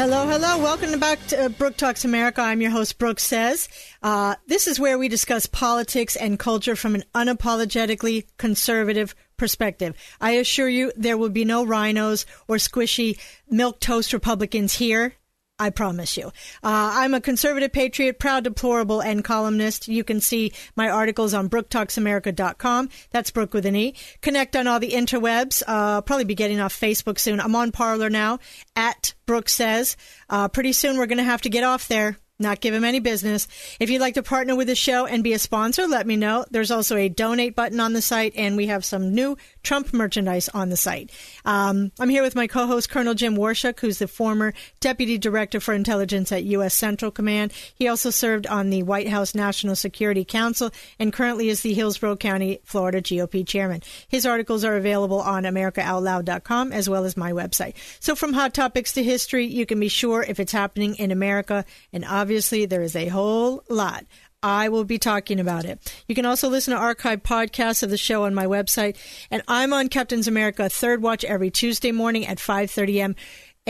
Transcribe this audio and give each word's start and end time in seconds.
Hello, 0.00 0.26
hello. 0.26 0.56
Welcome 0.56 0.98
back 0.98 1.18
to 1.26 1.44
uh, 1.44 1.48
Brooke 1.50 1.76
Talks 1.76 2.06
America. 2.06 2.40
I'm 2.40 2.62
your 2.62 2.70
host, 2.70 2.98
Brooke 2.98 3.20
Says. 3.20 3.68
Uh, 4.02 4.34
this 4.46 4.66
is 4.66 4.80
where 4.80 4.96
we 4.96 5.08
discuss 5.08 5.44
politics 5.44 6.16
and 6.16 6.38
culture 6.38 6.74
from 6.74 6.94
an 6.94 7.04
unapologetically 7.14 8.24
conservative 8.38 9.14
perspective. 9.36 9.94
I 10.18 10.30
assure 10.32 10.70
you 10.70 10.90
there 10.96 11.18
will 11.18 11.28
be 11.28 11.44
no 11.44 11.66
rhinos 11.66 12.24
or 12.48 12.56
squishy 12.56 13.18
milk 13.50 13.78
toast 13.78 14.14
Republicans 14.14 14.72
here. 14.72 15.16
I 15.60 15.70
promise 15.70 16.16
you. 16.16 16.28
Uh, 16.62 16.92
I'm 16.94 17.14
a 17.14 17.20
conservative 17.20 17.72
patriot, 17.72 18.18
proud 18.18 18.44
deplorable, 18.44 19.02
and 19.02 19.22
columnist. 19.22 19.88
You 19.88 20.02
can 20.02 20.20
see 20.20 20.52
my 20.74 20.88
articles 20.88 21.34
on 21.34 21.50
brooktalksamerica.com. 21.50 22.88
That's 23.10 23.30
Brook 23.30 23.52
with 23.52 23.66
an 23.66 23.76
E. 23.76 23.94
Connect 24.22 24.56
on 24.56 24.66
all 24.66 24.80
the 24.80 24.92
interwebs. 24.92 25.62
Uh, 25.66 26.00
probably 26.00 26.24
be 26.24 26.34
getting 26.34 26.60
off 26.60 26.78
Facebook 26.78 27.18
soon. 27.18 27.40
I'm 27.40 27.54
on 27.54 27.72
Parler 27.72 28.08
now 28.08 28.38
at 28.74 29.12
Brooke 29.26 29.50
Says. 29.50 29.96
Uh, 30.30 30.48
pretty 30.48 30.72
soon 30.72 30.96
we're 30.96 31.06
going 31.06 31.18
to 31.18 31.24
have 31.24 31.42
to 31.42 31.50
get 31.50 31.62
off 31.62 31.88
there 31.88 32.16
not 32.40 32.60
give 32.60 32.74
him 32.74 32.84
any 32.84 33.00
business. 33.00 33.46
If 33.78 33.90
you'd 33.90 34.00
like 34.00 34.14
to 34.14 34.22
partner 34.22 34.56
with 34.56 34.66
the 34.66 34.74
show 34.74 35.06
and 35.06 35.22
be 35.22 35.34
a 35.34 35.38
sponsor, 35.38 35.86
let 35.86 36.06
me 36.06 36.16
know. 36.16 36.46
There's 36.50 36.70
also 36.70 36.96
a 36.96 37.08
donate 37.08 37.54
button 37.54 37.78
on 37.80 37.92
the 37.92 38.02
site, 38.02 38.32
and 38.34 38.56
we 38.56 38.68
have 38.68 38.84
some 38.84 39.14
new 39.14 39.36
Trump 39.62 39.92
merchandise 39.92 40.48
on 40.50 40.70
the 40.70 40.76
site. 40.76 41.10
Um, 41.44 41.92
I'm 41.98 42.08
here 42.08 42.22
with 42.22 42.34
my 42.34 42.46
co-host, 42.46 42.90
Colonel 42.90 43.14
Jim 43.14 43.36
Waurishuk, 43.36 43.80
who's 43.80 43.98
the 43.98 44.08
former 44.08 44.54
Deputy 44.80 45.18
Director 45.18 45.60
for 45.60 45.74
Intelligence 45.74 46.32
at 46.32 46.44
U.S. 46.44 46.74
Central 46.74 47.10
Command. 47.10 47.52
He 47.74 47.88
also 47.88 48.10
served 48.10 48.46
on 48.46 48.70
the 48.70 48.82
White 48.82 49.08
House 49.08 49.34
National 49.34 49.76
Security 49.76 50.24
Council 50.24 50.70
and 50.98 51.12
currently 51.12 51.48
is 51.48 51.62
the 51.62 51.74
Hillsborough 51.74 52.16
County, 52.16 52.60
Florida 52.64 53.00
GOP 53.00 53.46
chairman. 53.46 53.82
His 54.08 54.26
articles 54.26 54.64
are 54.64 54.76
available 54.76 55.20
on 55.20 55.44
AmericaOutloud.com 55.44 56.72
as 56.72 56.88
well 56.88 57.04
as 57.04 57.16
my 57.16 57.32
website. 57.32 57.74
So 58.00 58.14
from 58.14 58.32
hot 58.32 58.54
topics 58.54 58.92
to 58.94 59.02
history, 59.02 59.46
you 59.46 59.66
can 59.66 59.80
be 59.80 59.88
sure 59.88 60.22
if 60.22 60.40
it's 60.40 60.52
happening 60.52 60.94
in 60.96 61.10
America 61.10 61.64
and 61.92 62.04
obviously, 62.04 62.66
there 62.66 62.82
is 62.82 62.96
a 62.96 63.08
whole 63.08 63.64
lot. 63.68 64.04
I 64.42 64.70
will 64.70 64.84
be 64.84 64.98
talking 64.98 65.38
about 65.38 65.66
it. 65.66 65.94
You 66.08 66.14
can 66.14 66.24
also 66.24 66.48
listen 66.48 66.72
to 66.72 66.80
archive 66.80 67.22
podcasts 67.22 67.82
of 67.82 67.90
the 67.90 67.98
show 67.98 68.24
on 68.24 68.34
my 68.34 68.46
website. 68.46 68.96
And 69.30 69.42
I'm 69.46 69.72
on 69.72 69.88
Captain's 69.88 70.28
America 70.28 70.68
Third 70.68 71.02
Watch 71.02 71.24
every 71.24 71.50
Tuesday 71.50 71.92
morning 71.92 72.26
at 72.26 72.38
5.30 72.38 72.96
a.m. 72.96 73.16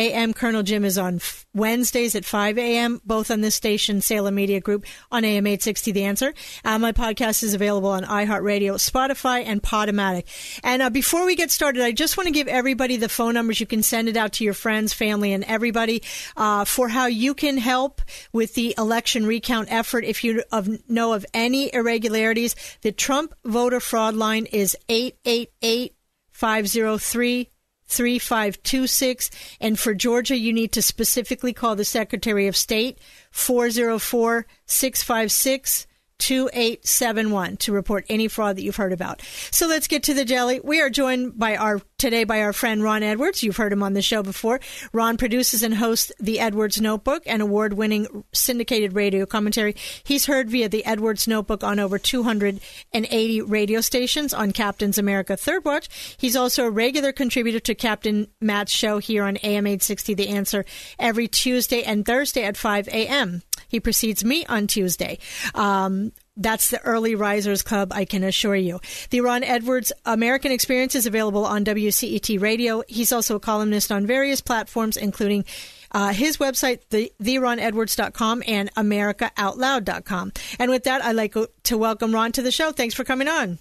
AM 0.00 0.32
Colonel 0.32 0.62
Jim 0.62 0.82
is 0.86 0.96
on 0.96 1.20
Wednesdays 1.54 2.14
at 2.14 2.24
5 2.24 2.56
a.m., 2.56 3.02
both 3.04 3.30
on 3.30 3.42
this 3.42 3.54
station, 3.54 4.00
Salem 4.00 4.34
Media 4.34 4.58
Group, 4.58 4.86
on 5.12 5.26
AM 5.26 5.46
860 5.46 5.92
The 5.92 6.04
Answer. 6.04 6.34
Uh, 6.64 6.78
my 6.78 6.92
podcast 6.92 7.42
is 7.42 7.52
available 7.52 7.90
on 7.90 8.04
iHeartRadio, 8.04 8.76
Spotify, 8.76 9.44
and 9.44 9.62
Podomatic. 9.62 10.24
And 10.64 10.80
uh, 10.80 10.88
before 10.88 11.26
we 11.26 11.36
get 11.36 11.50
started, 11.50 11.82
I 11.82 11.92
just 11.92 12.16
want 12.16 12.28
to 12.28 12.32
give 12.32 12.48
everybody 12.48 12.96
the 12.96 13.10
phone 13.10 13.34
numbers. 13.34 13.60
You 13.60 13.66
can 13.66 13.82
send 13.82 14.08
it 14.08 14.16
out 14.16 14.32
to 14.34 14.44
your 14.44 14.54
friends, 14.54 14.94
family, 14.94 15.34
and 15.34 15.44
everybody 15.44 16.02
uh, 16.34 16.64
for 16.64 16.88
how 16.88 17.04
you 17.04 17.34
can 17.34 17.58
help 17.58 18.00
with 18.32 18.54
the 18.54 18.74
election 18.78 19.26
recount 19.26 19.70
effort. 19.70 20.04
If 20.04 20.24
you 20.24 20.42
know 20.88 21.12
of 21.12 21.26
any 21.34 21.74
irregularities, 21.74 22.56
the 22.80 22.92
Trump 22.92 23.34
voter 23.44 23.80
fraud 23.80 24.14
line 24.14 24.46
is 24.46 24.74
888 24.88 25.94
503 26.32 27.50
3526. 27.90 29.30
And 29.60 29.78
for 29.78 29.94
Georgia, 29.94 30.36
you 30.36 30.52
need 30.52 30.72
to 30.72 30.82
specifically 30.82 31.52
call 31.52 31.76
the 31.76 31.84
Secretary 31.84 32.46
of 32.46 32.56
State 32.56 32.98
404 33.32 34.46
656 34.66 35.86
2871 36.20 37.56
to 37.56 37.72
report 37.72 38.04
any 38.08 38.28
fraud 38.28 38.56
that 38.56 38.62
you've 38.62 38.76
heard 38.76 38.92
about. 38.92 39.22
So 39.50 39.66
let's 39.66 39.88
get 39.88 40.04
to 40.04 40.14
the 40.14 40.24
jelly. 40.24 40.60
We 40.62 40.80
are 40.80 40.90
joined 40.90 41.38
by 41.38 41.56
our 41.56 41.80
today 41.98 42.24
by 42.24 42.40
our 42.40 42.52
friend 42.52 42.82
Ron 42.82 43.02
Edwards. 43.02 43.42
You've 43.42 43.58
heard 43.58 43.72
him 43.72 43.82
on 43.82 43.92
the 43.92 44.02
show 44.02 44.22
before. 44.22 44.60
Ron 44.92 45.16
produces 45.16 45.62
and 45.62 45.74
hosts 45.74 46.10
the 46.18 46.40
Edwards 46.40 46.80
Notebook, 46.80 47.22
an 47.26 47.42
award-winning 47.42 48.24
syndicated 48.32 48.94
radio 48.94 49.26
commentary. 49.26 49.76
He's 50.02 50.26
heard 50.26 50.48
via 50.48 50.68
the 50.68 50.84
Edwards 50.86 51.28
Notebook 51.28 51.62
on 51.62 51.78
over 51.78 51.98
280 51.98 53.42
radio 53.42 53.80
stations 53.82 54.32
on 54.32 54.52
Captain's 54.52 54.96
America 54.96 55.36
Third 55.36 55.64
Watch. 55.64 56.16
He's 56.18 56.36
also 56.36 56.64
a 56.64 56.70
regular 56.70 57.12
contributor 57.12 57.60
to 57.60 57.74
Captain 57.74 58.28
Matt's 58.40 58.72
show 58.72 58.98
here 58.98 59.24
on 59.24 59.36
AM 59.38 59.66
860 59.66 60.14
The 60.14 60.28
Answer 60.28 60.64
every 60.98 61.28
Tuesday 61.28 61.82
and 61.82 62.06
Thursday 62.06 62.44
at 62.44 62.56
5 62.56 62.88
a.m. 62.88 63.42
He 63.70 63.80
precedes 63.80 64.24
me 64.24 64.44
on 64.46 64.66
Tuesday. 64.66 65.18
Um, 65.54 66.12
that's 66.36 66.70
the 66.70 66.80
Early 66.80 67.14
Risers 67.14 67.62
Club, 67.62 67.92
I 67.92 68.04
can 68.04 68.24
assure 68.24 68.56
you. 68.56 68.80
The 69.10 69.20
Ron 69.20 69.44
Edwards 69.44 69.92
American 70.06 70.52
Experience 70.52 70.94
is 70.94 71.06
available 71.06 71.44
on 71.44 71.64
WCET 71.64 72.40
Radio. 72.40 72.82
He's 72.88 73.12
also 73.12 73.36
a 73.36 73.40
columnist 73.40 73.92
on 73.92 74.06
various 74.06 74.40
platforms, 74.40 74.96
including 74.96 75.44
uh, 75.92 76.12
his 76.12 76.38
website, 76.38 76.80
the, 76.90 77.12
theronedwards.com 77.22 78.42
and 78.46 78.72
americaoutloud.com. 78.74 80.32
And 80.58 80.70
with 80.70 80.84
that, 80.84 81.04
I'd 81.04 81.16
like 81.16 81.34
to 81.64 81.78
welcome 81.78 82.12
Ron 82.12 82.32
to 82.32 82.42
the 82.42 82.50
show. 82.50 82.72
Thanks 82.72 82.94
for 82.94 83.04
coming 83.04 83.28
on. 83.28 83.58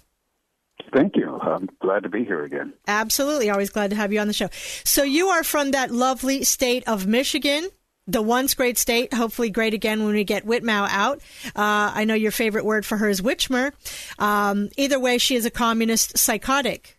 Thank 0.94 1.16
you. 1.16 1.38
I'm 1.40 1.68
glad 1.80 2.02
to 2.04 2.08
be 2.08 2.24
here 2.24 2.42
again. 2.42 2.72
Absolutely. 2.88 3.50
Always 3.50 3.70
glad 3.70 3.90
to 3.90 3.96
have 3.96 4.12
you 4.12 4.20
on 4.20 4.26
the 4.26 4.32
show. 4.32 4.48
So, 4.84 5.02
you 5.02 5.28
are 5.28 5.44
from 5.44 5.72
that 5.72 5.90
lovely 5.90 6.42
state 6.44 6.82
of 6.88 7.06
Michigan 7.06 7.68
the 8.12 8.22
once 8.22 8.54
great 8.54 8.78
state, 8.78 9.12
hopefully 9.14 9.50
great 9.50 9.74
again 9.74 10.04
when 10.04 10.14
we 10.14 10.24
get 10.24 10.46
Whitmer 10.46 10.88
out. 10.90 11.20
Uh, 11.56 11.92
I 11.94 12.04
know 12.04 12.14
your 12.14 12.30
favorite 12.30 12.64
word 12.64 12.84
for 12.86 12.96
her 12.96 13.08
is 13.08 13.20
Witchmer. 13.20 13.72
Um, 14.18 14.70
either 14.76 14.98
way, 14.98 15.18
she 15.18 15.36
is 15.36 15.44
a 15.46 15.50
communist 15.50 16.18
psychotic. 16.18 16.98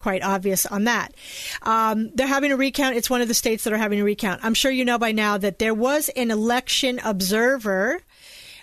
Quite 0.00 0.22
obvious 0.22 0.64
on 0.64 0.84
that. 0.84 1.12
Um, 1.60 2.10
they're 2.14 2.26
having 2.26 2.52
a 2.52 2.56
recount. 2.56 2.96
It's 2.96 3.10
one 3.10 3.20
of 3.20 3.28
the 3.28 3.34
states 3.34 3.64
that 3.64 3.72
are 3.74 3.78
having 3.78 4.00
a 4.00 4.04
recount. 4.04 4.40
I'm 4.42 4.54
sure 4.54 4.70
you 4.70 4.84
know 4.84 4.98
by 4.98 5.12
now 5.12 5.36
that 5.36 5.58
there 5.58 5.74
was 5.74 6.08
an 6.16 6.30
election 6.30 7.00
observer 7.04 8.00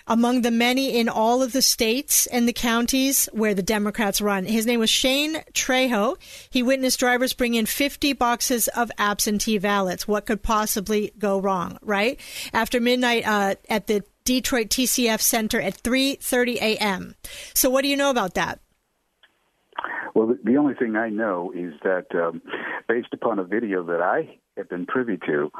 among 0.08 0.42
the 0.42 0.50
many 0.50 0.98
in 0.98 1.08
all 1.08 1.42
of 1.42 1.52
the 1.52 1.62
states 1.62 2.26
and 2.26 2.48
the 2.48 2.52
counties 2.52 3.28
where 3.32 3.54
the 3.54 3.62
Democrats 3.62 4.20
run. 4.20 4.44
His 4.44 4.66
name 4.66 4.80
was 4.80 4.90
Shane 4.90 5.36
Trejo. 5.52 6.16
He 6.50 6.62
witnessed 6.62 6.98
drivers 6.98 7.34
bring 7.34 7.54
in 7.54 7.66
50 7.66 8.14
boxes 8.14 8.68
of 8.68 8.90
absentee 8.98 9.58
ballots. 9.58 10.08
What 10.08 10.26
could 10.26 10.42
possibly 10.42 11.12
go 11.18 11.38
wrong, 11.38 11.78
right? 11.82 12.18
After 12.52 12.80
midnight 12.80 13.26
uh, 13.26 13.54
at 13.68 13.86
the 13.86 14.02
Detroit 14.24 14.68
TCF 14.68 15.20
Center 15.20 15.60
at 15.60 15.82
3:30 15.82 16.56
a.m. 16.56 17.14
So, 17.54 17.70
what 17.70 17.82
do 17.82 17.88
you 17.88 17.96
know 17.96 18.10
about 18.10 18.34
that? 18.34 18.60
Well, 20.14 20.36
the 20.44 20.56
only 20.56 20.74
thing 20.74 20.96
I 20.96 21.08
know 21.08 21.52
is 21.54 21.72
that, 21.82 22.06
um, 22.14 22.42
based 22.88 23.08
upon 23.12 23.38
a 23.38 23.44
video 23.44 23.84
that 23.84 24.02
I 24.02 24.38
have 24.56 24.68
been 24.68 24.84
privy 24.84 25.16
to, 25.26 25.50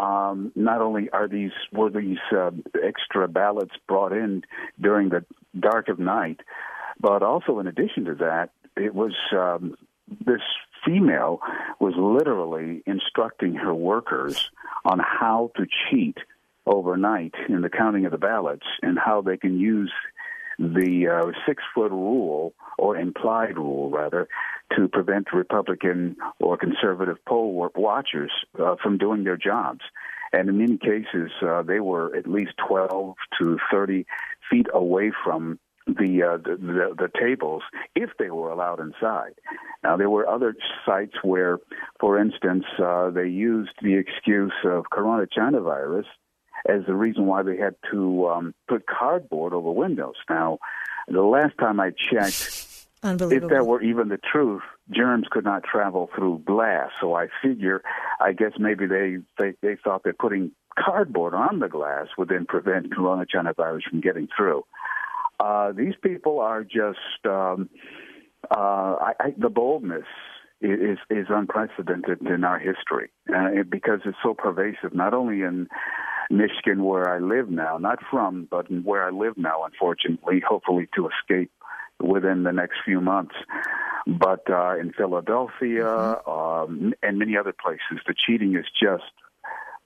um, 0.00 0.52
not 0.54 0.80
only 0.80 1.10
are 1.10 1.28
these 1.28 1.52
were 1.72 1.90
these 1.90 2.18
uh, 2.32 2.50
extra 2.82 3.28
ballots 3.28 3.74
brought 3.86 4.12
in 4.12 4.42
during 4.80 5.10
the 5.10 5.24
dark 5.58 5.88
of 5.88 5.98
night, 5.98 6.40
but 6.98 7.22
also 7.22 7.58
in 7.58 7.66
addition 7.66 8.06
to 8.06 8.14
that, 8.14 8.50
it 8.76 8.94
was 8.94 9.12
um, 9.32 9.74
this 10.24 10.40
female 10.84 11.40
was 11.78 11.94
literally 11.96 12.82
instructing 12.86 13.54
her 13.54 13.74
workers 13.74 14.50
on 14.84 14.98
how 14.98 15.50
to 15.56 15.66
cheat 15.66 16.16
overnight 16.66 17.34
in 17.48 17.60
the 17.60 17.68
counting 17.68 18.06
of 18.06 18.12
the 18.12 18.18
ballots 18.18 18.66
and 18.82 18.98
how 18.98 19.20
they 19.20 19.36
can 19.36 19.58
use 19.58 19.92
the 20.60 21.08
uh, 21.08 21.32
six 21.46 21.62
foot 21.74 21.90
rule 21.90 22.52
or 22.78 22.96
implied 22.96 23.56
rule 23.56 23.90
rather 23.90 24.28
to 24.76 24.88
prevent 24.88 25.32
Republican 25.32 26.16
or 26.38 26.56
conservative 26.58 27.16
poll 27.26 27.70
watchers 27.74 28.30
uh, 28.62 28.76
from 28.82 28.98
doing 28.98 29.24
their 29.24 29.38
jobs. 29.38 29.80
And 30.32 30.48
in 30.48 30.58
many 30.58 30.76
cases, 30.76 31.32
uh, 31.42 31.62
they 31.62 31.80
were 31.80 32.14
at 32.14 32.28
least 32.28 32.52
12 32.68 33.16
to 33.38 33.58
30 33.72 34.04
feet 34.50 34.66
away 34.72 35.12
from 35.24 35.58
the, 35.86 36.22
uh, 36.22 36.36
the, 36.36 36.56
the 36.56 36.94
the 36.96 37.10
tables 37.18 37.62
if 37.96 38.10
they 38.18 38.30
were 38.30 38.50
allowed 38.50 38.80
inside. 38.80 39.32
Now 39.82 39.96
there 39.96 40.10
were 40.10 40.28
other 40.28 40.54
sites 40.86 41.14
where, 41.22 41.58
for 41.98 42.20
instance, 42.20 42.64
uh, 42.78 43.10
they 43.10 43.26
used 43.26 43.72
the 43.82 43.94
excuse 43.94 44.52
of 44.64 44.84
Corona 44.92 45.26
China 45.26 45.60
virus 45.60 46.06
as 46.68 46.82
the 46.86 46.94
reason 46.94 47.26
why 47.26 47.42
they 47.42 47.56
had 47.56 47.74
to 47.90 48.28
um, 48.28 48.54
put 48.68 48.86
cardboard 48.86 49.52
over 49.52 49.70
windows. 49.70 50.16
Now, 50.28 50.58
the 51.08 51.22
last 51.22 51.56
time 51.58 51.80
I 51.80 51.90
checked, 51.90 52.86
if 53.02 53.48
that 53.48 53.66
were 53.66 53.82
even 53.82 54.08
the 54.08 54.18
truth, 54.18 54.62
germs 54.90 55.26
could 55.30 55.44
not 55.44 55.64
travel 55.64 56.10
through 56.14 56.42
glass. 56.46 56.90
So 57.00 57.14
I 57.14 57.28
figure, 57.42 57.82
I 58.20 58.32
guess 58.32 58.52
maybe 58.58 58.86
they 58.86 59.18
they, 59.38 59.54
they 59.62 59.76
thought 59.82 60.02
that 60.04 60.18
putting 60.18 60.52
cardboard 60.78 61.34
on 61.34 61.58
the 61.60 61.68
glass 61.68 62.06
would 62.16 62.28
then 62.28 62.46
prevent 62.46 62.92
coronavirus 62.92 63.82
from 63.90 64.00
getting 64.00 64.28
through. 64.36 64.64
Uh, 65.38 65.72
these 65.72 65.94
people 66.02 66.38
are 66.40 66.62
just 66.62 67.24
um, 67.24 67.70
uh, 68.50 68.96
I, 69.00 69.12
I, 69.20 69.34
the 69.38 69.48
boldness 69.48 70.04
is 70.60 70.98
is 71.08 71.26
unprecedented 71.30 72.20
in 72.20 72.44
our 72.44 72.58
history 72.58 73.10
uh, 73.34 73.62
because 73.68 74.00
it's 74.04 74.18
so 74.22 74.34
pervasive, 74.34 74.94
not 74.94 75.14
only 75.14 75.42
in 75.42 75.68
Michigan 76.30 76.84
where 76.84 77.12
I 77.12 77.18
live 77.18 77.50
now, 77.50 77.76
not 77.76 77.98
from, 78.10 78.46
but 78.50 78.70
where 78.70 79.04
I 79.04 79.10
live 79.10 79.36
now, 79.36 79.64
unfortunately, 79.64 80.40
hopefully 80.46 80.88
to 80.94 81.08
escape 81.08 81.50
within 82.00 82.44
the 82.44 82.52
next 82.52 82.78
few 82.84 83.00
months. 83.00 83.34
But 84.06 84.48
uh, 84.48 84.76
in 84.78 84.92
Philadelphia 84.92 85.84
mm-hmm. 85.84 86.30
um, 86.30 86.94
and 87.02 87.18
many 87.18 87.36
other 87.36 87.52
places, 87.52 88.02
the 88.06 88.14
cheating 88.26 88.56
is 88.56 88.64
just 88.80 89.12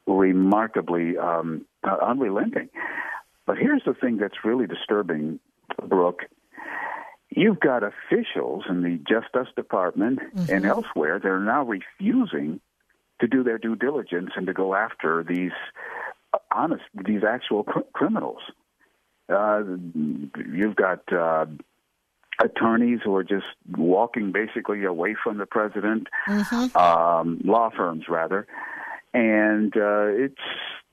remarkably 0.06 1.16
um, 1.16 1.64
uh, 1.82 1.96
unrelenting. 2.02 2.68
But 3.46 3.58
here's 3.58 3.82
the 3.84 3.94
thing 3.94 4.18
that's 4.18 4.44
really 4.44 4.66
disturbing, 4.66 5.40
Brooke. 5.88 6.22
You've 7.30 7.58
got 7.58 7.82
officials 7.82 8.64
in 8.68 8.82
the 8.82 9.00
Justice 9.08 9.52
Department 9.56 10.20
mm-hmm. 10.20 10.52
and 10.54 10.64
elsewhere 10.64 11.18
that 11.18 11.28
are 11.28 11.40
now 11.40 11.64
refusing 11.64 12.60
to 13.20 13.26
do 13.26 13.42
their 13.42 13.58
due 13.58 13.76
diligence 13.76 14.30
and 14.36 14.46
to 14.46 14.52
go 14.52 14.74
after 14.74 15.24
these 15.24 15.52
honest, 16.52 16.84
these 17.06 17.22
actual 17.24 17.64
cr- 17.64 17.80
criminals. 17.92 18.40
Uh, 19.28 19.62
you've 20.52 20.76
got 20.76 21.00
uh, 21.12 21.46
attorneys 22.42 23.00
who 23.02 23.14
are 23.16 23.24
just 23.24 23.46
walking 23.76 24.32
basically 24.32 24.84
away 24.84 25.16
from 25.22 25.38
the 25.38 25.46
president, 25.46 26.08
mm-hmm. 26.28 26.76
um, 26.76 27.40
law 27.44 27.70
firms 27.74 28.04
rather, 28.08 28.46
and 29.12 29.74
uh, 29.76 30.06
it's 30.06 30.34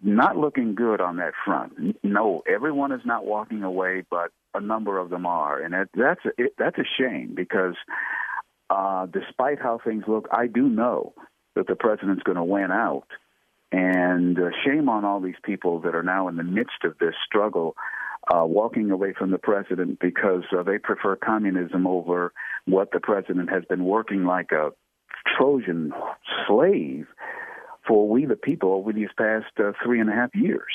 not 0.01 0.37
looking 0.37 0.75
good 0.75 1.01
on 1.01 1.17
that 1.17 1.33
front. 1.45 1.97
No, 2.03 2.41
everyone 2.47 2.91
is 2.91 3.01
not 3.05 3.25
walking 3.25 3.63
away, 3.63 4.03
but 4.09 4.31
a 4.53 4.61
number 4.61 4.97
of 4.97 5.09
them 5.09 5.25
are, 5.25 5.61
and 5.61 5.73
that, 5.73 5.89
that's 5.93 6.21
a, 6.25 6.29
it, 6.37 6.53
that's 6.57 6.77
a 6.77 6.85
shame 6.97 7.33
because 7.35 7.75
uh, 8.69 9.05
despite 9.07 9.59
how 9.61 9.79
things 9.83 10.03
look, 10.07 10.27
I 10.31 10.47
do 10.47 10.69
know 10.69 11.13
that 11.55 11.67
the 11.67 11.75
president's 11.75 12.23
going 12.23 12.37
to 12.37 12.43
win 12.43 12.71
out. 12.71 13.07
And 13.71 14.37
uh, 14.37 14.49
shame 14.65 14.89
on 14.89 15.05
all 15.05 15.21
these 15.21 15.39
people 15.43 15.79
that 15.81 15.95
are 15.95 16.03
now 16.03 16.27
in 16.27 16.35
the 16.35 16.43
midst 16.43 16.83
of 16.83 16.97
this 16.99 17.15
struggle, 17.25 17.75
uh, 18.33 18.45
walking 18.45 18.91
away 18.91 19.13
from 19.17 19.31
the 19.31 19.37
president 19.37 19.99
because 19.99 20.43
uh, 20.57 20.63
they 20.63 20.77
prefer 20.77 21.15
communism 21.15 21.87
over 21.87 22.33
what 22.65 22.91
the 22.91 22.99
president 22.99 23.49
has 23.49 23.63
been 23.65 23.85
working 23.85 24.25
like 24.25 24.51
a 24.51 24.71
Trojan 25.37 25.93
slave 26.47 27.07
for 27.87 28.07
we 28.07 28.25
the 28.25 28.35
people 28.35 28.73
over 28.73 28.93
these 28.93 29.09
past 29.17 29.47
uh, 29.59 29.71
three 29.83 29.99
and 29.99 30.09
a 30.09 30.13
half 30.13 30.35
years. 30.35 30.71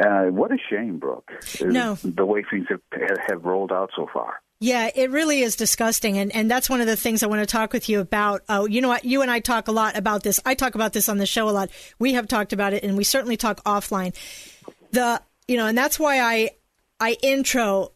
Uh, 0.00 0.26
what 0.26 0.52
a 0.52 0.58
shame, 0.70 0.98
Brooke. 0.98 1.30
No. 1.60 1.94
The 1.94 2.24
way 2.24 2.44
things 2.48 2.66
have, 2.68 2.80
have 3.28 3.44
rolled 3.44 3.72
out 3.72 3.90
so 3.96 4.08
far. 4.12 4.40
Yeah, 4.60 4.90
it 4.92 5.10
really 5.10 5.40
is 5.40 5.54
disgusting, 5.54 6.18
and 6.18 6.34
and 6.34 6.50
that's 6.50 6.68
one 6.68 6.80
of 6.80 6.88
the 6.88 6.96
things 6.96 7.22
I 7.22 7.28
want 7.28 7.42
to 7.42 7.46
talk 7.46 7.72
with 7.72 7.88
you 7.88 8.00
about. 8.00 8.42
Oh, 8.48 8.66
you 8.66 8.80
know 8.80 8.88
what? 8.88 9.04
You 9.04 9.22
and 9.22 9.30
I 9.30 9.38
talk 9.38 9.68
a 9.68 9.72
lot 9.72 9.96
about 9.96 10.24
this. 10.24 10.40
I 10.44 10.54
talk 10.54 10.74
about 10.74 10.92
this 10.92 11.08
on 11.08 11.18
the 11.18 11.26
show 11.26 11.48
a 11.48 11.52
lot. 11.52 11.70
We 12.00 12.14
have 12.14 12.26
talked 12.26 12.52
about 12.52 12.72
it, 12.72 12.82
and 12.82 12.96
we 12.96 13.04
certainly 13.04 13.36
talk 13.36 13.62
offline. 13.62 14.16
The 14.90 15.22
you 15.46 15.56
know, 15.56 15.66
and 15.66 15.78
that's 15.78 16.00
why 16.00 16.20
I 16.20 16.50
I 16.98 17.16
intro 17.22 17.92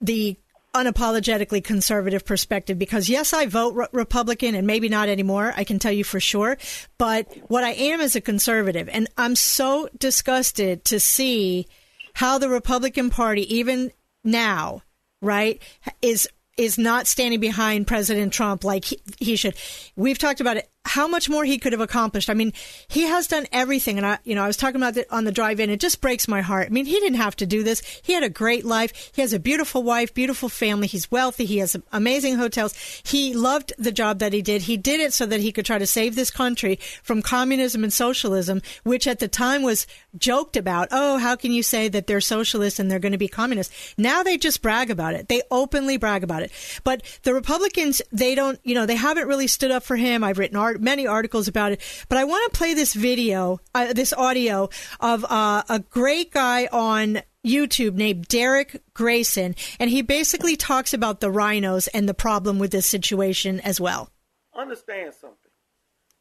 the 0.00 0.38
unapologetically 0.74 1.64
conservative 1.64 2.24
perspective 2.24 2.78
because 2.78 3.08
yes, 3.08 3.32
I 3.32 3.46
vote 3.46 3.74
re- 3.74 3.86
Republican 3.92 4.54
and 4.54 4.66
maybe 4.66 4.88
not 4.88 5.08
anymore. 5.08 5.52
I 5.56 5.64
can 5.64 5.78
tell 5.78 5.92
you 5.92 6.04
for 6.04 6.20
sure. 6.20 6.56
But 6.98 7.30
what 7.48 7.64
I 7.64 7.72
am 7.72 8.00
is 8.00 8.14
a 8.14 8.20
conservative 8.20 8.88
and 8.90 9.08
I'm 9.16 9.36
so 9.36 9.88
disgusted 9.98 10.84
to 10.86 11.00
see 11.00 11.66
how 12.14 12.38
the 12.38 12.48
Republican 12.48 13.10
Party, 13.10 13.54
even 13.54 13.90
now, 14.22 14.82
right, 15.22 15.60
is 16.02 16.28
is 16.56 16.78
not 16.78 17.06
standing 17.06 17.38
behind 17.38 17.86
President 17.86 18.32
Trump 18.32 18.64
like 18.64 18.86
he, 18.86 19.00
he 19.18 19.36
should. 19.36 19.54
We've 19.94 20.18
talked 20.18 20.40
about 20.40 20.56
it 20.56 20.70
how 20.86 21.08
much 21.08 21.28
more 21.28 21.44
he 21.44 21.58
could 21.58 21.72
have 21.72 21.80
accomplished. 21.80 22.30
I 22.30 22.34
mean, 22.34 22.52
he 22.88 23.02
has 23.02 23.26
done 23.26 23.46
everything. 23.52 23.98
And 23.98 24.06
I, 24.06 24.18
you 24.24 24.34
know, 24.34 24.42
I 24.42 24.46
was 24.46 24.56
talking 24.56 24.76
about 24.76 24.96
it 24.96 25.06
on 25.10 25.24
the 25.24 25.32
drive 25.32 25.60
in. 25.60 25.68
It 25.68 25.80
just 25.80 26.00
breaks 26.00 26.28
my 26.28 26.40
heart. 26.40 26.68
I 26.68 26.70
mean, 26.70 26.86
he 26.86 26.98
didn't 27.00 27.18
have 27.18 27.36
to 27.36 27.46
do 27.46 27.62
this. 27.62 27.82
He 28.02 28.12
had 28.12 28.22
a 28.22 28.30
great 28.30 28.64
life. 28.64 29.10
He 29.14 29.20
has 29.20 29.32
a 29.32 29.38
beautiful 29.38 29.82
wife, 29.82 30.14
beautiful 30.14 30.48
family. 30.48 30.86
He's 30.86 31.10
wealthy. 31.10 31.44
He 31.44 31.58
has 31.58 31.76
amazing 31.92 32.36
hotels. 32.36 32.74
He 33.04 33.34
loved 33.34 33.72
the 33.78 33.92
job 33.92 34.20
that 34.20 34.32
he 34.32 34.42
did. 34.42 34.62
He 34.62 34.76
did 34.76 35.00
it 35.00 35.12
so 35.12 35.26
that 35.26 35.40
he 35.40 35.52
could 35.52 35.66
try 35.66 35.78
to 35.78 35.86
save 35.86 36.14
this 36.14 36.30
country 36.30 36.78
from 37.02 37.22
communism 37.22 37.82
and 37.82 37.92
socialism, 37.92 38.62
which 38.84 39.06
at 39.06 39.18
the 39.18 39.28
time 39.28 39.62
was 39.62 39.86
joked 40.16 40.56
about. 40.56 40.88
Oh, 40.90 41.18
how 41.18 41.36
can 41.36 41.52
you 41.52 41.62
say 41.62 41.88
that 41.88 42.06
they're 42.06 42.20
socialists 42.20 42.78
and 42.78 42.90
they're 42.90 42.98
going 42.98 43.12
to 43.12 43.18
be 43.18 43.28
communists? 43.28 43.94
Now 43.98 44.22
they 44.22 44.38
just 44.38 44.62
brag 44.62 44.90
about 44.90 45.14
it. 45.14 45.28
They 45.28 45.42
openly 45.50 45.96
brag 45.96 46.22
about 46.22 46.42
it. 46.42 46.52
But 46.84 47.02
the 47.22 47.34
Republicans, 47.34 48.02
they 48.12 48.34
don't, 48.34 48.60
you 48.62 48.74
know, 48.74 48.86
they 48.86 48.94
haven't 48.94 49.28
really 49.28 49.46
stood 49.46 49.70
up 49.70 49.82
for 49.82 49.96
him. 49.96 50.22
I've 50.22 50.38
written 50.38 50.56
art 50.76 50.82
many 50.82 51.06
articles 51.06 51.48
about 51.48 51.72
it. 51.72 51.80
But 52.08 52.18
I 52.18 52.24
want 52.24 52.52
to 52.52 52.58
play 52.58 52.74
this 52.74 52.94
video, 52.94 53.60
uh, 53.74 53.92
this 53.92 54.12
audio 54.12 54.68
of 55.00 55.24
uh, 55.24 55.62
a 55.68 55.80
great 55.80 56.32
guy 56.32 56.68
on 56.70 57.22
YouTube 57.44 57.94
named 57.94 58.28
Derek 58.28 58.82
Grayson, 58.92 59.54
and 59.80 59.88
he 59.88 60.02
basically 60.02 60.56
talks 60.56 60.92
about 60.92 61.20
the 61.20 61.30
rhinos 61.30 61.86
and 61.88 62.08
the 62.08 62.14
problem 62.14 62.58
with 62.58 62.72
this 62.72 62.86
situation 62.86 63.60
as 63.60 63.80
well. 63.80 64.10
Understand 64.54 65.14
something. 65.14 65.38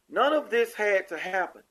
None 0.09 0.33
of 0.33 0.49
this 0.49 0.73
had 0.73 1.07
to 1.09 1.17
happen. 1.17 1.63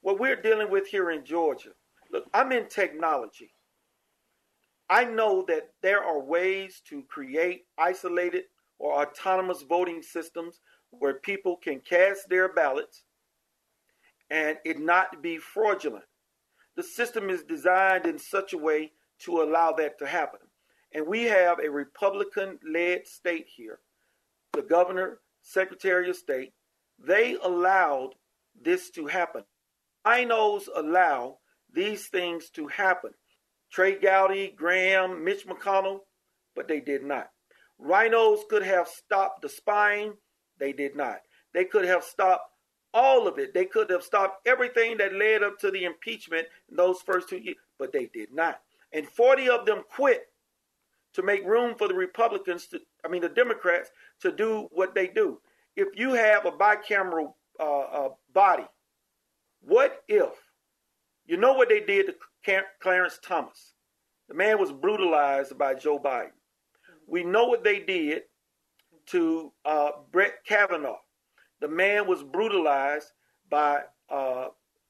What 0.00 0.18
we're 0.18 0.40
dealing 0.40 0.70
with 0.70 0.88
here 0.88 1.10
in 1.10 1.24
Georgia, 1.24 1.70
look, 2.10 2.24
I'm 2.32 2.52
in 2.52 2.68
technology. 2.68 3.52
I 4.88 5.04
know 5.04 5.44
that 5.48 5.70
there 5.82 6.02
are 6.02 6.22
ways 6.22 6.82
to 6.88 7.02
create 7.04 7.64
isolated 7.78 8.44
or 8.78 9.02
autonomous 9.02 9.62
voting 9.62 10.02
systems 10.02 10.60
where 10.98 11.14
people 11.14 11.56
can 11.56 11.80
cast 11.80 12.28
their 12.28 12.52
ballots 12.52 13.04
and 14.30 14.58
it 14.64 14.78
not 14.78 15.22
be 15.22 15.38
fraudulent. 15.38 16.04
The 16.76 16.82
system 16.82 17.30
is 17.30 17.42
designed 17.42 18.06
in 18.06 18.18
such 18.18 18.52
a 18.52 18.58
way 18.58 18.92
to 19.20 19.42
allow 19.42 19.72
that 19.72 19.98
to 19.98 20.06
happen. 20.06 20.40
And 20.92 21.06
we 21.06 21.24
have 21.24 21.58
a 21.58 21.70
Republican 21.70 22.58
led 22.68 23.06
state 23.06 23.46
here. 23.54 23.80
The 24.52 24.62
governor, 24.62 25.18
secretary 25.42 26.08
of 26.08 26.16
state, 26.16 26.52
they 26.98 27.36
allowed 27.42 28.10
this 28.60 28.90
to 28.90 29.06
happen. 29.06 29.44
RINOs 30.06 30.68
allow 30.74 31.38
these 31.72 32.08
things 32.08 32.50
to 32.50 32.68
happen. 32.68 33.10
Trey 33.70 33.98
Gowdy, 33.98 34.54
Graham, 34.56 35.24
Mitch 35.24 35.46
McConnell, 35.46 36.00
but 36.54 36.68
they 36.68 36.80
did 36.80 37.02
not. 37.02 37.30
Rhinos 37.78 38.40
could 38.48 38.62
have 38.62 38.86
stopped 38.86 39.42
the 39.42 39.48
spying, 39.48 40.14
they 40.58 40.72
did 40.72 40.96
not. 40.96 41.20
They 41.52 41.64
could 41.64 41.84
have 41.84 42.04
stopped 42.04 42.50
all 42.92 43.26
of 43.26 43.38
it. 43.38 43.52
They 43.52 43.64
could 43.64 43.90
have 43.90 44.02
stopped 44.02 44.46
everything 44.46 44.96
that 44.98 45.14
led 45.14 45.42
up 45.42 45.58
to 45.60 45.70
the 45.70 45.84
impeachment 45.84 46.46
in 46.70 46.76
those 46.76 47.00
first 47.02 47.28
two 47.28 47.38
years, 47.38 47.56
but 47.78 47.92
they 47.92 48.06
did 48.14 48.32
not. 48.32 48.60
And 48.92 49.06
40 49.06 49.48
of 49.48 49.66
them 49.66 49.82
quit 49.90 50.26
to 51.14 51.22
make 51.22 51.44
room 51.44 51.74
for 51.76 51.88
the 51.88 51.94
Republicans, 51.94 52.66
to, 52.68 52.80
I 53.04 53.08
mean, 53.08 53.22
the 53.22 53.28
Democrats, 53.28 53.90
to 54.20 54.32
do 54.32 54.68
what 54.72 54.94
they 54.94 55.08
do. 55.08 55.40
If 55.76 55.88
you 55.96 56.12
have 56.12 56.46
a 56.46 56.52
bicameral 56.52 57.34
uh, 57.58 57.80
uh, 57.80 58.08
body, 58.32 58.66
what 59.60 60.02
if, 60.08 60.30
you 61.26 61.36
know 61.36 61.54
what 61.54 61.68
they 61.68 61.80
did 61.80 62.06
to 62.06 62.64
Clarence 62.80 63.18
Thomas? 63.22 63.74
The 64.28 64.34
man 64.34 64.58
was 64.58 64.72
brutalized 64.72 65.56
by 65.58 65.74
Joe 65.74 65.98
Biden. 65.98 66.30
We 67.06 67.24
know 67.24 67.46
what 67.46 67.64
they 67.64 67.80
did 67.80 68.22
to 69.06 69.52
uh, 69.64 69.90
Brett 70.12 70.44
Kavanaugh. 70.46 70.98
The 71.60 71.68
man 71.68 72.06
was 72.06 72.22
brutalized 72.22 73.12
by 73.50 73.82
uh, 74.10 74.48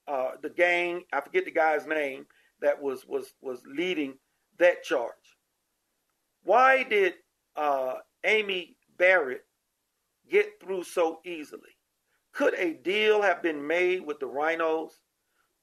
uh, 0.08 0.30
the 0.42 0.50
gang. 0.50 1.04
I 1.12 1.20
forget 1.20 1.44
the 1.44 1.50
guy's 1.50 1.86
name 1.86 2.26
that 2.60 2.80
was 2.80 3.06
was 3.06 3.34
was 3.40 3.62
leading 3.66 4.14
that 4.58 4.82
charge. 4.82 5.12
Why 6.44 6.82
did 6.82 7.14
uh, 7.56 7.94
Amy 8.24 8.76
Barrett 8.98 9.44
get 10.30 10.60
through 10.60 10.84
so 10.84 11.20
easily? 11.24 11.76
Could 12.32 12.54
a 12.54 12.74
deal 12.74 13.22
have 13.22 13.42
been 13.42 13.64
made 13.64 14.04
with 14.04 14.18
the 14.18 14.26
Rhinos 14.26 15.00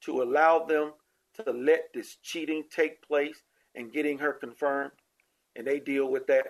to 0.02 0.22
allow 0.22 0.64
them 0.64 0.92
to 1.34 1.52
let 1.52 1.92
this 1.92 2.16
cheating 2.22 2.64
take 2.74 3.02
place 3.02 3.42
and 3.74 3.92
getting 3.92 4.18
her 4.18 4.32
confirmed? 4.32 4.92
And 5.54 5.66
they 5.66 5.80
deal 5.80 6.10
with 6.10 6.26
that. 6.28 6.46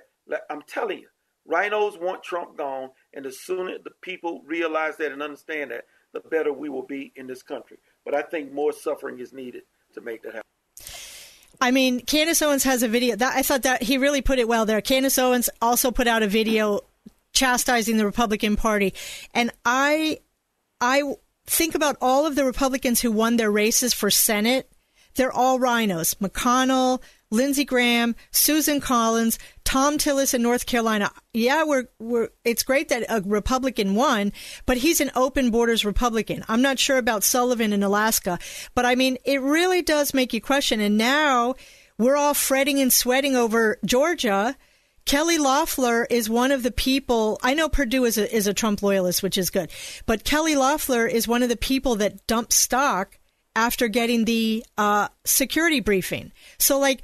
I'm 0.48 0.62
telling 0.62 1.00
you, 1.00 1.08
RINOs 1.50 2.00
want 2.00 2.22
Trump 2.22 2.56
gone, 2.56 2.90
and 3.12 3.24
the 3.24 3.32
sooner 3.32 3.78
the 3.82 3.90
people 4.00 4.42
realize 4.46 4.96
that 4.98 5.12
and 5.12 5.22
understand 5.22 5.70
that, 5.70 5.84
the 6.12 6.20
better 6.20 6.52
we 6.52 6.68
will 6.68 6.86
be 6.86 7.12
in 7.16 7.26
this 7.26 7.42
country. 7.42 7.78
But 8.04 8.14
I 8.14 8.22
think 8.22 8.52
more 8.52 8.72
suffering 8.72 9.18
is 9.18 9.32
needed 9.32 9.62
to 9.94 10.00
make 10.00 10.22
that 10.22 10.34
happen. 10.34 10.42
I 11.60 11.70
mean, 11.70 12.00
Candace 12.00 12.42
Owens 12.42 12.64
has 12.64 12.82
a 12.82 12.88
video. 12.88 13.16
That, 13.16 13.36
I 13.36 13.42
thought 13.42 13.62
that 13.62 13.82
he 13.82 13.98
really 13.98 14.20
put 14.20 14.38
it 14.38 14.48
well 14.48 14.66
there. 14.66 14.80
Candace 14.80 15.18
Owens 15.18 15.48
also 15.60 15.90
put 15.90 16.08
out 16.08 16.22
a 16.22 16.26
video 16.26 16.80
chastising 17.32 17.96
the 17.96 18.04
Republican 18.04 18.56
Party, 18.56 18.94
and 19.32 19.50
I, 19.64 20.18
I 20.80 21.14
think 21.46 21.74
about 21.74 21.96
all 22.00 22.26
of 22.26 22.34
the 22.34 22.44
Republicans 22.44 23.00
who 23.00 23.10
won 23.10 23.36
their 23.36 23.50
races 23.50 23.94
for 23.94 24.10
Senate. 24.10 24.70
They're 25.14 25.32
all 25.32 25.58
rhinos: 25.58 26.14
McConnell, 26.14 27.00
Lindsey 27.30 27.64
Graham, 27.64 28.16
Susan 28.30 28.80
Collins, 28.80 29.38
Thom 29.72 29.96
Tillis 29.96 30.34
in 30.34 30.42
North 30.42 30.66
Carolina. 30.66 31.10
Yeah, 31.32 31.64
we're, 31.64 31.84
we're, 31.98 32.28
it's 32.44 32.62
great 32.62 32.90
that 32.90 33.06
a 33.08 33.22
Republican 33.22 33.94
won, 33.94 34.34
but 34.66 34.76
he's 34.76 35.00
an 35.00 35.10
open 35.14 35.50
borders 35.50 35.82
Republican. 35.82 36.44
I'm 36.46 36.60
not 36.60 36.78
sure 36.78 36.98
about 36.98 37.24
Sullivan 37.24 37.72
in 37.72 37.82
Alaska, 37.82 38.38
but 38.74 38.84
I 38.84 38.96
mean, 38.96 39.16
it 39.24 39.40
really 39.40 39.80
does 39.80 40.12
make 40.12 40.34
you 40.34 40.42
question. 40.42 40.82
And 40.82 40.98
now 40.98 41.54
we're 41.96 42.18
all 42.18 42.34
fretting 42.34 42.80
and 42.80 42.92
sweating 42.92 43.34
over 43.34 43.78
Georgia. 43.82 44.58
Kelly 45.06 45.38
Loeffler 45.38 46.06
is 46.10 46.28
one 46.28 46.52
of 46.52 46.62
the 46.62 46.70
people. 46.70 47.38
I 47.42 47.54
know 47.54 47.70
Perdue 47.70 48.04
is 48.04 48.18
a, 48.18 48.30
is 48.30 48.46
a 48.46 48.52
Trump 48.52 48.82
loyalist, 48.82 49.22
which 49.22 49.38
is 49.38 49.48
good, 49.48 49.70
but 50.04 50.22
Kelly 50.22 50.54
Loeffler 50.54 51.06
is 51.06 51.26
one 51.26 51.42
of 51.42 51.48
the 51.48 51.56
people 51.56 51.96
that 51.96 52.26
dumped 52.26 52.52
stock 52.52 53.18
after 53.56 53.88
getting 53.88 54.26
the 54.26 54.66
uh, 54.76 55.08
security 55.24 55.80
briefing. 55.80 56.30
So, 56.58 56.78
like, 56.78 57.00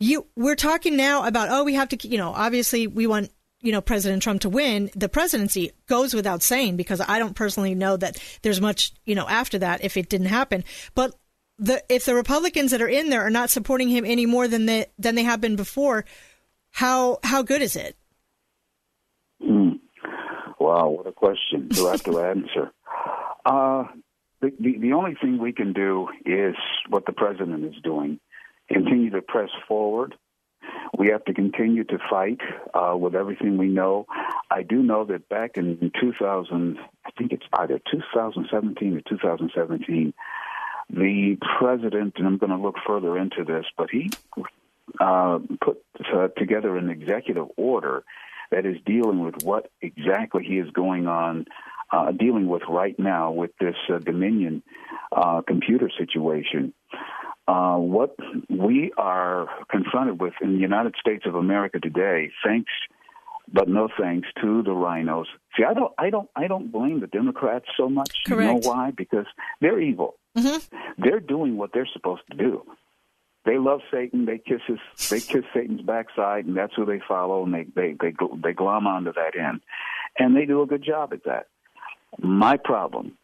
you 0.00 0.26
we're 0.34 0.56
talking 0.56 0.96
now 0.96 1.26
about 1.26 1.48
oh 1.50 1.62
we 1.62 1.74
have 1.74 1.90
to 1.90 2.08
you 2.08 2.18
know 2.18 2.32
obviously 2.34 2.86
we 2.86 3.06
want 3.06 3.30
you 3.60 3.70
know 3.70 3.80
President 3.80 4.22
Trump 4.22 4.40
to 4.40 4.48
win. 4.48 4.90
The 4.96 5.08
presidency 5.08 5.70
goes 5.86 6.14
without 6.14 6.42
saying 6.42 6.76
because 6.76 7.00
I 7.06 7.18
don't 7.18 7.36
personally 7.36 7.74
know 7.74 7.96
that 7.98 8.18
there's 8.42 8.60
much 8.60 8.92
you 9.04 9.14
know 9.14 9.28
after 9.28 9.58
that 9.58 9.84
if 9.84 9.96
it 9.96 10.08
didn't 10.08 10.28
happen. 10.28 10.64
But 10.94 11.14
the 11.58 11.82
if 11.88 12.06
the 12.06 12.14
Republicans 12.14 12.70
that 12.70 12.82
are 12.82 12.88
in 12.88 13.10
there 13.10 13.22
are 13.22 13.30
not 13.30 13.50
supporting 13.50 13.88
him 13.88 14.04
any 14.04 14.26
more 14.26 14.48
than 14.48 14.66
they 14.66 14.86
than 14.98 15.14
they 15.14 15.24
have 15.24 15.40
been 15.40 15.56
before 15.56 16.04
how 16.70 17.18
how 17.22 17.42
good 17.42 17.62
is 17.62 17.76
it? 17.76 17.96
Mm. 19.42 19.80
wow 20.58 20.88
what 20.88 21.06
a 21.06 21.12
question. 21.12 21.68
To 21.70 21.86
have 21.86 22.02
to 22.04 22.20
answer? 22.24 22.72
Uh 23.44 23.84
the, 24.40 24.52
the 24.58 24.78
the 24.78 24.92
only 24.94 25.14
thing 25.20 25.38
we 25.38 25.52
can 25.52 25.74
do 25.74 26.08
is 26.24 26.54
what 26.88 27.04
the 27.04 27.12
president 27.12 27.64
is 27.64 27.80
doing 27.82 28.18
continue 28.72 29.10
to 29.10 29.22
press 29.22 29.50
forward. 29.68 30.14
We 30.96 31.08
have 31.08 31.24
to 31.24 31.34
continue 31.34 31.84
to 31.84 31.98
fight 32.10 32.40
uh, 32.74 32.96
with 32.96 33.14
everything 33.14 33.56
we 33.56 33.68
know. 33.68 34.06
I 34.50 34.62
do 34.62 34.82
know 34.82 35.04
that 35.06 35.28
back 35.28 35.56
in 35.56 35.92
2000, 36.00 36.78
I 37.04 37.10
think 37.16 37.32
it's 37.32 37.46
either 37.52 37.80
2017 37.90 38.96
or 38.96 39.00
2017, 39.08 40.12
the 40.90 41.36
president, 41.58 42.14
and 42.16 42.26
I'm 42.26 42.38
going 42.38 42.50
to 42.50 42.56
look 42.56 42.76
further 42.86 43.16
into 43.16 43.44
this, 43.44 43.64
but 43.76 43.88
he 43.90 44.10
uh, 44.98 45.38
put 45.60 45.82
uh, 46.12 46.28
together 46.36 46.76
an 46.76 46.90
executive 46.90 47.46
order 47.56 48.04
that 48.50 48.66
is 48.66 48.76
dealing 48.84 49.24
with 49.24 49.42
what 49.42 49.70
exactly 49.80 50.44
he 50.44 50.58
is 50.58 50.70
going 50.72 51.06
on, 51.06 51.46
uh, 51.92 52.10
dealing 52.12 52.48
with 52.48 52.62
right 52.68 52.98
now 52.98 53.30
with 53.30 53.52
this 53.60 53.76
uh, 53.92 53.98
Dominion 53.98 54.62
uh, 55.12 55.42
computer 55.46 55.90
situation. 55.96 56.72
Uh, 57.50 57.76
what 57.78 58.14
we 58.48 58.92
are 58.96 59.48
confronted 59.68 60.20
with 60.20 60.34
in 60.40 60.52
the 60.52 60.60
United 60.60 60.94
States 61.00 61.24
of 61.26 61.34
America 61.34 61.80
today, 61.80 62.30
thanks 62.44 62.70
but 63.52 63.68
no 63.68 63.88
thanks 63.98 64.28
to 64.40 64.62
the 64.62 64.70
rhinos. 64.70 65.26
See, 65.56 65.64
I 65.64 65.74
don't, 65.74 65.92
I 65.98 66.10
don't, 66.10 66.28
I 66.36 66.46
don't 66.46 66.70
blame 66.70 67.00
the 67.00 67.08
Democrats 67.08 67.66
so 67.76 67.88
much. 67.88 68.14
Correct. 68.24 68.64
You 68.64 68.70
know 68.70 68.76
why? 68.76 68.92
Because 68.96 69.26
they're 69.60 69.80
evil. 69.80 70.14
Mm-hmm. 70.38 71.02
They're 71.02 71.18
doing 71.18 71.56
what 71.56 71.70
they're 71.74 71.88
supposed 71.92 72.22
to 72.30 72.36
do. 72.36 72.62
They 73.44 73.58
love 73.58 73.80
Satan. 73.90 74.26
They 74.26 74.38
kiss 74.38 74.60
his, 74.68 74.78
they 75.08 75.18
kiss 75.18 75.44
Satan's 75.52 75.80
backside, 75.80 76.44
and 76.44 76.56
that's 76.56 76.74
who 76.76 76.84
they 76.84 77.00
follow, 77.08 77.42
and 77.42 77.54
they 77.54 77.64
they 77.74 77.96
they 78.00 78.12
they 78.44 78.52
glom 78.52 78.86
onto 78.86 79.12
that 79.14 79.34
end, 79.36 79.62
and 80.18 80.36
they 80.36 80.44
do 80.44 80.62
a 80.62 80.66
good 80.66 80.84
job 80.84 81.12
at 81.12 81.24
that. 81.24 81.46
My 82.20 82.58
problem 82.58 83.16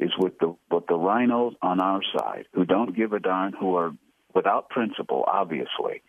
is 0.00 0.10
with 0.18 0.38
the 0.38 0.54
with 0.70 0.86
the 0.86 0.94
RINOs 0.94 1.54
on 1.62 1.80
our 1.80 2.00
side 2.16 2.46
who 2.52 2.64
don't 2.64 2.96
give 2.96 3.12
a 3.12 3.20
darn, 3.20 3.52
who 3.52 3.76
are 3.76 3.92
without 4.34 4.68
principle, 4.68 5.24
obviously. 5.26 6.02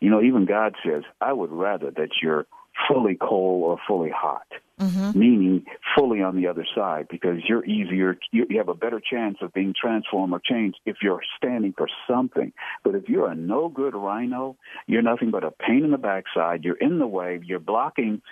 You 0.00 0.10
know, 0.10 0.20
even 0.20 0.46
God 0.46 0.74
says, 0.84 1.04
I 1.20 1.32
would 1.32 1.52
rather 1.52 1.90
that 1.92 2.08
you're 2.22 2.46
fully 2.88 3.16
cold 3.20 3.62
or 3.62 3.78
fully 3.86 4.10
hot, 4.10 4.46
mm-hmm. 4.80 5.16
meaning 5.16 5.64
fully 5.96 6.22
on 6.22 6.36
the 6.36 6.46
other 6.48 6.66
side, 6.74 7.06
because 7.08 7.36
you're 7.46 7.64
easier, 7.64 8.18
you, 8.32 8.46
you 8.48 8.58
have 8.58 8.68
a 8.68 8.74
better 8.74 9.00
chance 9.00 9.38
of 9.42 9.52
being 9.52 9.74
transformed 9.78 10.32
or 10.32 10.40
changed 10.40 10.78
if 10.86 10.96
you're 11.02 11.20
standing 11.36 11.74
for 11.76 11.88
something. 12.08 12.52
But 12.82 12.94
if 12.94 13.08
you're 13.08 13.28
a 13.28 13.34
no 13.34 13.68
good 13.68 13.94
rhino, 13.94 14.56
you're 14.86 15.02
nothing 15.02 15.30
but 15.30 15.44
a 15.44 15.50
pain 15.50 15.84
in 15.84 15.90
the 15.90 15.98
backside, 15.98 16.64
you're 16.64 16.76
in 16.76 16.98
the 16.98 17.06
way, 17.06 17.40
you're 17.44 17.60
blocking 17.60 18.22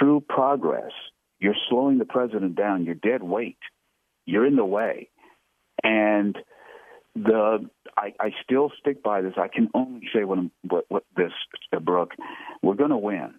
true 0.00 0.24
progress, 0.26 0.92
you're 1.38 1.54
slowing 1.68 1.98
the 1.98 2.04
president 2.06 2.56
down, 2.56 2.84
you're 2.84 2.94
dead 2.94 3.22
weight 3.22 3.58
you're 4.30 4.46
in 4.46 4.56
the 4.56 4.64
way. 4.64 5.08
And 5.82 6.36
the 7.14 7.68
I, 7.96 8.14
I 8.20 8.30
still 8.44 8.70
stick 8.78 9.02
by 9.02 9.20
this. 9.20 9.34
I 9.36 9.48
can 9.48 9.68
only 9.74 10.08
say 10.14 10.24
what, 10.24 10.38
what, 10.62 10.84
what 10.88 11.04
this, 11.16 11.32
uh, 11.72 11.80
Brooke, 11.80 12.12
we're 12.62 12.74
going 12.74 12.90
to 12.90 12.96
win. 12.96 13.34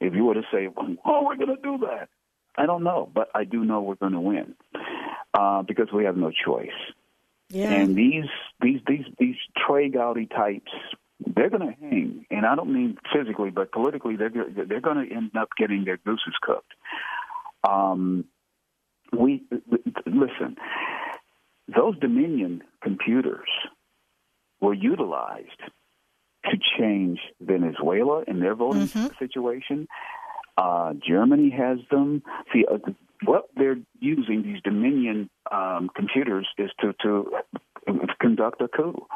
If 0.00 0.14
you 0.14 0.24
were 0.24 0.34
to 0.34 0.42
say, 0.52 0.68
"Oh, 1.04 1.24
we're 1.24 1.36
going 1.36 1.56
to 1.56 1.62
do 1.62 1.78
that," 1.78 2.08
I 2.56 2.66
don't 2.66 2.84
know, 2.84 3.10
but 3.12 3.30
I 3.34 3.44
do 3.44 3.64
know 3.64 3.80
we're 3.80 3.96
going 3.96 4.12
to 4.12 4.20
win 4.20 4.54
uh, 5.34 5.62
because 5.62 5.88
we 5.92 6.04
have 6.04 6.16
no 6.16 6.30
choice. 6.30 6.68
Yeah. 7.48 7.72
And 7.72 7.96
these 7.96 8.26
these 8.60 8.80
these 8.86 9.06
these 9.18 9.36
Trey 9.56 9.88
Gowdy 9.88 10.26
types, 10.26 10.70
they're 11.34 11.50
going 11.50 11.66
to 11.66 11.74
hang, 11.80 12.26
and 12.30 12.46
I 12.46 12.54
don't 12.54 12.72
mean 12.72 12.96
physically, 13.12 13.50
but 13.50 13.72
politically, 13.72 14.16
they're 14.16 14.30
they're 14.30 14.80
going 14.80 15.08
to 15.08 15.14
end 15.14 15.32
up 15.36 15.48
getting 15.58 15.84
their 15.84 15.96
gooses 15.96 16.34
cooked. 16.42 16.72
Um, 17.68 18.26
we 19.12 19.44
listen. 20.06 20.56
Those 21.74 21.98
Dominion 21.98 22.62
computers 22.82 23.48
were 24.60 24.74
utilized 24.74 25.60
to 26.44 26.56
change 26.78 27.18
Venezuela 27.40 28.24
in 28.26 28.40
their 28.40 28.54
voting 28.54 28.88
mm-hmm. 28.88 29.06
situation. 29.18 29.86
Uh, 30.56 30.94
Germany 31.06 31.50
has 31.50 31.78
them. 31.90 32.22
See, 32.52 32.64
uh, 32.70 32.78
what 33.24 33.44
they're 33.56 33.78
using 34.00 34.42
these 34.42 34.62
Dominion 34.62 35.28
um, 35.50 35.90
computers 35.94 36.46
is 36.56 36.70
to 36.80 36.92
to 37.02 37.30
conduct 38.20 38.60
a 38.60 38.68
coup 38.68 39.06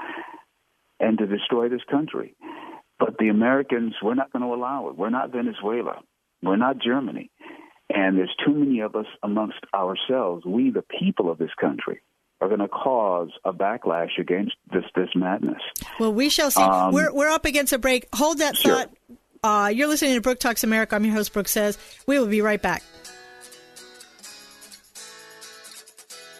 and 1.00 1.18
to 1.18 1.26
destroy 1.26 1.68
this 1.68 1.82
country. 1.90 2.36
But 2.98 3.18
the 3.18 3.28
Americans, 3.28 3.94
we're 4.02 4.14
not 4.14 4.32
going 4.32 4.44
to 4.44 4.54
allow 4.54 4.88
it. 4.88 4.96
We're 4.96 5.10
not 5.10 5.32
Venezuela. 5.32 6.00
We're 6.42 6.56
not 6.56 6.78
Germany. 6.80 7.30
And 7.94 8.16
there's 8.16 8.34
too 8.44 8.54
many 8.54 8.80
of 8.80 8.96
us 8.96 9.06
amongst 9.22 9.58
ourselves, 9.74 10.44
we, 10.46 10.70
the 10.70 10.82
people 10.82 11.30
of 11.30 11.38
this 11.38 11.50
country, 11.60 12.00
are 12.40 12.48
going 12.48 12.60
to 12.60 12.68
cause 12.68 13.30
a 13.44 13.52
backlash 13.52 14.18
against 14.18 14.54
this 14.72 14.84
this 14.96 15.10
madness. 15.14 15.60
Well, 16.00 16.12
we 16.12 16.28
shall 16.28 16.50
see. 16.50 16.62
Um, 16.62 16.92
we're 16.92 17.12
we're 17.12 17.28
up 17.28 17.44
against 17.44 17.72
a 17.72 17.78
break. 17.78 18.08
Hold 18.14 18.38
that 18.38 18.56
sure. 18.56 18.76
thought. 18.76 18.90
Uh, 19.44 19.68
you're 19.68 19.88
listening 19.88 20.14
to 20.14 20.20
Brooke 20.20 20.38
Talks 20.38 20.64
America. 20.64 20.94
I'm 20.94 21.04
your 21.04 21.14
host, 21.14 21.32
Brooke 21.32 21.48
Says. 21.48 21.76
We 22.06 22.18
will 22.18 22.28
be 22.28 22.40
right 22.40 22.62
back. 22.62 22.82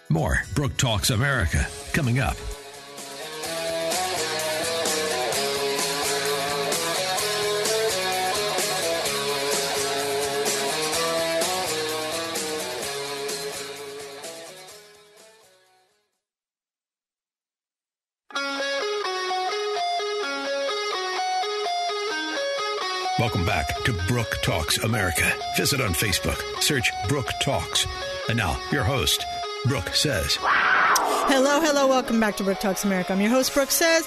More 0.09 0.43
Brooke 0.55 0.77
Talks 0.77 1.09
America 1.09 1.65
coming 1.91 2.19
up. 2.19 2.37
Welcome 23.23 23.45
back 23.45 23.81
to 23.85 23.93
Brooke 24.09 24.37
Talks 24.41 24.79
America. 24.79 25.31
Visit 25.55 25.79
on 25.79 25.93
Facebook, 25.93 26.41
search 26.61 26.91
Brook 27.07 27.29
Talks. 27.41 27.87
And 28.27 28.37
now, 28.37 28.59
your 28.69 28.83
host, 28.83 29.25
Brooke 29.63 29.95
Says. 29.95 30.37
Hello, 30.41 31.61
hello, 31.61 31.87
welcome 31.87 32.19
back 32.19 32.35
to 32.35 32.43
Brooke 32.43 32.59
Talks 32.59 32.83
America. 32.83 33.13
I'm 33.13 33.21
your 33.21 33.29
host, 33.29 33.53
Brooke 33.53 33.71
Says. 33.71 34.05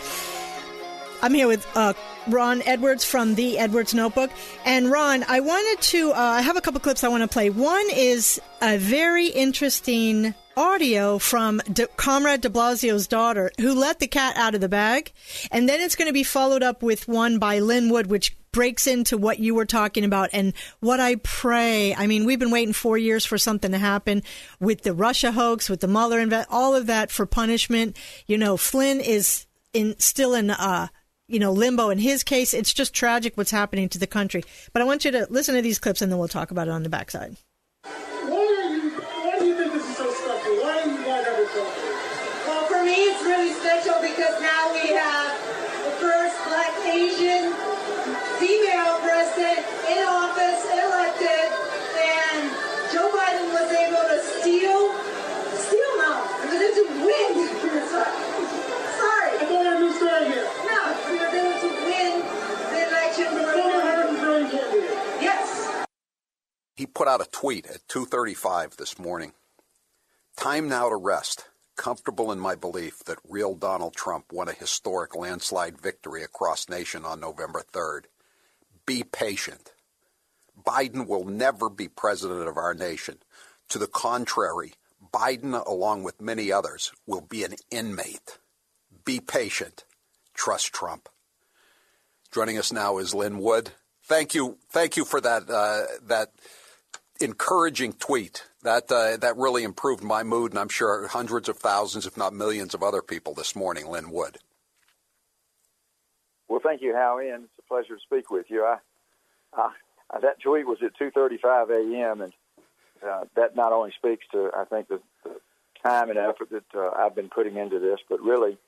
I'm 1.22 1.32
here 1.32 1.48
with 1.48 1.66
uh, 1.74 1.94
Ron 2.28 2.60
Edwards 2.66 3.06
from 3.06 3.36
the 3.36 3.56
Edwards 3.56 3.94
Notebook. 3.94 4.30
And 4.66 4.90
Ron, 4.90 5.24
I 5.26 5.40
wanted 5.40 5.80
to, 5.80 6.10
uh, 6.10 6.14
I 6.14 6.42
have 6.42 6.58
a 6.58 6.60
couple 6.60 6.80
clips 6.80 7.02
I 7.02 7.08
want 7.08 7.22
to 7.22 7.28
play. 7.28 7.48
One 7.48 7.86
is 7.94 8.38
a 8.60 8.76
very 8.76 9.28
interesting 9.28 10.34
audio 10.58 11.18
from 11.18 11.62
De- 11.72 11.86
Comrade 11.86 12.42
de 12.42 12.50
Blasio's 12.50 13.06
daughter, 13.06 13.50
who 13.58 13.74
let 13.74 13.98
the 13.98 14.08
cat 14.08 14.36
out 14.36 14.54
of 14.54 14.60
the 14.60 14.68
bag. 14.68 15.10
And 15.50 15.66
then 15.66 15.80
it's 15.80 15.96
going 15.96 16.08
to 16.08 16.14
be 16.14 16.22
followed 16.22 16.62
up 16.62 16.82
with 16.82 17.08
one 17.08 17.38
by 17.38 17.60
Lin 17.60 17.88
Wood, 17.88 18.08
which 18.08 18.36
breaks 18.56 18.86
into 18.86 19.18
what 19.18 19.38
you 19.38 19.54
were 19.54 19.66
talking 19.66 20.02
about 20.02 20.30
and 20.32 20.54
what 20.80 20.98
I 20.98 21.16
pray. 21.16 21.94
I 21.94 22.06
mean, 22.06 22.24
we've 22.24 22.38
been 22.38 22.50
waiting 22.50 22.72
four 22.72 22.96
years 22.96 23.26
for 23.26 23.36
something 23.36 23.70
to 23.70 23.76
happen 23.76 24.22
with 24.60 24.80
the 24.80 24.94
Russia 24.94 25.30
hoax, 25.30 25.68
with 25.68 25.80
the 25.80 25.86
Mueller 25.86 26.18
invest, 26.18 26.48
all 26.50 26.74
of 26.74 26.86
that 26.86 27.10
for 27.10 27.26
punishment. 27.26 27.98
You 28.26 28.38
know, 28.38 28.56
Flynn 28.56 29.02
is 29.02 29.44
in 29.74 29.94
still 29.98 30.32
in 30.32 30.48
uh, 30.48 30.88
you 31.28 31.38
know 31.38 31.52
limbo 31.52 31.90
in 31.90 31.98
his 31.98 32.22
case. 32.22 32.54
It's 32.54 32.72
just 32.72 32.94
tragic 32.94 33.36
what's 33.36 33.50
happening 33.50 33.90
to 33.90 33.98
the 33.98 34.06
country. 34.06 34.42
But 34.72 34.80
I 34.80 34.86
want 34.86 35.04
you 35.04 35.10
to 35.10 35.26
listen 35.28 35.54
to 35.54 35.60
these 35.60 35.78
clips 35.78 36.00
and 36.00 36.10
then 36.10 36.18
we'll 36.18 36.26
talk 36.26 36.50
about 36.50 36.66
it 36.66 36.70
on 36.70 36.82
the 36.82 36.88
backside. 36.88 37.36
Put 66.84 67.08
out 67.08 67.22
a 67.22 67.30
tweet 67.30 67.66
at 67.66 67.88
2:35 67.88 68.76
this 68.76 68.98
morning. 68.98 69.32
Time 70.36 70.68
now 70.68 70.90
to 70.90 70.96
rest. 70.96 71.46
Comfortable 71.74 72.30
in 72.30 72.38
my 72.38 72.54
belief 72.54 73.02
that 73.04 73.18
real 73.26 73.54
Donald 73.54 73.94
Trump 73.94 74.30
won 74.30 74.48
a 74.48 74.52
historic 74.52 75.14
landslide 75.14 75.80
victory 75.80 76.22
across 76.22 76.68
nation 76.68 77.04
on 77.04 77.18
November 77.20 77.62
3rd. 77.62 78.04
Be 78.84 79.02
patient. 79.02 79.72
Biden 80.62 81.06
will 81.06 81.24
never 81.24 81.70
be 81.70 81.88
president 81.88 82.46
of 82.46 82.58
our 82.58 82.74
nation. 82.74 83.18
To 83.70 83.78
the 83.78 83.86
contrary, 83.86 84.74
Biden, 85.12 85.64
along 85.66 86.02
with 86.02 86.20
many 86.20 86.52
others, 86.52 86.92
will 87.06 87.22
be 87.22 87.42
an 87.42 87.54
inmate. 87.70 88.38
Be 89.04 89.20
patient. 89.20 89.84
Trust 90.34 90.74
Trump. 90.74 91.08
Joining 92.30 92.58
us 92.58 92.70
now 92.70 92.98
is 92.98 93.14
Lin 93.14 93.38
Wood. 93.38 93.70
Thank 94.02 94.34
you, 94.34 94.58
thank 94.70 94.96
you 94.96 95.04
for 95.04 95.20
that 95.20 95.48
uh, 95.48 95.84
that 96.02 96.32
encouraging 97.20 97.94
tweet. 97.94 98.44
That 98.62 98.90
uh, 98.90 99.16
that 99.18 99.36
really 99.36 99.62
improved 99.62 100.02
my 100.02 100.22
mood, 100.22 100.52
and 100.52 100.58
I'm 100.58 100.68
sure 100.68 101.06
hundreds 101.08 101.48
of 101.48 101.58
thousands, 101.58 102.06
if 102.06 102.16
not 102.16 102.32
millions, 102.32 102.74
of 102.74 102.82
other 102.82 103.02
people 103.02 103.34
this 103.34 103.54
morning. 103.54 103.88
Lin 103.88 104.10
Wood. 104.10 104.38
Well, 106.48 106.60
thank 106.62 106.82
you, 106.82 106.94
Howie, 106.94 107.30
and 107.30 107.44
it's 107.44 107.58
a 107.58 107.68
pleasure 107.68 107.94
to 107.96 108.00
speak 108.00 108.30
with 108.30 108.46
you. 108.48 108.64
I, 108.64 108.78
I 109.52 109.70
that 110.20 110.40
tweet 110.40 110.66
was 110.66 110.78
at 110.82 110.98
2:35 110.98 111.70
a.m. 111.70 112.22
and 112.22 112.32
uh, 113.06 113.24
that 113.36 113.56
not 113.56 113.72
only 113.72 113.92
speaks 113.96 114.24
to 114.32 114.50
I 114.56 114.64
think 114.64 114.88
the, 114.88 115.00
the 115.24 115.36
time 115.84 116.10
and 116.10 116.18
effort 116.18 116.50
that 116.50 116.64
uh, 116.74 116.90
I've 116.96 117.14
been 117.14 117.28
putting 117.28 117.56
into 117.56 117.78
this, 117.78 117.98
but 118.08 118.20
really 118.20 118.58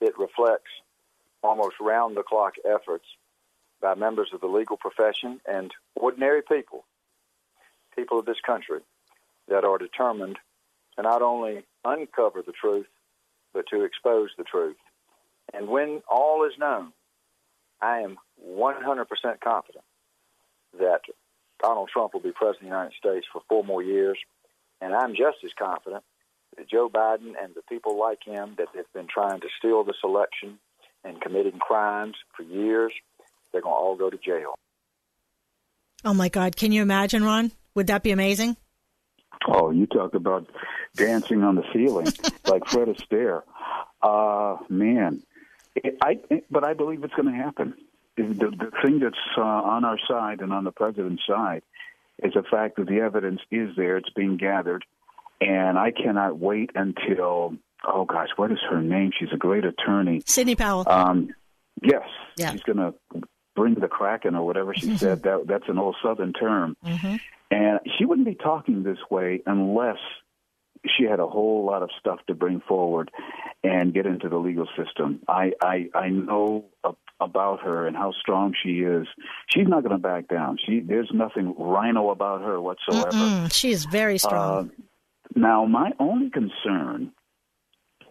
it 0.00 0.18
reflects 0.18 0.70
almost 1.42 1.76
round 1.80 2.16
the 2.16 2.22
clock 2.22 2.54
efforts 2.64 3.04
by 3.80 3.94
members 3.94 4.30
of 4.32 4.40
the 4.40 4.46
legal 4.46 4.76
profession 4.76 5.40
and 5.46 5.72
ordinary 5.94 6.42
people, 6.42 6.84
people 7.98 8.18
of 8.18 8.26
this 8.26 8.40
country, 8.46 8.80
that 9.48 9.64
are 9.64 9.78
determined 9.78 10.36
to 10.96 11.02
not 11.02 11.22
only 11.22 11.64
uncover 11.84 12.42
the 12.42 12.52
truth, 12.52 12.86
but 13.52 13.64
to 13.72 13.82
expose 13.82 14.28
the 14.36 14.44
truth. 14.44 14.76
And 15.52 15.68
when 15.68 16.02
all 16.08 16.46
is 16.46 16.52
known, 16.58 16.92
I 17.80 18.00
am 18.00 18.18
100% 18.46 19.06
confident 19.42 19.84
that 20.78 21.00
Donald 21.62 21.88
Trump 21.92 22.12
will 22.12 22.20
be 22.20 22.32
president 22.32 22.56
of 22.56 22.70
the 22.70 22.76
United 22.76 22.94
States 22.98 23.26
for 23.32 23.42
four 23.48 23.64
more 23.64 23.82
years. 23.82 24.18
And 24.80 24.94
I'm 24.94 25.12
just 25.12 25.38
as 25.44 25.50
confident 25.58 26.04
that 26.56 26.70
Joe 26.70 26.88
Biden 26.88 27.32
and 27.42 27.54
the 27.54 27.62
people 27.68 27.98
like 27.98 28.20
him 28.24 28.54
that 28.58 28.68
have 28.76 28.92
been 28.92 29.08
trying 29.12 29.40
to 29.40 29.48
steal 29.58 29.82
this 29.82 29.96
election 30.04 30.58
and 31.04 31.20
committing 31.20 31.58
crimes 31.58 32.16
for 32.36 32.42
years, 32.42 32.92
they're 33.52 33.62
going 33.62 33.74
to 33.74 33.78
all 33.78 33.96
go 33.96 34.10
to 34.10 34.18
jail. 34.18 34.54
Oh 36.04 36.14
my 36.14 36.28
God! 36.28 36.54
Can 36.54 36.70
you 36.70 36.80
imagine, 36.80 37.24
Ron? 37.24 37.50
Would 37.78 37.86
that 37.86 38.02
be 38.02 38.10
amazing? 38.10 38.56
Oh, 39.46 39.70
you 39.70 39.86
talk 39.86 40.14
about 40.14 40.50
dancing 40.96 41.44
on 41.44 41.54
the 41.54 41.62
ceiling 41.72 42.08
like 42.48 42.66
Fred 42.66 42.88
Astaire. 42.88 43.42
Uh, 44.02 44.56
man, 44.68 45.22
it, 45.76 45.96
I 46.02 46.18
but 46.50 46.64
I 46.64 46.74
believe 46.74 47.04
it's 47.04 47.14
going 47.14 47.32
to 47.32 47.40
happen. 47.40 47.74
The, 48.16 48.24
the 48.24 48.72
thing 48.82 48.98
that's 48.98 49.14
uh, 49.36 49.42
on 49.42 49.84
our 49.84 49.96
side 50.08 50.40
and 50.40 50.52
on 50.52 50.64
the 50.64 50.72
president's 50.72 51.22
side 51.24 51.62
is 52.20 52.32
the 52.34 52.42
fact 52.42 52.78
that 52.78 52.88
the 52.88 52.98
evidence 52.98 53.42
is 53.52 53.76
there; 53.76 53.96
it's 53.96 54.10
being 54.10 54.38
gathered, 54.38 54.84
and 55.40 55.78
I 55.78 55.92
cannot 55.92 56.36
wait 56.36 56.72
until 56.74 57.58
oh 57.86 58.06
gosh, 58.06 58.30
what 58.34 58.50
is 58.50 58.58
her 58.68 58.82
name? 58.82 59.12
She's 59.16 59.32
a 59.32 59.36
great 59.36 59.64
attorney. 59.64 60.22
Sidney 60.26 60.56
Powell. 60.56 60.82
Um, 60.88 61.32
yes, 61.80 62.08
yeah. 62.36 62.50
she's 62.50 62.62
going 62.64 62.78
to 62.78 62.92
bring 63.58 63.74
the 63.74 63.88
kraken 63.88 64.34
or 64.34 64.46
whatever 64.46 64.74
she 64.74 64.96
said. 64.98 65.22
That 65.24 65.46
that's 65.46 65.68
an 65.68 65.78
old 65.78 65.96
Southern 66.02 66.32
term, 66.32 66.76
mm-hmm. 66.84 67.16
And 67.50 67.80
she 67.96 68.04
wouldn't 68.04 68.26
be 68.26 68.34
talking 68.34 68.82
this 68.82 68.98
way 69.10 69.42
unless 69.46 69.98
she 70.96 71.04
had 71.04 71.20
a 71.20 71.26
whole 71.26 71.64
lot 71.64 71.82
of 71.82 71.90
stuff 71.98 72.20
to 72.26 72.34
bring 72.34 72.60
forward 72.60 73.10
and 73.64 73.92
get 73.92 74.06
into 74.06 74.28
the 74.28 74.36
legal 74.36 74.68
system. 74.76 75.20
I 75.28 75.52
I, 75.60 75.88
I 75.94 76.08
know 76.08 76.66
about 77.20 77.60
her 77.62 77.86
and 77.86 77.96
how 77.96 78.12
strong 78.12 78.54
she 78.62 78.80
is. 78.80 79.06
She's 79.48 79.66
not 79.66 79.82
going 79.82 79.96
to 79.96 79.98
back 79.98 80.28
down. 80.28 80.58
She 80.64 80.80
there's 80.80 81.10
nothing 81.12 81.54
rhino 81.58 82.10
about 82.10 82.42
her 82.42 82.60
whatsoever. 82.60 83.10
Mm-mm. 83.10 83.52
She 83.52 83.70
is 83.70 83.84
very 83.86 84.18
strong. 84.18 84.70
Uh, 84.70 84.82
now, 85.34 85.66
my 85.66 85.92
only 85.98 86.30
concern 86.30 87.12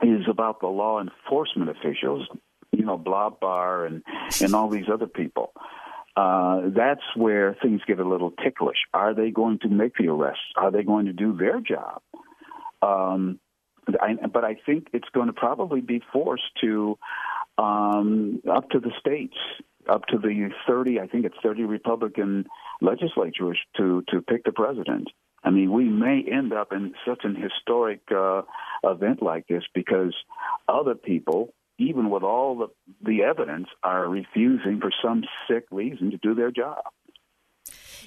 is 0.02 0.28
about 0.30 0.60
the 0.60 0.68
law 0.68 1.02
enforcement 1.02 1.70
officials, 1.70 2.28
you 2.72 2.86
know, 2.86 2.98
Bob 2.98 3.40
Barr 3.40 3.86
and 3.86 4.04
and 4.42 4.54
all 4.54 4.70
these 4.70 4.90
other 4.92 5.08
people. 5.08 5.54
Uh, 6.18 6.70
that's 6.76 7.04
where 7.16 7.56
things 7.62 7.80
get 7.88 8.00
a 8.00 8.08
little 8.08 8.32
ticklish. 8.44 8.78
Are 8.92 9.14
they 9.14 9.30
going 9.30 9.60
to 9.60 9.70
make 9.70 9.94
the 10.00 10.08
arrests? 10.08 10.42
Are 10.56 10.72
they 10.72 10.82
going 10.82 11.06
to 11.06 11.14
do 11.14 11.38
their 11.38 11.62
job? 11.62 12.02
Um, 12.82 13.40
I, 14.02 14.16
but 14.26 14.44
I 14.44 14.56
think 14.66 14.88
it's 14.94 15.08
going 15.14 15.28
to 15.28 15.34
probably 15.34 15.80
be 15.80 16.02
forced 16.12 16.50
to 16.62 16.98
um, 17.60 18.42
up 18.52 18.68
to 18.72 18.80
the 18.80 18.92
states, 19.00 19.38
up 19.88 20.08
to 20.08 20.18
the 20.18 20.50
30, 20.68 21.00
I 21.00 21.06
think 21.06 21.26
it's 21.26 21.38
30 21.44 21.66
Republican 21.66 22.48
legislatures 22.82 23.60
to, 23.78 24.04
to 24.10 24.22
pick 24.22 24.44
the 24.44 24.52
president. 24.52 25.10
I 25.44 25.52
mean, 25.52 25.72
we 25.72 25.86
may 25.86 26.26
end 26.30 26.52
up 26.52 26.74
in 26.74 26.94
such 27.08 27.22
an 27.26 27.36
historic 27.36 28.02
uh, 28.12 28.42
event 28.84 29.22
like 29.22 29.48
this 29.48 29.64
because 29.74 30.16
other 30.68 30.96
people, 30.96 31.54
even 31.78 32.10
with 32.10 32.24
all 32.24 32.58
the, 32.58 32.68
the 33.02 33.24
evidence, 33.24 33.68
are 33.84 34.08
refusing 34.08 34.80
for 34.80 34.92
some 35.04 35.24
sick 35.48 35.66
reason 35.72 36.12
to 36.12 36.18
do 36.18 36.36
their 36.36 36.52
job. 36.52 36.84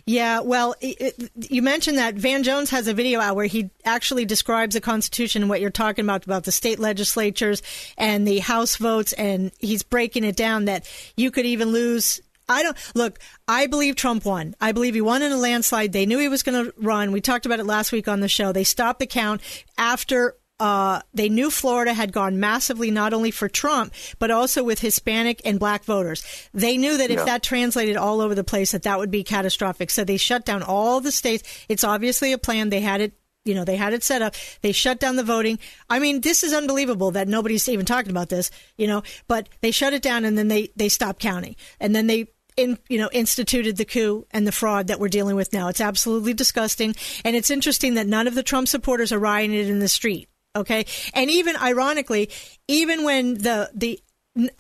Yeah, 0.07 0.41
well, 0.41 0.75
it, 0.81 1.01
it, 1.01 1.51
you 1.51 1.63
mentioned 1.63 1.99
that 1.99 2.15
Van 2.15 2.43
Jones 2.43 2.71
has 2.71 2.89
a 2.89 2.95
video 2.95 3.21
out 3.21 3.37
where 3.37 3.47
he 3.47 3.71
actually 3.85 4.25
describes 4.25 4.75
the 4.75 4.81
Constitution 4.81 5.43
and 5.43 5.51
what 5.51 5.61
you're 5.61 5.71
talking 5.71 6.05
about 6.05 6.25
about 6.25 6.45
the 6.45 6.53
state 6.53 6.79
legislatures 6.79 7.63
and 7.99 8.27
the 8.27 8.39
House 8.39 8.77
votes, 8.77 9.13
and 9.15 9.53
he's 9.59 9.83
breaking 9.83 10.25
it 10.25 10.37
down 10.37 10.67
that 10.67 10.89
you 11.17 11.31
could 11.31 11.47
even 11.47 11.69
lose. 11.69 12.21
I 12.49 12.63
don't 12.63 12.77
look. 12.95 13.19
I 13.47 13.67
believe 13.67 13.95
Trump 13.95 14.25
won. 14.25 14.57
I 14.61 14.73
believe 14.73 14.95
he 14.95 15.01
won 15.01 15.23
in 15.23 15.31
a 15.31 15.37
landslide. 15.37 15.93
They 15.93 16.07
knew 16.07 16.19
he 16.19 16.29
was 16.29 16.43
going 16.43 16.65
to 16.65 16.75
run. 16.79 17.13
We 17.13 17.21
talked 17.21 17.47
about 17.47 17.61
it 17.61 17.67
last 17.67 17.93
week 17.93 18.09
on 18.09 18.21
the 18.21 18.29
show. 18.29 18.53
They 18.53 18.65
stopped 18.65 18.99
the 18.99 19.07
count 19.07 19.41
after 19.79 20.35
uh, 20.61 21.01
they 21.15 21.29
knew 21.29 21.51
Florida 21.51 21.93
had 21.93 22.13
gone 22.13 22.39
massively 22.39 22.91
not 22.91 23.13
only 23.13 23.31
for 23.31 23.49
Trump 23.49 23.93
but 24.19 24.31
also 24.31 24.63
with 24.63 24.81
Hispanic 24.81 25.41
and 25.45 25.59
Black 25.59 25.85
voters. 25.85 26.25
They 26.53 26.77
knew 26.77 26.99
that 26.99 27.11
if 27.11 27.25
that 27.25 27.43
translated 27.43 27.97
all 27.97 28.21
over 28.21 28.35
the 28.35 28.45
place, 28.45 28.73
that 28.73 28.83
that 28.83 28.99
would 28.99 29.11
be 29.11 29.25
catastrophic. 29.25 29.91
So 29.91 30.05
they 30.05 30.17
shut 30.17 30.45
down 30.45 30.63
all 30.63 31.01
the 31.01 31.13
states. 31.13 31.67
It's 31.69 31.85
obviously 31.85 32.33
a 32.33 32.39
plan. 32.39 32.69
They 32.69 32.81
had 32.81 33.01
it. 33.01 33.13
You 33.47 33.55
know, 33.55 33.65
they 33.65 33.77
had 33.77 33.95
it 33.95 34.05
set 34.05 34.21
up. 34.21 34.35
They 34.61 34.73
shut 34.73 35.01
down 35.01 35.17
the 35.17 35.25
voting. 35.25 35.59
I 35.89 35.99
mean, 35.99 36.21
this 36.21 36.45
is 36.45 36.53
unbelievable 36.53 37.13
that 37.13 37.27
nobody's 37.27 37.67
even 37.71 37.87
talking 37.87 38.11
about 38.11 38.29
this, 38.29 38.51
you 38.77 38.87
know, 38.87 39.03
but 39.29 39.49
they 39.63 39.71
shut 39.71 39.95
it 39.95 40.03
down 40.03 40.27
and 40.27 40.37
then 40.37 40.49
they, 40.49 40.69
they 40.77 40.91
stopped 40.91 41.21
counting. 41.21 41.57
And 41.81 41.97
then 41.97 42.07
they 42.07 42.29
in, 42.57 42.79
you 42.89 42.99
know, 42.99 43.09
instituted 43.13 43.77
the 43.77 43.85
coup 43.85 44.27
and 44.31 44.47
the 44.47 44.53
fraud 44.53 44.89
that 44.89 45.01
we're 45.01 45.09
dealing 45.09 45.37
with 45.37 45.53
now. 45.53 45.69
It's 45.69 45.81
absolutely 45.81 46.35
disgusting. 46.35 46.95
And 47.25 47.35
it's 47.35 47.51
interesting 47.51 47.95
that 47.95 48.07
none 48.07 48.29
of 48.29 48.35
the 48.35 48.43
Trump 48.43 48.69
supporters 48.69 49.13
are 49.13 49.19
rioting 49.19 49.69
in 49.69 49.79
the 49.79 49.89
street. 49.89 50.29
Okay. 50.57 50.87
And 51.15 51.31
even 51.31 51.57
ironically, 51.57 52.31
even 52.69 53.05
when 53.05 53.35
the, 53.35 53.71
the, 53.75 54.01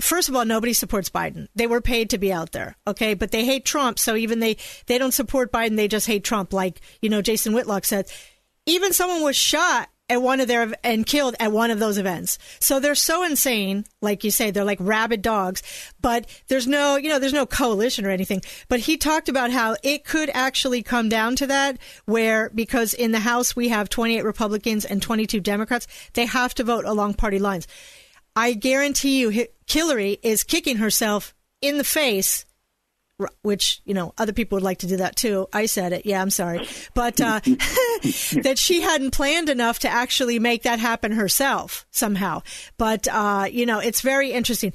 First 0.00 0.28
of 0.28 0.34
all, 0.34 0.44
nobody 0.44 0.72
supports 0.72 1.10
Biden. 1.10 1.46
They 1.54 1.68
were 1.68 1.80
paid 1.80 2.10
to 2.10 2.18
be 2.18 2.32
out 2.32 2.50
there, 2.50 2.76
okay? 2.88 3.14
But 3.14 3.30
they 3.30 3.44
hate 3.44 3.64
Trump, 3.64 4.00
so 4.00 4.16
even 4.16 4.40
they 4.40 4.56
they 4.86 4.98
don't 4.98 5.14
support 5.14 5.52
Biden. 5.52 5.76
They 5.76 5.86
just 5.86 6.08
hate 6.08 6.24
Trump, 6.24 6.52
like 6.52 6.80
you 7.00 7.08
know 7.08 7.22
Jason 7.22 7.52
Whitlock 7.52 7.84
said. 7.84 8.10
Even 8.66 8.92
someone 8.92 9.22
was 9.22 9.36
shot 9.36 9.88
at 10.10 10.20
one 10.20 10.40
of 10.40 10.48
their 10.48 10.72
and 10.82 11.06
killed 11.06 11.36
at 11.38 11.52
one 11.52 11.70
of 11.70 11.78
those 11.78 11.96
events. 11.96 12.36
So 12.58 12.80
they're 12.80 12.94
so 12.94 13.24
insane, 13.24 13.86
like 14.02 14.24
you 14.24 14.30
say, 14.30 14.50
they're 14.50 14.64
like 14.64 14.80
rabid 14.80 15.22
dogs. 15.22 15.62
But 16.02 16.28
there's 16.48 16.66
no, 16.66 16.96
you 16.96 17.08
know, 17.08 17.18
there's 17.18 17.32
no 17.32 17.46
coalition 17.46 18.04
or 18.04 18.10
anything. 18.10 18.42
But 18.68 18.80
he 18.80 18.96
talked 18.96 19.28
about 19.28 19.52
how 19.52 19.76
it 19.82 20.04
could 20.04 20.28
actually 20.34 20.82
come 20.82 21.08
down 21.08 21.36
to 21.36 21.46
that, 21.46 21.78
where 22.04 22.50
because 22.50 22.92
in 22.92 23.12
the 23.12 23.20
House 23.20 23.54
we 23.54 23.68
have 23.68 23.88
28 23.88 24.24
Republicans 24.24 24.84
and 24.84 25.00
22 25.00 25.40
Democrats, 25.40 25.86
they 26.14 26.26
have 26.26 26.54
to 26.54 26.64
vote 26.64 26.84
along 26.84 27.14
party 27.14 27.38
lines. 27.38 27.68
I 28.34 28.54
guarantee 28.54 29.20
you, 29.20 29.46
Hillary 29.66 30.18
is 30.22 30.42
kicking 30.42 30.78
herself 30.78 31.34
in 31.62 31.78
the 31.78 31.84
face 31.84 32.44
which 33.42 33.80
you 33.84 33.94
know 33.94 34.14
other 34.18 34.32
people 34.32 34.56
would 34.56 34.62
like 34.62 34.78
to 34.78 34.86
do 34.86 34.96
that 34.98 35.16
too. 35.16 35.48
I 35.52 35.66
said 35.66 35.92
it. 35.92 36.06
Yeah, 36.06 36.20
I'm 36.22 36.30
sorry, 36.30 36.66
but 36.94 37.20
uh, 37.20 37.40
that 37.44 38.54
she 38.56 38.80
hadn't 38.80 39.12
planned 39.12 39.48
enough 39.48 39.80
to 39.80 39.88
actually 39.88 40.38
make 40.38 40.62
that 40.62 40.78
happen 40.78 41.12
herself 41.12 41.86
somehow. 41.90 42.42
But 42.78 43.08
uh, 43.08 43.46
you 43.50 43.66
know, 43.66 43.78
it's 43.78 44.00
very 44.00 44.32
interesting 44.32 44.72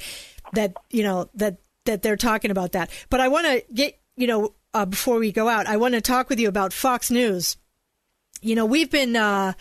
that 0.53 0.75
you 0.89 1.03
know 1.03 1.29
that 1.35 1.57
that 1.85 2.01
they're 2.01 2.17
talking 2.17 2.51
about 2.51 2.73
that. 2.73 2.89
But 3.09 3.19
I 3.19 3.27
want 3.27 3.45
to 3.47 3.63
get 3.73 3.99
you 4.15 4.27
know 4.27 4.53
uh, 4.73 4.85
before 4.85 5.19
we 5.19 5.31
go 5.31 5.47
out, 5.47 5.67
I 5.67 5.77
want 5.77 5.93
to 5.93 6.01
talk 6.01 6.29
with 6.29 6.39
you 6.39 6.49
about 6.49 6.73
Fox 6.73 7.09
News. 7.09 7.57
You 8.41 8.55
know, 8.55 8.65
we've 8.65 8.91
been 8.91 9.15
uh, 9.15 9.53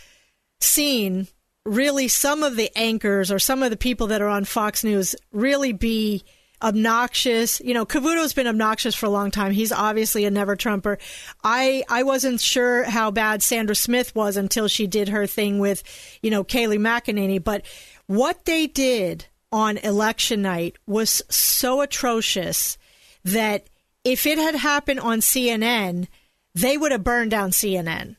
seeing 0.61 1.29
really 1.65 2.09
some 2.09 2.43
of 2.43 2.57
the 2.57 2.71
anchors 2.77 3.33
or 3.33 3.39
some 3.39 3.63
of 3.63 3.71
the 3.71 3.77
people 3.77 4.09
that 4.09 4.21
are 4.21 4.29
on 4.29 4.45
Fox 4.45 4.85
News 4.85 5.17
really 5.33 5.73
be 5.73 6.25
obnoxious. 6.65 7.61
You 7.61 7.75
know, 7.75 7.85
Cavuto's 7.85 8.33
been 8.33 8.47
obnoxious 8.47 8.95
for 8.95 9.07
a 9.07 9.11
long 9.11 9.31
time. 9.31 9.53
He's 9.53 9.71
obviously 9.71 10.25
a 10.25 10.31
never 10.31 10.57
Trumper. 10.57 10.99
I 11.45 11.85
I 11.89 12.03
wasn't 12.03 12.41
sure 12.41 12.85
how 12.85 13.11
bad 13.11 13.43
Sandra 13.43 13.77
Smith 13.77 14.15
was 14.15 14.37
until 14.37 14.67
she 14.67 14.87
did 14.87 15.11
her 15.11 15.27
thing 15.27 15.59
with, 15.59 15.83
you 16.23 16.31
know, 16.31 16.43
Kayleigh 16.43 16.79
McEnany. 16.79 17.43
But 17.43 17.67
what 18.07 18.47
they 18.47 18.67
did 18.67 19.27
on 19.53 19.77
election 19.79 20.43
night 20.43 20.77
was 20.87 21.23
so 21.29 21.83
atrocious 21.83 22.79
that 23.25 23.69
if 24.03 24.27
it 24.27 24.39
had 24.39 24.55
happened 24.55 25.01
on 25.01 25.21
CNN, 25.21 26.09
they 26.55 26.77
would 26.77 26.93
have 26.93 27.05
burned 27.05 27.31
down 27.31 27.51
CNN 27.51 28.17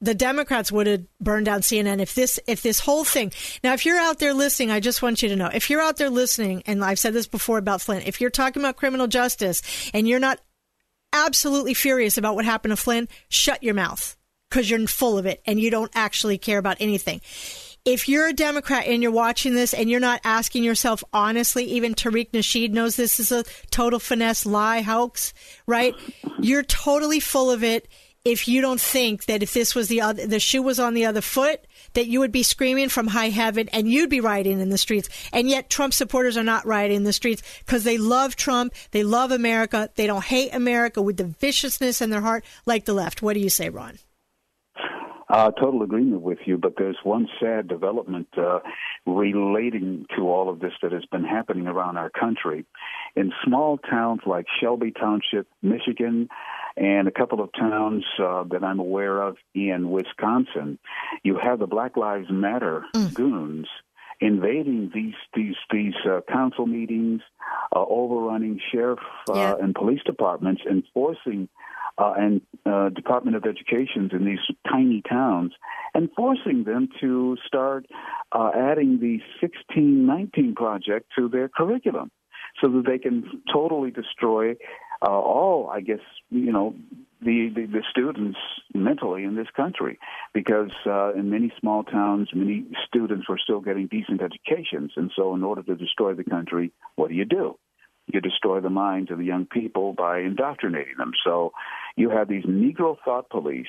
the 0.00 0.14
Democrats 0.14 0.70
would 0.70 0.86
have 0.86 1.04
burned 1.20 1.46
down 1.46 1.60
CNN 1.60 2.00
if 2.00 2.14
this 2.14 2.38
if 2.46 2.62
this 2.62 2.80
whole 2.80 3.04
thing. 3.04 3.32
Now, 3.64 3.72
if 3.72 3.86
you're 3.86 3.98
out 3.98 4.18
there 4.18 4.34
listening, 4.34 4.70
I 4.70 4.80
just 4.80 5.02
want 5.02 5.22
you 5.22 5.28
to 5.30 5.36
know 5.36 5.50
if 5.52 5.70
you're 5.70 5.80
out 5.80 5.96
there 5.96 6.10
listening, 6.10 6.62
and 6.66 6.84
I've 6.84 6.98
said 6.98 7.14
this 7.14 7.26
before 7.26 7.58
about 7.58 7.80
Flynn, 7.80 8.02
if 8.04 8.20
you're 8.20 8.30
talking 8.30 8.62
about 8.62 8.76
criminal 8.76 9.06
justice 9.06 9.62
and 9.94 10.06
you're 10.06 10.20
not 10.20 10.40
absolutely 11.12 11.74
furious 11.74 12.18
about 12.18 12.34
what 12.34 12.44
happened 12.44 12.72
to 12.72 12.76
Flynn, 12.76 13.08
shut 13.28 13.62
your 13.62 13.74
mouth 13.74 14.16
because 14.50 14.68
you're 14.68 14.86
full 14.86 15.18
of 15.18 15.26
it 15.26 15.42
and 15.46 15.60
you 15.60 15.70
don't 15.70 15.90
actually 15.94 16.38
care 16.38 16.58
about 16.58 16.76
anything. 16.80 17.20
If 17.84 18.08
you're 18.08 18.28
a 18.28 18.32
Democrat 18.32 18.86
and 18.86 19.00
you're 19.00 19.12
watching 19.12 19.54
this 19.54 19.72
and 19.72 19.88
you're 19.88 20.00
not 20.00 20.20
asking 20.24 20.64
yourself 20.64 21.04
honestly, 21.12 21.64
even 21.64 21.94
Tariq 21.94 22.32
Nasheed 22.32 22.72
knows 22.72 22.96
this 22.96 23.20
is 23.20 23.30
a 23.30 23.44
total 23.70 24.00
finesse 24.00 24.44
lie 24.44 24.80
hoax, 24.80 25.32
right? 25.66 25.94
You're 26.40 26.64
totally 26.64 27.20
full 27.20 27.50
of 27.50 27.62
it 27.62 27.86
if 28.26 28.48
you 28.48 28.60
don't 28.60 28.80
think 28.80 29.26
that 29.26 29.44
if 29.44 29.54
this 29.54 29.76
was 29.76 29.86
the 29.86 30.00
other, 30.00 30.26
the 30.26 30.40
shoe 30.40 30.60
was 30.60 30.80
on 30.80 30.94
the 30.94 31.06
other 31.06 31.20
foot, 31.20 31.60
that 31.94 32.08
you 32.08 32.18
would 32.18 32.32
be 32.32 32.42
screaming 32.42 32.88
from 32.88 33.06
high 33.06 33.28
heaven 33.28 33.68
and 33.72 33.88
you'd 33.88 34.10
be 34.10 34.20
rioting 34.20 34.58
in 34.58 34.68
the 34.68 34.78
streets. 34.78 35.08
And 35.32 35.48
yet 35.48 35.70
Trump 35.70 35.94
supporters 35.94 36.36
are 36.36 36.42
not 36.42 36.66
rioting 36.66 36.96
in 36.96 37.04
the 37.04 37.12
streets 37.12 37.44
because 37.64 37.84
they 37.84 37.98
love 37.98 38.34
Trump. 38.34 38.74
They 38.90 39.04
love 39.04 39.30
America. 39.30 39.90
They 39.94 40.08
don't 40.08 40.24
hate 40.24 40.52
America 40.52 41.00
with 41.00 41.18
the 41.18 41.24
viciousness 41.24 42.00
in 42.00 42.10
their 42.10 42.20
heart 42.20 42.44
like 42.66 42.84
the 42.84 42.94
left. 42.94 43.22
What 43.22 43.34
do 43.34 43.40
you 43.40 43.48
say, 43.48 43.68
Ron? 43.68 44.00
Uh, 45.28 45.50
total 45.52 45.82
agreement 45.82 46.22
with 46.22 46.38
you, 46.46 46.56
but 46.56 46.74
there's 46.78 46.98
one 47.02 47.28
sad 47.40 47.66
development 47.66 48.28
uh, 48.36 48.60
relating 49.06 50.06
to 50.16 50.22
all 50.22 50.48
of 50.48 50.60
this 50.60 50.72
that 50.82 50.92
has 50.92 51.04
been 51.10 51.24
happening 51.24 51.66
around 51.66 51.96
our 51.96 52.10
country. 52.10 52.64
In 53.16 53.32
small 53.44 53.78
towns 53.78 54.20
like 54.24 54.46
Shelby 54.60 54.92
Township, 54.92 55.48
Michigan, 55.62 56.28
and 56.76 57.08
a 57.08 57.10
couple 57.10 57.40
of 57.40 57.50
towns 57.58 58.04
uh, 58.18 58.44
that 58.50 58.62
I'm 58.62 58.78
aware 58.78 59.22
of 59.22 59.36
in 59.54 59.90
Wisconsin, 59.90 60.78
you 61.22 61.38
have 61.42 61.58
the 61.58 61.66
Black 61.66 61.96
Lives 61.96 62.28
Matter 62.30 62.84
mm. 62.94 63.14
goons 63.14 63.66
invading 64.20 64.90
these 64.94 65.14
these 65.34 65.56
these 65.70 65.94
uh, 66.08 66.20
council 66.30 66.66
meetings, 66.66 67.20
uh, 67.74 67.80
overrunning 67.80 68.60
sheriff 68.72 68.98
uh, 69.30 69.34
yeah. 69.34 69.54
and 69.60 69.74
police 69.74 70.00
departments, 70.04 70.62
and 70.68 70.82
forcing 70.94 71.48
uh, 71.98 72.12
and 72.16 72.40
uh, 72.66 72.90
Department 72.90 73.36
of 73.36 73.44
Educations 73.44 74.12
in 74.12 74.24
these 74.24 74.38
tiny 74.70 75.02
towns, 75.08 75.52
and 75.94 76.10
forcing 76.16 76.64
them 76.64 76.88
to 77.00 77.36
start 77.46 77.86
uh, 78.32 78.50
adding 78.54 78.98
the 79.00 79.18
1619 79.40 80.54
project 80.54 81.06
to 81.18 81.28
their 81.28 81.48
curriculum, 81.48 82.10
so 82.60 82.68
that 82.68 82.84
they 82.86 82.98
can 82.98 83.42
totally 83.52 83.90
destroy 83.90 84.54
uh, 85.02 85.10
all, 85.10 85.68
I 85.70 85.80
guess, 85.80 86.00
you 86.30 86.52
know, 86.52 86.74
the, 87.20 87.50
the, 87.54 87.66
the 87.66 87.82
students 87.90 88.38
mentally 88.74 89.24
in 89.24 89.36
this 89.36 89.48
country, 89.56 89.98
because 90.34 90.70
uh, 90.86 91.14
in 91.14 91.30
many 91.30 91.52
small 91.60 91.82
towns, 91.82 92.28
many 92.34 92.64
students 92.86 93.28
were 93.28 93.38
still 93.42 93.60
getting 93.60 93.86
decent 93.86 94.20
educations, 94.22 94.92
and 94.96 95.10
so 95.16 95.34
in 95.34 95.42
order 95.42 95.62
to 95.62 95.74
destroy 95.76 96.14
the 96.14 96.24
country, 96.24 96.72
what 96.94 97.08
do 97.08 97.14
you 97.14 97.24
do? 97.24 97.58
You 98.06 98.20
destroy 98.20 98.60
the 98.60 98.70
minds 98.70 99.10
of 99.10 99.18
the 99.18 99.24
young 99.24 99.46
people 99.46 99.92
by 99.92 100.20
indoctrinating 100.20 100.94
them. 100.98 101.12
So 101.24 101.52
you 101.96 102.10
have 102.10 102.28
these 102.28 102.44
Negro 102.44 102.96
thought 103.04 103.30
police 103.30 103.66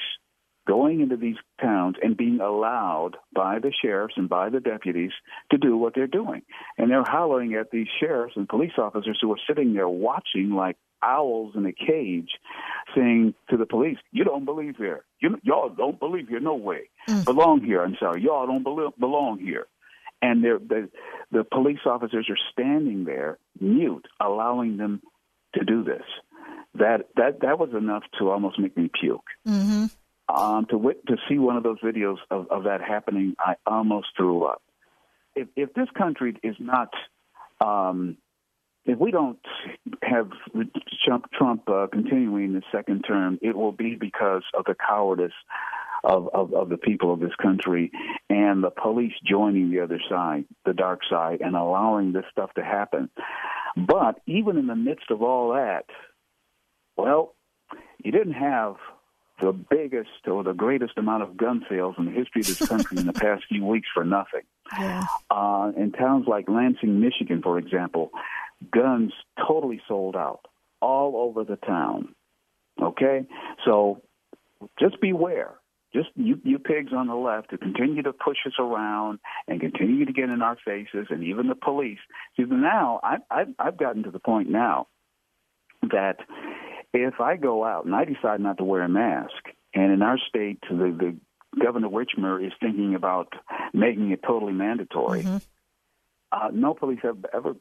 going 0.68 1.00
into 1.00 1.16
these 1.16 1.38
towns 1.62 1.96
and 2.04 2.16
being 2.16 2.40
allowed 2.42 3.14
by 3.34 3.58
the 3.60 3.72
sheriffs 3.82 4.16
and 4.18 4.30
by 4.30 4.50
the 4.50 4.60
deputies 4.60 5.12
to 5.50 5.58
do 5.58 5.78
what 5.78 5.96
they're 5.96 6.08
doing. 6.08 6.42
And 6.78 6.92
they're 6.92 7.04
hollering 7.08 7.56
at 7.56 7.72
these 7.72 7.88
sheriffs 8.00 8.34
and 8.36 8.48
police 8.48 8.74
officers 8.78 9.18
who 9.22 9.32
are 9.32 9.40
sitting 9.48 9.74
there 9.74 9.90
watching 9.90 10.52
like 10.52 10.76
owls 11.02 11.54
in 11.56 11.66
a 11.66 11.74
cage 11.74 12.30
saying 12.96 13.34
to 13.50 13.58
the 13.58 13.66
police, 13.66 13.98
You 14.12 14.24
don't 14.24 14.46
believe 14.46 14.76
here. 14.78 15.06
You, 15.20 15.38
y'all 15.44 15.70
don't 15.70 16.00
believe 16.00 16.28
here. 16.28 16.40
No 16.40 16.56
way. 16.56 16.90
Mm. 17.10 17.26
Belong 17.26 17.64
here. 17.64 17.84
I'm 17.84 17.96
sorry. 18.00 18.22
Y'all 18.24 18.48
don't 18.48 18.64
believe, 18.64 18.92
belong 19.00 19.40
here. 19.40 19.68
And 20.22 20.44
the, 20.44 20.90
the 21.32 21.44
police 21.44 21.80
officers 21.86 22.28
are 22.30 22.38
standing 22.52 23.06
there 23.06 23.38
mute, 23.60 24.08
allowing 24.20 24.78
them 24.78 25.02
to 25.54 25.64
do 25.64 25.84
this. 25.84 26.04
That 26.76 27.08
that 27.16 27.42
that 27.42 27.58
was 27.58 27.70
enough 27.76 28.04
to 28.20 28.30
almost 28.30 28.60
make 28.60 28.78
me 28.78 28.90
puke. 29.00 29.26
Mm-hmm. 29.48 29.86
Um, 30.36 30.66
to 30.70 30.78
wit- 30.78 31.06
to 31.08 31.16
see 31.28 31.40
one 31.40 31.58
of 31.58 31.64
those 31.64 31.80
videos 31.80 32.18
of, 32.30 32.48
of 32.52 32.66
that 32.66 32.82
happening, 32.82 33.36
I 33.40 33.56
almost 33.66 34.08
threw 34.16 34.44
up. 34.44 34.62
If 35.36 35.48
if 35.56 35.74
this 35.74 35.88
country 35.98 36.36
is 36.44 36.56
not 36.60 36.90
um, 37.62 38.18
if 38.88 38.98
we 38.98 39.12
don't 39.12 39.40
have 40.02 40.30
Trump, 41.06 41.30
Trump 41.34 41.70
uh, 41.70 41.88
continuing 41.92 42.54
the 42.54 42.62
second 42.72 43.02
term, 43.02 43.38
it 43.42 43.56
will 43.56 43.74
be 43.74 43.96
because 43.96 44.44
of 44.58 44.64
the 44.66 44.76
cowardice 44.76 45.34
of, 46.04 46.30
of, 46.34 46.54
of 46.54 46.70
the 46.70 46.78
people 46.78 47.14
of 47.14 47.20
this 47.20 47.36
country 47.42 47.92
and 48.30 48.64
the 48.64 48.70
police 48.70 49.14
joining 49.26 49.72
the 49.72 49.82
other 49.82 50.00
side, 50.10 50.46
the 50.66 50.74
dark 50.74 51.02
side, 51.10 51.42
and 51.42 51.56
allowing 51.56 52.14
this 52.14 52.24
stuff 52.32 52.54
to 52.54 52.64
happen. 52.64 53.10
But 53.76 54.22
even 54.26 54.58
in 54.58 54.68
the 54.68 54.76
midst 54.76 55.12
of 55.12 55.22
all 55.22 55.54
that, 55.54 55.86
well, 56.96 57.36
you 58.04 58.12
didn't 58.12 58.34
have 58.34 58.76
the 59.42 59.52
biggest 59.52 60.28
or 60.28 60.44
the 60.44 60.54
greatest 60.54 60.98
amount 60.98 61.24
of 61.24 61.38
gun 61.38 61.64
sales 61.70 61.96
in 61.98 62.06
the 62.06 62.12
history 62.12 62.42
of 62.42 62.48
this 62.48 62.68
country 62.68 62.98
in 62.98 63.06
the 63.06 63.14
past 63.26 63.44
few 63.50 63.66
weeks 63.66 63.88
for 63.94 64.04
nothing. 64.04 64.42
Yeah. 64.80 65.06
Uh, 65.30 65.72
in 65.78 65.92
towns 65.92 66.26
like 66.28 66.48
Lansing, 66.48 67.00
Michigan, 67.00 67.42
for 67.44 67.60
example, 67.60 68.12
guns 68.72 69.14
totally 69.48 69.82
sold 69.88 70.16
out 70.16 70.42
all 70.82 71.18
over 71.18 71.44
the 71.44 71.58
town. 71.58 72.16
Okay? 72.82 73.26
So 73.66 74.02
just 74.80 75.00
beware. 75.02 75.54
Just 75.94 76.10
you, 76.16 76.40
you 76.44 76.60
pigs 76.60 76.92
on 76.94 77.08
the 77.08 77.16
left 77.16 77.52
to 77.52 77.58
continue 77.58 78.04
to 78.04 78.12
push 78.12 78.38
us 78.46 78.54
around 78.60 79.20
and 79.48 79.60
continue 79.60 80.06
to 80.06 80.12
get 80.12 80.30
in 80.30 80.42
our 80.42 80.58
faces, 80.66 81.08
and 81.10 81.24
even 81.24 81.48
the 81.48 81.56
police. 81.56 82.00
See, 82.36 82.44
now 82.44 83.00
I, 83.04 83.18
I've, 83.32 83.48
I've 83.58 83.78
gotten 83.78 84.04
to 84.04 84.12
the 84.12 84.20
point 84.20 84.50
now 84.50 84.88
that 85.90 86.18
if 86.94 87.22
I 87.22 87.38
go 87.38 87.64
out 87.64 87.86
and 87.86 87.96
I 87.96 88.04
decide 88.04 88.42
not 88.42 88.58
to 88.58 88.66
wear 88.66 88.84
a 88.84 88.90
mask, 88.90 89.32
and 89.74 89.94
in 89.94 90.02
our 90.02 90.18
state, 90.28 90.60
the, 90.70 90.76
the 90.76 91.18
Governor 91.64 91.88
Whitmer 91.88 92.46
is 92.46 92.52
thinking 92.60 92.94
about 92.94 93.32
making 93.74 94.12
it 94.12 94.22
totally 94.24 94.54
mandatory. 94.54 95.24
Mm-hmm 95.24 95.38
uh, 96.32 96.50
no 96.54 96.74
police 96.74 97.00
have 97.04 97.18
ever 97.34 97.56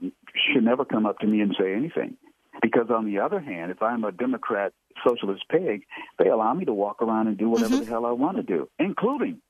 should 0.53 0.65
never 0.65 0.85
come 0.85 1.07
up 1.07 1.19
to 1.21 1.27
me 1.27 1.41
and 1.41 1.55
say 1.59 1.75
anything. 1.75 2.17
Because 2.63 2.87
on 2.91 3.05
the 3.05 3.19
other 3.19 3.39
hand, 3.39 3.71
if 3.71 3.83
I'm 3.83 4.03
a 4.05 4.13
Democrat 4.13 4.73
socialist 5.07 5.45
pig, 5.51 5.83
they 6.19 6.29
allow 6.29 6.55
me 6.55 6.65
to 6.65 6.73
walk 6.73 7.03
around 7.03 7.29
and 7.29 7.37
do 7.37 7.51
whatever 7.51 7.75
mm-hmm. 7.75 7.85
the 7.85 7.91
hell 7.91 8.07
I 8.07 8.13
want 8.13 8.39
to 8.39 8.43
do, 8.43 8.69
including 8.79 9.43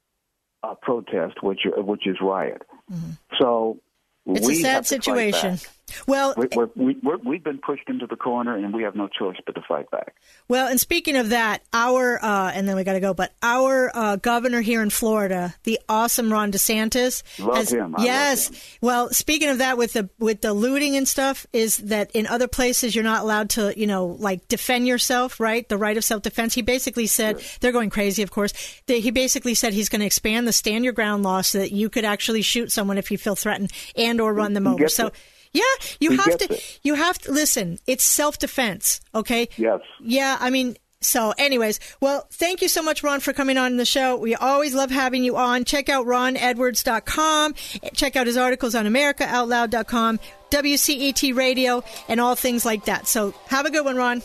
a 0.62 0.74
protest, 0.74 1.42
which 1.42 1.60
which 1.76 2.06
is 2.06 2.16
riot. 2.20 2.62
Mm-hmm. 2.90 3.10
So 3.40 3.78
it's 4.26 4.48
a 4.48 4.54
sad 4.54 4.86
situation. 4.86 5.58
Well, 6.06 6.34
we're, 6.36 6.68
we're, 6.74 7.16
we 7.18 7.36
have 7.36 7.44
been 7.44 7.58
pushed 7.58 7.88
into 7.88 8.06
the 8.06 8.16
corner, 8.16 8.56
and 8.56 8.74
we 8.74 8.82
have 8.82 8.96
no 8.96 9.08
choice 9.08 9.36
but 9.44 9.54
to 9.54 9.62
fight 9.62 9.90
back. 9.90 10.14
Well, 10.48 10.66
and 10.66 10.80
speaking 10.80 11.16
of 11.16 11.30
that, 11.30 11.62
our 11.72 12.22
uh, 12.22 12.50
and 12.52 12.68
then 12.68 12.76
we 12.76 12.84
got 12.84 12.94
to 12.94 13.00
go, 13.00 13.14
but 13.14 13.32
our 13.42 13.90
uh, 13.94 14.16
governor 14.16 14.60
here 14.60 14.82
in 14.82 14.90
Florida, 14.90 15.54
the 15.62 15.78
awesome 15.88 16.32
Ron 16.32 16.50
DeSantis, 16.50 17.22
love 17.38 17.56
has, 17.56 17.72
him. 17.72 17.94
I 17.96 18.04
yes. 18.04 18.48
Him. 18.48 18.56
Well, 18.80 19.10
speaking 19.10 19.48
of 19.48 19.58
that, 19.58 19.78
with 19.78 19.92
the 19.92 20.08
with 20.18 20.40
the 20.40 20.52
looting 20.52 20.96
and 20.96 21.06
stuff, 21.06 21.46
is 21.52 21.76
that 21.78 22.10
in 22.12 22.26
other 22.26 22.48
places 22.48 22.94
you're 22.94 23.04
not 23.04 23.22
allowed 23.22 23.50
to, 23.50 23.78
you 23.78 23.86
know, 23.86 24.06
like 24.06 24.48
defend 24.48 24.88
yourself, 24.88 25.38
right? 25.38 25.68
The 25.68 25.78
right 25.78 25.96
of 25.96 26.04
self 26.04 26.22
defense. 26.22 26.54
He 26.54 26.62
basically 26.62 27.06
said 27.06 27.40
sure. 27.40 27.58
they're 27.60 27.72
going 27.72 27.90
crazy, 27.90 28.22
of 28.22 28.30
course. 28.30 28.52
he 28.86 29.10
basically 29.12 29.54
said 29.54 29.72
he's 29.72 29.88
going 29.88 30.00
to 30.00 30.06
expand 30.06 30.48
the 30.48 30.52
stand 30.52 30.84
your 30.84 30.92
ground 30.92 31.22
law 31.22 31.42
so 31.42 31.58
that 31.58 31.72
you 31.72 31.88
could 31.88 32.04
actually 32.04 32.42
shoot 32.42 32.72
someone 32.72 32.98
if 32.98 33.10
you 33.10 33.18
feel 33.18 33.36
threatened 33.36 33.72
and 33.94 34.20
or 34.20 34.34
run 34.34 34.52
them 34.52 34.66
over. 34.66 34.88
So. 34.88 35.08
It 35.08 35.14
yeah, 35.56 35.86
you 36.00 36.10
he 36.10 36.16
have 36.16 36.38
to. 36.38 36.52
It. 36.52 36.80
You 36.82 36.94
have 36.94 37.18
to 37.18 37.32
listen. 37.32 37.78
It's 37.86 38.04
self 38.04 38.38
defense. 38.38 39.00
Okay. 39.14 39.48
Yes. 39.56 39.80
Yeah. 40.00 40.36
I 40.40 40.50
mean, 40.50 40.76
so, 41.00 41.34
anyways, 41.36 41.78
well, 42.00 42.26
thank 42.32 42.62
you 42.62 42.68
so 42.68 42.82
much, 42.82 43.02
Ron, 43.02 43.20
for 43.20 43.32
coming 43.32 43.58
on 43.58 43.76
the 43.76 43.84
show. 43.84 44.16
We 44.16 44.34
always 44.34 44.74
love 44.74 44.90
having 44.90 45.22
you 45.24 45.36
on. 45.36 45.64
Check 45.64 45.88
out 45.88 46.06
ronedwards.com. 46.06 47.54
Check 47.92 48.16
out 48.16 48.26
his 48.26 48.36
articles 48.36 48.74
on 48.74 48.86
americaoutloud.com, 48.86 50.20
WCET 50.50 51.36
radio, 51.36 51.84
and 52.08 52.20
all 52.20 52.34
things 52.34 52.64
like 52.64 52.86
that. 52.86 53.06
So, 53.06 53.34
have 53.48 53.66
a 53.66 53.70
good 53.70 53.84
one, 53.84 53.96
Ron. 53.96 54.22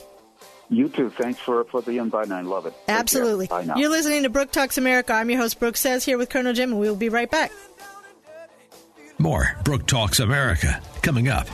You 0.69 0.87
too. 0.87 1.09
Thanks 1.09 1.37
for, 1.39 1.65
for 1.65 1.81
the 1.81 1.97
invite. 1.97 2.31
I 2.31 2.41
love 2.41 2.65
it. 2.65 2.73
Absolutely. 2.87 3.47
Bye 3.47 3.65
now. 3.65 3.75
You're 3.75 3.89
listening 3.89 4.23
to 4.23 4.29
Brooke 4.29 4.51
Talks 4.51 4.77
America. 4.77 5.11
I'm 5.11 5.29
your 5.29 5.39
host, 5.39 5.59
Brooke 5.59 5.75
Says, 5.75 6.05
here 6.05 6.17
with 6.17 6.29
Colonel 6.29 6.53
Jim, 6.53 6.71
and 6.71 6.79
we'll 6.79 6.95
be 6.95 7.09
right 7.09 7.29
back. 7.29 7.51
More 9.21 9.55
Brooke 9.63 9.85
Talks 9.85 10.19
America 10.19 10.81
coming 11.03 11.27
up. 11.27 11.47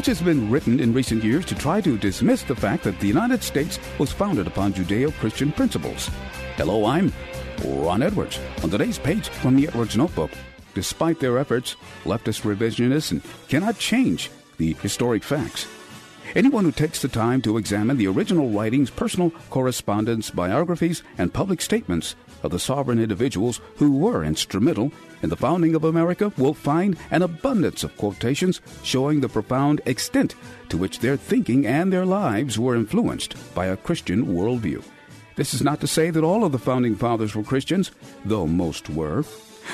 Much 0.00 0.06
has 0.06 0.22
been 0.22 0.50
written 0.50 0.80
in 0.80 0.94
recent 0.94 1.22
years 1.22 1.44
to 1.44 1.54
try 1.54 1.78
to 1.78 1.98
dismiss 1.98 2.42
the 2.42 2.56
fact 2.56 2.84
that 2.84 2.98
the 3.00 3.06
United 3.06 3.42
States 3.42 3.78
was 3.98 4.10
founded 4.10 4.46
upon 4.46 4.72
Judeo 4.72 5.12
Christian 5.20 5.52
principles. 5.52 6.08
Hello, 6.56 6.86
I'm 6.86 7.12
Ron 7.62 8.00
Edwards. 8.02 8.40
On 8.62 8.70
today's 8.70 8.98
page 8.98 9.28
from 9.28 9.56
the 9.56 9.68
Edwards 9.68 9.98
Notebook, 9.98 10.30
despite 10.72 11.20
their 11.20 11.36
efforts, 11.36 11.76
leftist 12.04 12.44
revisionists 12.50 13.22
cannot 13.48 13.78
change 13.78 14.30
the 14.56 14.72
historic 14.80 15.22
facts. 15.22 15.66
Anyone 16.34 16.64
who 16.64 16.72
takes 16.72 17.02
the 17.02 17.08
time 17.08 17.42
to 17.42 17.58
examine 17.58 17.98
the 17.98 18.06
original 18.06 18.48
writings, 18.48 18.88
personal 18.88 19.32
correspondence, 19.50 20.30
biographies, 20.30 21.02
and 21.18 21.34
public 21.34 21.60
statements 21.60 22.14
of 22.42 22.52
the 22.52 22.58
sovereign 22.58 23.00
individuals 23.00 23.60
who 23.76 23.98
were 23.98 24.24
instrumental 24.24 24.92
in 25.22 25.30
the 25.30 25.36
founding 25.36 25.74
of 25.74 25.84
America 25.84 26.32
we 26.36 26.42
will 26.42 26.54
find 26.54 26.96
an 27.10 27.22
abundance 27.22 27.84
of 27.84 27.96
quotations 27.96 28.60
showing 28.82 29.20
the 29.20 29.28
profound 29.28 29.80
extent 29.86 30.34
to 30.68 30.76
which 30.76 31.00
their 31.00 31.16
thinking 31.16 31.66
and 31.66 31.92
their 31.92 32.06
lives 32.06 32.58
were 32.58 32.76
influenced 32.76 33.34
by 33.54 33.66
a 33.66 33.76
Christian 33.76 34.26
worldview. 34.26 34.82
This 35.36 35.54
is 35.54 35.62
not 35.62 35.80
to 35.80 35.86
say 35.86 36.10
that 36.10 36.24
all 36.24 36.44
of 36.44 36.52
the 36.52 36.58
founding 36.58 36.96
fathers 36.96 37.34
were 37.34 37.42
Christians, 37.42 37.90
though 38.24 38.46
most 38.46 38.90
were. 38.90 39.24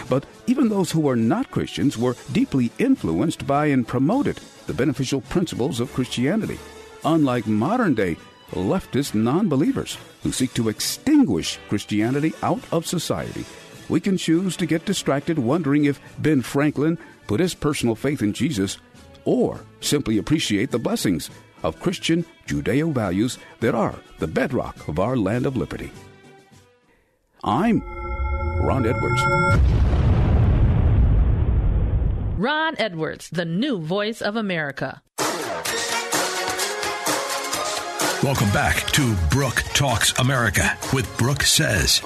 But 0.09 0.27
even 0.47 0.69
those 0.69 0.91
who 0.91 1.01
were 1.01 1.17
not 1.17 1.51
Christians 1.51 1.97
were 1.97 2.17
deeply 2.33 2.71
influenced 2.79 3.47
by 3.47 3.67
and 3.67 3.87
promoted 3.87 4.41
the 4.67 4.75
beneficial 4.75 5.23
principles 5.23 5.81
of 5.81 5.93
Christianity, 5.93 6.59
unlike 7.05 7.47
modern 7.47 7.95
day 7.95 8.17
leftist 8.53 9.15
non 9.15 9.49
believers 9.49 9.99
who 10.23 10.33
seek 10.33 10.55
to 10.55 10.69
extinguish 10.69 11.59
Christianity 11.69 12.33
out 12.43 12.63
of 12.71 12.87
society 12.87 13.45
we 13.89 14.01
can 14.01 14.17
choose 14.17 14.57
to 14.57 14.67
get 14.67 14.85
distracted 14.85 15.39
wondering 15.39 15.85
if 15.85 16.01
Ben 16.19 16.43
Franklin 16.43 16.99
put 17.27 17.41
his 17.41 17.55
personal 17.55 17.95
faith 17.95 18.23
in 18.23 18.33
Jesus 18.33 18.79
or 19.25 19.61
simply 19.81 20.19
appreciate 20.19 20.71
the 20.71 20.79
blessings 20.79 21.31
of 21.63 21.81
Christian 21.81 22.25
Judeo 22.47 22.93
values 22.93 23.39
that 23.61 23.75
are 23.75 23.97
the 24.19 24.27
bedrock 24.27 24.89
of 24.89 24.99
our 24.99 25.17
land 25.17 25.47
of 25.47 25.57
liberty. 25.57 25.91
I'm 27.43 27.83
Ron 28.61 28.87
Edwards. 28.87 29.23
Ron 32.39 32.75
Edwards, 32.79 33.31
the 33.31 33.45
new 33.45 33.79
voice 33.79 34.21
of 34.21 34.37
America. 34.37 35.03
Welcome 38.23 38.51
back 38.51 38.87
to 38.93 39.15
Brooke 39.31 39.63
Talks 39.75 40.19
America 40.19 40.77
with 40.93 41.07
Brooke 41.17 41.43
Says. 41.43 42.03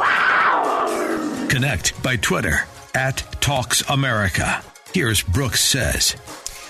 Connect 1.50 2.00
by 2.00 2.14
Twitter 2.14 2.60
at 2.94 3.16
Talks 3.40 3.82
America. 3.90 4.62
Here's 4.94 5.20
Brooks 5.20 5.60
Says. 5.60 6.14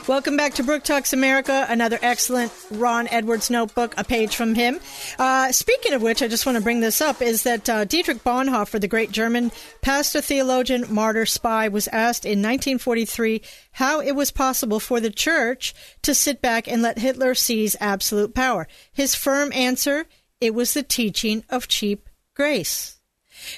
Welcome 0.09 0.39
back 0.39 0.55
to 0.55 0.63
Brooke 0.63 0.85
Talks 0.85 1.13
America, 1.13 1.67
another 1.69 1.99
excellent 2.01 2.51
Ron 2.71 3.07
Edwards 3.09 3.51
notebook, 3.51 3.93
a 3.99 4.05
page 4.05 4.37
from 4.37 4.55
him. 4.55 4.81
Uh, 5.19 5.53
speaking 5.53 5.93
of 5.93 6.01
which, 6.01 6.23
I 6.23 6.29
just 6.29 6.47
want 6.47 6.57
to 6.57 6.65
bring 6.65 6.81
this 6.81 7.03
up 7.03 7.21
is 7.21 7.43
that 7.43 7.69
uh, 7.69 7.85
Dietrich 7.85 8.25
Bonhoeffer, 8.25 8.81
the 8.81 8.89
great 8.89 9.11
German 9.11 9.53
pastor, 9.83 10.23
theologian, 10.23 10.87
martyr, 10.89 11.27
spy, 11.27 11.69
was 11.69 11.87
asked 11.89 12.25
in 12.25 12.39
1943 12.39 13.43
how 13.73 14.01
it 14.01 14.13
was 14.13 14.31
possible 14.31 14.81
for 14.81 14.99
the 14.99 15.11
church 15.11 15.75
to 16.01 16.15
sit 16.15 16.41
back 16.41 16.67
and 16.67 16.81
let 16.81 16.99
Hitler 16.99 17.35
seize 17.35 17.77
absolute 17.81 18.35
power. 18.35 18.67
His 18.91 19.15
firm 19.15 19.53
answer 19.53 20.07
it 20.41 20.55
was 20.55 20.73
the 20.73 20.83
teaching 20.83 21.45
of 21.51 21.69
cheap 21.69 22.09
grace. 22.35 23.00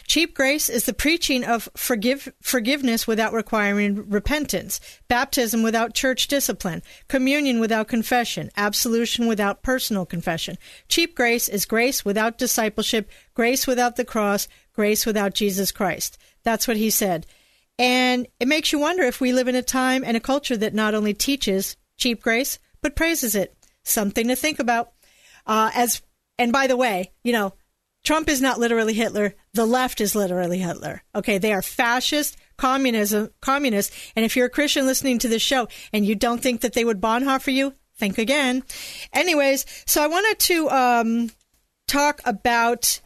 Cheap 0.07 0.35
grace 0.35 0.69
is 0.69 0.85
the 0.85 0.93
preaching 0.93 1.45
of 1.45 1.69
forgive, 1.77 2.33
forgiveness 2.41 3.07
without 3.07 3.33
requiring 3.33 4.09
repentance, 4.09 4.81
baptism 5.09 5.63
without 5.63 5.95
church 5.95 6.29
discipline, 6.29 6.83
communion 7.09 7.61
without 7.61 7.89
confession, 7.89 8.51
absolution 8.57 9.27
without 9.27 9.63
personal 9.63 10.07
confession. 10.07 10.59
Cheap 10.89 11.15
grace 11.15 11.49
is 11.49 11.65
grace 11.65 12.05
without 12.05 12.39
discipleship, 12.39 13.11
grace 13.35 13.67
without 13.67 13.97
the 13.97 14.05
cross, 14.05 14.49
grace 14.73 15.07
without 15.07 15.35
Jesus 15.35 15.73
Christ. 15.73 16.19
That's 16.43 16.69
what 16.69 16.77
he 16.77 16.91
said. 16.91 17.27
And 17.79 18.27
it 18.39 18.49
makes 18.49 18.73
you 18.73 18.79
wonder 18.79 19.03
if 19.03 19.21
we 19.21 19.33
live 19.33 19.49
in 19.49 19.57
a 19.57 19.63
time 19.63 20.05
and 20.05 20.17
a 20.17 20.21
culture 20.21 20.57
that 20.57 20.75
not 20.75 20.95
only 20.95 21.15
teaches 21.15 21.77
cheap 21.97 22.23
grace, 22.23 22.59
but 22.81 22.97
praises 22.97 23.35
it. 23.35 23.57
Something 23.85 24.29
to 24.29 24.37
think 24.37 24.59
about. 24.59 24.93
Uh, 25.47 25.71
as 25.75 26.03
and 26.39 26.53
by 26.53 26.67
the 26.67 26.77
way, 26.77 27.13
you 27.25 27.33
know, 27.33 27.55
Trump 28.05 28.29
is 28.29 28.43
not 28.43 28.59
literally 28.59 28.95
Hitler. 28.95 29.35
The 29.55 29.67
left 29.67 30.01
is 30.01 30.15
literally 30.15 30.59
Hitler. 30.59 31.03
Okay, 31.15 31.39
they 31.39 31.53
are 31.53 31.63
fascist, 31.63 32.37
communism, 32.57 33.31
communists. 33.41 33.97
And 34.17 34.25
if 34.25 34.37
you're 34.37 34.47
a 34.47 34.51
Christian 34.51 34.87
listening 34.87 35.19
to 35.21 35.29
this 35.29 35.43
show 35.43 35.69
and 35.93 36.05
you 36.05 36.15
don't 36.15 36.43
think 36.43 36.63
that 36.63 36.73
they 36.73 36.85
would 36.85 37.01
Bonhoeffer 37.01 37.53
you, 37.53 37.75
think 37.97 38.19
again. 38.19 38.65
Anyways, 39.13 39.65
so 39.87 40.03
I 40.03 40.09
wanted 40.09 40.39
to 40.41 40.69
um, 40.71 41.31
talk 41.87 42.21
about 42.25 43.01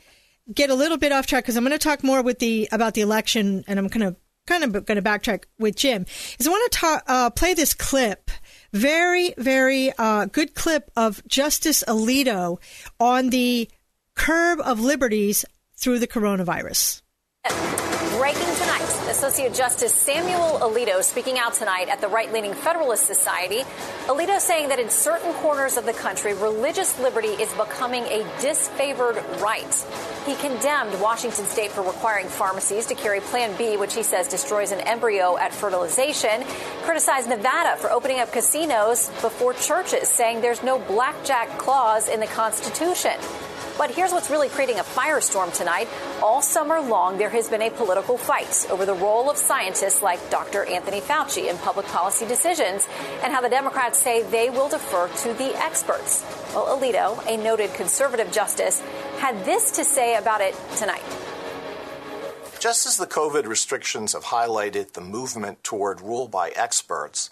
get 0.53 0.71
a 0.71 0.75
little 0.75 0.97
bit 0.97 1.13
off 1.13 1.27
track 1.27 1.45
because 1.45 1.57
I'm 1.57 1.65
going 1.65 1.73
to 1.73 1.79
talk 1.79 2.03
more 2.03 2.23
with 2.23 2.39
the 2.39 2.69
about 2.73 2.95
the 2.95 3.01
election, 3.01 3.65
and 3.67 3.79
I'm 3.79 3.89
going 3.89 4.13
to 4.13 4.17
kind 4.47 4.65
of 4.65 4.73
going 4.87 4.97
to 4.97 5.03
backtrack 5.03 5.45
with 5.59 5.77
Jim. 5.77 6.07
Is 6.39 6.47
I 6.47 6.51
want 6.51 6.73
to 6.73 7.03
uh, 7.07 7.31
play 7.31 7.53
this 7.53 7.75
clip 7.75 8.31
very, 8.73 9.35
very 9.39 9.93
uh, 9.99 10.27
good 10.27 10.55
clip 10.55 10.91
of 10.97 11.27
Justice 11.27 11.83
Alito 11.89 12.59
on 13.01 13.31
the 13.31 13.69
curb 14.17 14.61
of 14.61 14.81
liberties 14.81 15.45
through 15.77 16.01
the 16.01 16.09
coronavirus. 16.09 17.03
Breaking 18.19 18.55
tonight, 18.57 19.11
Associate 19.11 19.55
Justice 19.55 19.95
Samuel 19.95 20.59
Alito 20.61 21.03
speaking 21.03 21.39
out 21.39 21.53
tonight 21.53 21.89
at 21.89 22.01
the 22.01 22.09
right 22.09 22.33
leaning 22.33 22.55
Federalist 22.55 23.05
Society. 23.05 23.61
Alito 24.07 24.41
saying 24.41 24.71
that 24.71 24.81
in 24.81 24.89
certain 24.89 25.33
corners 25.35 25.77
of 25.77 25.85
the 25.85 25.93
country, 25.93 26.33
religious 26.33 26.99
liberty 26.99 27.29
is 27.29 27.53
becoming 27.53 28.05
a 28.05 28.25
disfavored 28.41 29.17
right. 29.41 29.85
He 30.25 30.35
condemned 30.37 30.99
Washington 31.01 31.45
state 31.45 31.71
for 31.71 31.83
requiring 31.83 32.27
pharmacies 32.27 32.87
to 32.87 32.95
carry 32.95 33.21
Plan 33.21 33.57
B, 33.59 33.77
which 33.77 33.95
he 33.95 34.03
says 34.03 34.27
destroys 34.27 34.73
an 34.73 34.81
embryo 34.81 35.37
at 35.37 35.53
fertilization. 35.53 36.43
Criticized 36.83 37.29
Nevada 37.29 37.77
for 37.77 37.93
opening 37.93 38.19
up 38.19 38.33
casinos 38.33 39.09
before 39.21 39.53
churches, 39.53 40.09
saying 40.09 40.41
there's 40.41 40.63
no 40.63 40.79
blackjack 40.79 41.59
clause 41.59 42.09
in 42.09 42.19
the 42.19 42.27
Constitution. 42.27 43.13
But 43.79 43.91
here's 43.91 44.13
what's 44.13 44.31
really 44.31 44.49
creating 44.49 44.79
a 44.79 44.83
firestorm 44.83 45.55
tonight. 45.55 45.89
All 46.23 46.41
summer 46.41 46.81
long, 46.81 47.19
there 47.19 47.29
has 47.31 47.49
been 47.49 47.63
a 47.63 47.71
political 47.71 48.17
fight 48.17 48.67
over 48.71 48.87
the 48.87 48.95
role 48.95 49.29
of 49.29 49.37
scientists 49.37 50.03
like 50.03 50.31
Dr. 50.31 50.65
Anthony 50.65 51.01
Fauci 51.01 51.51
in 51.51 51.59
public 51.59 51.87
policy 51.87 52.27
decisions 52.27 52.89
and 53.23 53.33
how 53.33 53.43
the 53.43 53.51
Democrats 53.51 53.99
say 53.99 54.23
they 54.23 54.49
will 54.49 54.69
defer 54.69 55.09
to 55.09 55.35
the 55.35 55.55
experts. 55.63 56.25
Well, 56.55 56.79
Alito, 56.79 57.23
a 57.27 57.37
noted 57.37 57.75
conservative 57.75 58.33
justice, 58.33 58.81
had 59.19 59.45
this 59.45 59.71
to 59.73 59.85
say 59.85 60.17
about 60.17 60.41
it 60.41 60.55
tonight. 60.77 61.05
Just 62.59 62.87
as 62.87 62.97
the 62.97 63.07
COVID 63.07 63.45
restrictions 63.45 64.15
have 64.15 64.25
highlighted 64.25 64.93
the 64.93 65.03
movement 65.03 65.63
toward 65.63 66.01
rule 66.01 66.29
by 66.29 66.49
experts, 66.51 67.29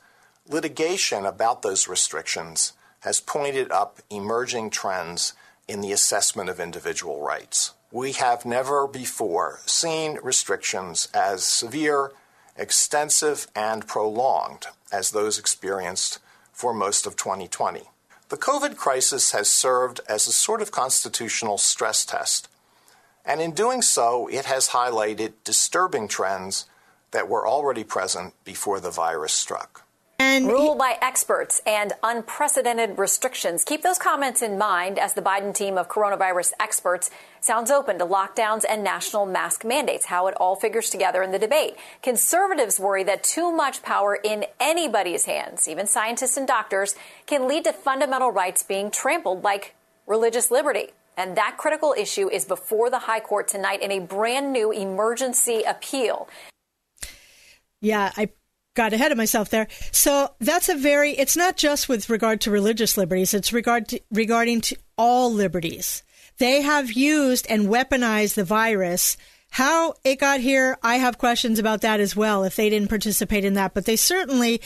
litigation 0.47 1.25
about 1.25 1.63
those 1.63 1.89
restrictions 1.89 2.75
has 3.01 3.21
pointed 3.21 3.71
up 3.71 4.01
emerging 4.11 4.69
trends 4.71 5.33
in 5.69 5.81
the 5.81 5.93
assessment 5.93 6.51
of 6.51 6.61
individual 6.61 7.21
rights. 7.21 7.73
We 7.91 8.13
have 8.13 8.45
never 8.45 8.87
before 8.87 9.61
seen 9.67 10.19
restrictions 10.23 11.09
as 11.15 11.45
severe, 11.45 12.13
extensive, 12.57 13.47
and 13.55 13.87
prolonged 13.87 14.67
as 14.93 15.11
those 15.11 15.39
experienced 15.39 16.19
for 16.53 16.75
most 16.75 17.07
of 17.07 17.17
2020. 17.17 17.83
The 18.31 18.37
COVID 18.37 18.77
crisis 18.77 19.33
has 19.33 19.49
served 19.49 20.01
as 20.09 20.27
a 20.27 20.33
sort 20.33 20.61
of 20.63 20.73
constitutional 20.73 21.59
stress 21.59 22.05
test, 22.05 22.49
and 23.25 23.41
in 23.41 23.53
doing 23.53 23.81
so, 23.81 24.29
it 24.29 24.45
has 24.45 24.69
highlighted 24.69 25.33
disturbing 25.45 26.09
trends 26.09 26.67
that 27.13 27.29
were 27.29 27.47
already 27.47 27.85
present 27.85 28.35
before 28.45 28.81
the 28.81 28.91
virus 28.91 29.33
struck. 29.33 29.84
And 30.19 30.47
Rule 30.47 30.75
by 30.77 30.97
experts 31.03 31.61
and 31.67 31.93
unprecedented 32.03 32.99
restrictions. 32.99 33.65
Keep 33.65 33.83
those 33.83 33.99
comments 33.99 34.43
in 34.43 34.59
mind 34.59 34.99
as 34.99 35.15
the 35.15 35.23
Biden 35.23 35.55
team 35.55 35.77
of 35.77 35.89
coronavirus 35.89 36.53
experts 36.61 37.11
sounds 37.41 37.71
open 37.71 37.99
to 37.99 38.07
lockdowns 38.07 38.65
and 38.69 38.85
national 38.85 39.27
mask 39.27 39.65
mandates, 39.65 40.07
how 40.07 40.27
it 40.27 40.35
all 40.37 40.57
figures 40.57 40.89
together 40.89 41.23
in 41.23 41.33
the 41.33 41.39
debate. 41.39 41.77
Conservatives 42.03 42.79
worry 42.79 43.03
that 43.05 43.25
too 43.25 43.53
much 43.53 43.83
power 43.83 44.15
in 44.23 44.45
anybody's 44.61 45.25
hands, 45.25 45.69
even 45.69 45.87
scientists 45.87 46.37
and 46.37 46.47
doctors, 46.47 46.95
can 47.27 47.49
lead 47.49 47.65
to 47.65 47.73
fundamental 47.73 48.31
rights 48.31 48.63
being 48.63 48.91
trampled, 48.91 49.43
like 49.43 49.75
religious 50.07 50.51
liberty. 50.51 50.93
And 51.17 51.37
that 51.37 51.57
critical 51.59 51.95
issue 51.97 52.29
is 52.29 52.45
before 52.45 52.91
the 52.91 53.01
High 53.01 53.21
Court 53.21 53.49
tonight 53.49 53.83
in 53.83 53.91
a 53.91 54.01
brand 54.01 54.53
new 54.53 54.73
emergency 54.73 55.63
appeal. 55.63 56.29
Yeah, 57.81 58.13
I 58.17 58.31
got 58.75 58.93
ahead 58.93 59.13
of 59.13 59.19
myself 59.19 59.51
there. 59.51 59.69
So 59.93 60.35
that's 60.41 60.69
a 60.69 60.77
very, 60.77 61.13
it's 61.13 61.37
not 61.37 61.57
just 61.57 61.89
with 61.89 62.11
regard 62.11 62.41
to 62.43 62.51
religious 62.51 62.97
liberties, 62.97 63.35
it's 63.35 63.53
regard 63.53 63.89
to, 63.89 64.01
regarding 64.11 64.61
to 64.63 64.77
all 64.99 65.33
liberties. 65.33 66.03
They 66.39 66.63
have 66.63 66.93
used 66.93 67.47
and 67.49 67.69
weaponized 67.69 68.35
the 68.35 68.45
virus. 68.45 69.17
How 69.51 69.95
it 70.03 70.19
got 70.19 70.41
here, 70.41 70.77
I 70.83 70.97
have 70.97 71.19
questions 71.19 71.61
about 71.61 71.83
that 71.83 72.01
as 72.01 72.17
well, 72.17 72.43
if 72.43 72.57
they 72.57 72.69
didn't 72.69 72.89
participate 72.89 73.45
in 73.45 73.55
that. 73.55 73.73
But 73.73 73.85
they 73.85 73.95
certainly 73.95 74.61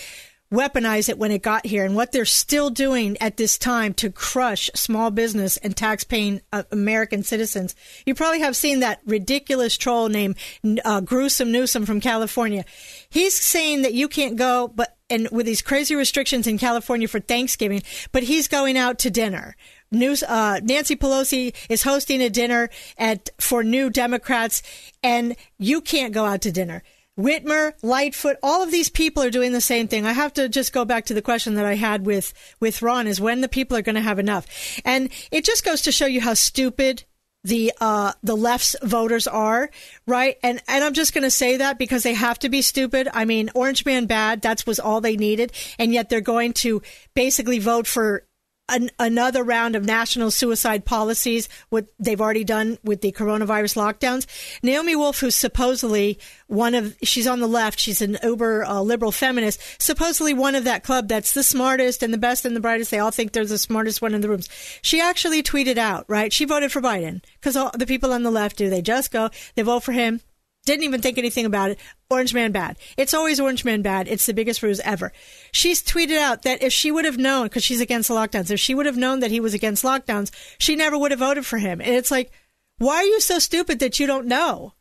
weaponize 0.53 1.09
it 1.09 1.19
when 1.19 1.31
it 1.31 1.43
got 1.43 1.67
here 1.67 1.85
and 1.85 1.95
what 1.95 2.13
they're 2.13 2.25
still 2.25 2.71
doing 2.71 3.17
at 3.21 3.37
this 3.37 3.59
time 3.59 3.93
to 3.95 4.11
crush 4.11 4.71
small 4.75 5.11
business 5.11 5.57
and 5.59 5.77
tax-paying 5.77 6.41
uh, 6.53 6.63
American 6.71 7.23
citizens. 7.23 7.75
You 8.07 8.15
probably 8.15 8.41
have 8.41 8.57
seen 8.57 8.81
that 8.81 9.01
ridiculous 9.05 9.77
troll 9.77 10.09
named 10.09 10.37
uh, 10.85 11.01
Gruesome 11.01 11.53
Newsom 11.53 11.85
from 11.85 12.01
California. 12.01 12.65
He's 13.11 13.39
saying 13.39 13.83
that 13.83 13.95
you 13.95 14.09
can't 14.09 14.37
go, 14.37 14.69
but 14.69 14.95
and 15.11 15.29
with 15.33 15.47
these 15.47 15.63
crazy 15.63 15.95
restrictions 15.95 16.47
in 16.47 16.59
California 16.59 17.09
for 17.09 17.21
Thanksgiving, 17.21 17.83
but 18.13 18.23
he's 18.23 18.47
going 18.47 18.77
out 18.77 18.99
to 19.01 19.11
dinner. 19.11 19.57
News, 19.91 20.23
uh, 20.23 20.61
Nancy 20.63 20.97
Pelosi 20.97 21.55
is 21.71 21.83
hosting 21.83 22.21
a 22.21 22.29
dinner 22.29 22.69
at 22.99 23.31
for 23.41 23.65
New 23.65 23.89
Democrats, 23.89 24.63
and 25.03 25.35
you 25.59 25.81
can't 25.81 26.13
go 26.13 26.27
out 26.27 26.43
to 26.43 26.53
dinner. 26.53 26.83
Whitmer, 27.19 27.73
Lightfoot, 27.83 28.37
all 28.43 28.63
of 28.63 28.71
these 28.71 28.89
people 28.89 29.23
are 29.23 29.31
doing 29.31 29.53
the 29.53 29.61
same 29.61 29.89
thing. 29.89 30.07
I 30.07 30.13
have 30.13 30.33
to 30.35 30.49
just 30.49 30.73
go 30.73 30.85
back 30.85 31.07
to 31.07 31.15
the 31.15 31.23
question 31.23 31.55
that 31.55 31.67
I 31.67 31.75
had 31.75 32.07
with, 32.07 32.33
with 32.61 32.81
Ron 32.81 33.07
is 33.07 33.21
when 33.21 33.41
the 33.41 33.49
people 33.49 33.77
are 33.77 33.83
going 33.83 33.97
to 33.97 34.01
have 34.01 34.19
enough. 34.19 34.47
And 34.85 35.11
it 35.33 35.45
just 35.45 35.65
goes 35.65 35.83
to 35.83 35.93
show 35.93 36.07
you 36.07 36.21
how 36.21 36.35
stupid 36.35 37.05
the 37.45 37.73
uh 37.81 38.13
the 38.23 38.37
left's 38.37 38.75
voters 38.83 39.29
are 39.29 39.71
right 40.09 40.39
and 40.43 40.61
and 40.67 40.83
i'm 40.83 40.93
just 40.93 41.15
going 41.15 41.23
to 41.23 41.31
say 41.31 41.57
that 41.57 41.79
because 41.79 42.03
they 42.03 42.13
have 42.13 42.37
to 42.37 42.49
be 42.49 42.61
stupid 42.61 43.09
i 43.15 43.25
mean 43.25 43.49
orange 43.55 43.87
man 43.87 44.07
bad 44.07 44.43
that's 44.43 44.67
was 44.67 44.81
all 44.81 45.01
they 45.01 45.17
needed 45.17 45.53
and 45.79 45.93
yet 45.93 46.09
they're 46.09 46.21
going 46.21 46.53
to 46.53 46.83
basically 47.15 47.61
vote 47.61 47.87
for 47.87 48.25
an, 48.69 48.91
another 48.99 49.43
round 49.43 49.77
of 49.77 49.85
national 49.85 50.31
suicide 50.31 50.85
policies, 50.85 51.49
what 51.69 51.87
they've 51.99 52.21
already 52.21 52.45
done 52.45 52.79
with 52.85 53.01
the 53.01 53.13
coronavirus 53.13 53.77
lockdowns. 53.77 54.27
Naomi 54.63 54.97
Wolf, 54.97 55.21
who's 55.21 55.35
supposedly 55.35 56.19
one 56.47 56.75
of, 56.75 56.97
she's 57.03 57.27
on 57.27 57.41
the 57.41 57.47
left, 57.47 57.81
she's 57.81 58.01
an 58.01 58.19
uber 58.23 58.65
uh, 58.65 58.81
liberal 58.81 59.13
feminist, 59.13 59.61
supposedly 59.81 60.35
one 60.35 60.55
of 60.55 60.65
that 60.65 60.85
club 60.85 61.09
that's 61.09 61.33
the 61.33 61.43
smartest 61.43 62.03
and 62.03 62.13
the 62.13 62.19
best 62.19 62.45
and 62.45 62.55
the 62.55 62.61
brightest. 62.61 62.91
They 62.91 62.99
all 62.99 63.11
think 63.11 63.33
they're 63.33 63.45
the 63.45 63.59
smartest 63.59 64.03
one 64.03 64.15
in 64.15 64.21
the 64.21 64.29
rooms. 64.29 64.49
She 64.83 65.01
actually 65.01 65.43
tweeted 65.43 65.79
out, 65.79 66.05
right? 66.09 66.33
She 66.33 66.45
voted 66.45 66.73
for 66.73 66.81
Biden 66.81 67.23
because 67.35 67.57
all 67.57 67.71
the 67.75 67.87
people 67.87 68.13
on 68.13 68.23
the 68.23 68.31
left 68.31 68.57
do. 68.57 68.71
They 68.71 68.83
just 68.83 69.11
go, 69.11 69.31
they 69.55 69.63
vote 69.63 69.83
for 69.83 69.93
him 69.93 70.21
didn't 70.69 70.85
even 70.85 71.01
think 71.01 71.19
anything 71.19 71.45
about 71.45 71.71
it. 71.71 71.79
Orange 72.11 72.33
Man 72.33 72.53
bad. 72.53 72.77
It's 72.97 73.15
always 73.15 73.41
Orange 73.41 73.65
Man 73.65 73.83
bad. 73.83 74.07
It's 74.09 74.27
the 74.27 74.35
biggest 74.35 74.63
ruse 74.63 74.81
ever. 74.81 75.13
She's 75.53 75.83
tweeted 75.83 76.19
out 76.19 76.43
that 76.43 76.63
if 76.63 76.73
she 76.73 76.91
would 76.91 77.05
have 77.05 77.19
known, 77.19 77.47
because 77.47 77.65
she's 77.65 77.81
against 77.81 78.11
lockdowns, 78.11 78.51
if 78.51 78.61
she 78.61 78.75
would 78.75 78.87
have 78.87 78.97
known 78.97 79.21
that 79.21 79.31
he 79.31 79.41
was 79.41 79.55
against 79.55 79.85
lockdowns, 79.85 80.31
she 80.59 80.77
never 80.77 80.97
would 80.97 81.11
have 81.11 81.21
voted 81.21 81.45
for 81.45 81.59
him. 81.59 81.81
And 81.81 81.95
it's 81.95 82.11
like, 82.11 82.31
why 82.79 82.97
are 82.97 83.05
you 83.05 83.21
so 83.21 83.39
stupid 83.39 83.81
that 83.81 83.99
you 83.99 84.07
don't 84.07 84.27
know? 84.27 84.75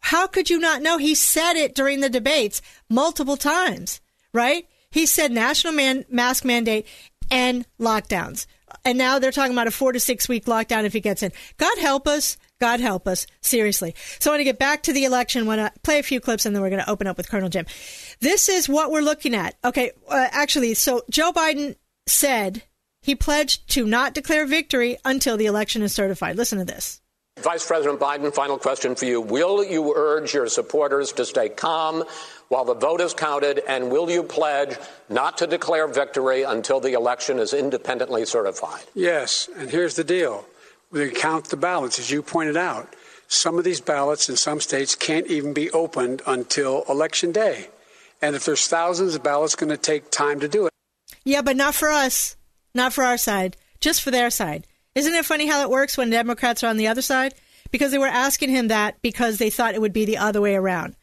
How 0.00 0.26
could 0.26 0.50
you 0.50 0.58
not 0.58 0.82
know? 0.82 0.98
He 0.98 1.14
said 1.14 1.54
it 1.54 1.74
during 1.74 2.00
the 2.00 2.10
debates 2.10 2.60
multiple 2.90 3.36
times, 3.36 4.00
right? 4.32 4.66
He 4.90 5.06
said 5.06 5.32
national 5.32 5.72
man- 5.72 6.04
mask 6.10 6.44
mandate 6.44 6.86
and 7.30 7.64
lockdowns. 7.80 8.46
And 8.84 8.98
now 8.98 9.18
they're 9.18 9.32
talking 9.32 9.52
about 9.52 9.66
a 9.66 9.70
four 9.70 9.92
to 9.92 10.00
six 10.00 10.28
week 10.28 10.44
lockdown 10.44 10.84
if 10.84 10.92
he 10.92 11.00
gets 11.00 11.22
in. 11.22 11.32
God 11.56 11.78
help 11.78 12.06
us. 12.06 12.36
God 12.60 12.80
help 12.80 13.08
us, 13.08 13.26
seriously. 13.40 13.94
So 14.20 14.30
I 14.30 14.34
want 14.34 14.40
to 14.40 14.44
get 14.44 14.58
back 14.58 14.84
to 14.84 14.92
the 14.92 15.04
election. 15.04 15.46
Want 15.46 15.60
to 15.60 15.80
play 15.80 15.98
a 15.98 16.02
few 16.02 16.20
clips, 16.20 16.46
and 16.46 16.54
then 16.54 16.62
we're 16.62 16.70
going 16.70 16.82
to 16.82 16.90
open 16.90 17.06
up 17.06 17.16
with 17.16 17.28
Colonel 17.28 17.48
Jim. 17.48 17.66
This 18.20 18.48
is 18.48 18.68
what 18.68 18.90
we're 18.90 19.00
looking 19.00 19.34
at. 19.34 19.56
Okay, 19.64 19.90
uh, 20.08 20.28
actually, 20.30 20.74
so 20.74 21.02
Joe 21.10 21.32
Biden 21.32 21.76
said 22.06 22.62
he 23.02 23.14
pledged 23.14 23.68
to 23.70 23.86
not 23.86 24.14
declare 24.14 24.46
victory 24.46 24.96
until 25.04 25.36
the 25.36 25.46
election 25.46 25.82
is 25.82 25.92
certified. 25.92 26.36
Listen 26.36 26.58
to 26.58 26.64
this. 26.64 27.00
Vice 27.40 27.66
President 27.66 27.98
Biden, 27.98 28.32
final 28.32 28.56
question 28.56 28.94
for 28.94 29.06
you. 29.06 29.20
Will 29.20 29.64
you 29.64 29.92
urge 29.94 30.32
your 30.32 30.46
supporters 30.46 31.12
to 31.12 31.24
stay 31.24 31.48
calm 31.48 32.04
while 32.48 32.64
the 32.64 32.74
vote 32.74 33.00
is 33.00 33.12
counted, 33.12 33.60
and 33.68 33.90
will 33.90 34.08
you 34.08 34.22
pledge 34.22 34.76
not 35.08 35.36
to 35.38 35.46
declare 35.46 35.88
victory 35.88 36.44
until 36.44 36.78
the 36.78 36.92
election 36.92 37.40
is 37.40 37.52
independently 37.52 38.24
certified? 38.24 38.84
Yes, 38.94 39.48
and 39.56 39.68
here's 39.68 39.96
the 39.96 40.04
deal 40.04 40.46
they 40.94 41.10
count 41.10 41.46
the 41.46 41.56
ballots, 41.56 41.98
as 41.98 42.10
you 42.10 42.22
pointed 42.22 42.56
out. 42.56 42.94
Some 43.26 43.58
of 43.58 43.64
these 43.64 43.80
ballots 43.80 44.28
in 44.28 44.36
some 44.36 44.60
states 44.60 44.94
can't 44.94 45.26
even 45.26 45.52
be 45.52 45.70
opened 45.72 46.22
until 46.26 46.84
election 46.88 47.32
day. 47.32 47.68
And 48.22 48.36
if 48.36 48.44
there's 48.44 48.68
thousands 48.68 49.14
of 49.14 49.22
ballots, 49.22 49.56
going 49.56 49.70
to 49.70 49.76
take 49.76 50.10
time 50.10 50.40
to 50.40 50.48
do 50.48 50.66
it. 50.66 50.72
Yeah, 51.24 51.42
but 51.42 51.56
not 51.56 51.74
for 51.74 51.90
us. 51.90 52.36
Not 52.74 52.92
for 52.92 53.04
our 53.04 53.18
side. 53.18 53.56
Just 53.80 54.02
for 54.02 54.10
their 54.10 54.30
side. 54.30 54.66
Isn't 54.94 55.14
it 55.14 55.24
funny 55.24 55.46
how 55.46 55.62
it 55.62 55.70
works 55.70 55.98
when 55.98 56.10
Democrats 56.10 56.62
are 56.62 56.68
on 56.68 56.76
the 56.76 56.88
other 56.88 57.02
side? 57.02 57.34
Because 57.70 57.90
they 57.90 57.98
were 57.98 58.06
asking 58.06 58.50
him 58.50 58.68
that 58.68 59.02
because 59.02 59.38
they 59.38 59.50
thought 59.50 59.74
it 59.74 59.80
would 59.80 59.92
be 59.92 60.04
the 60.04 60.18
other 60.18 60.40
way 60.40 60.54
around. 60.54 60.94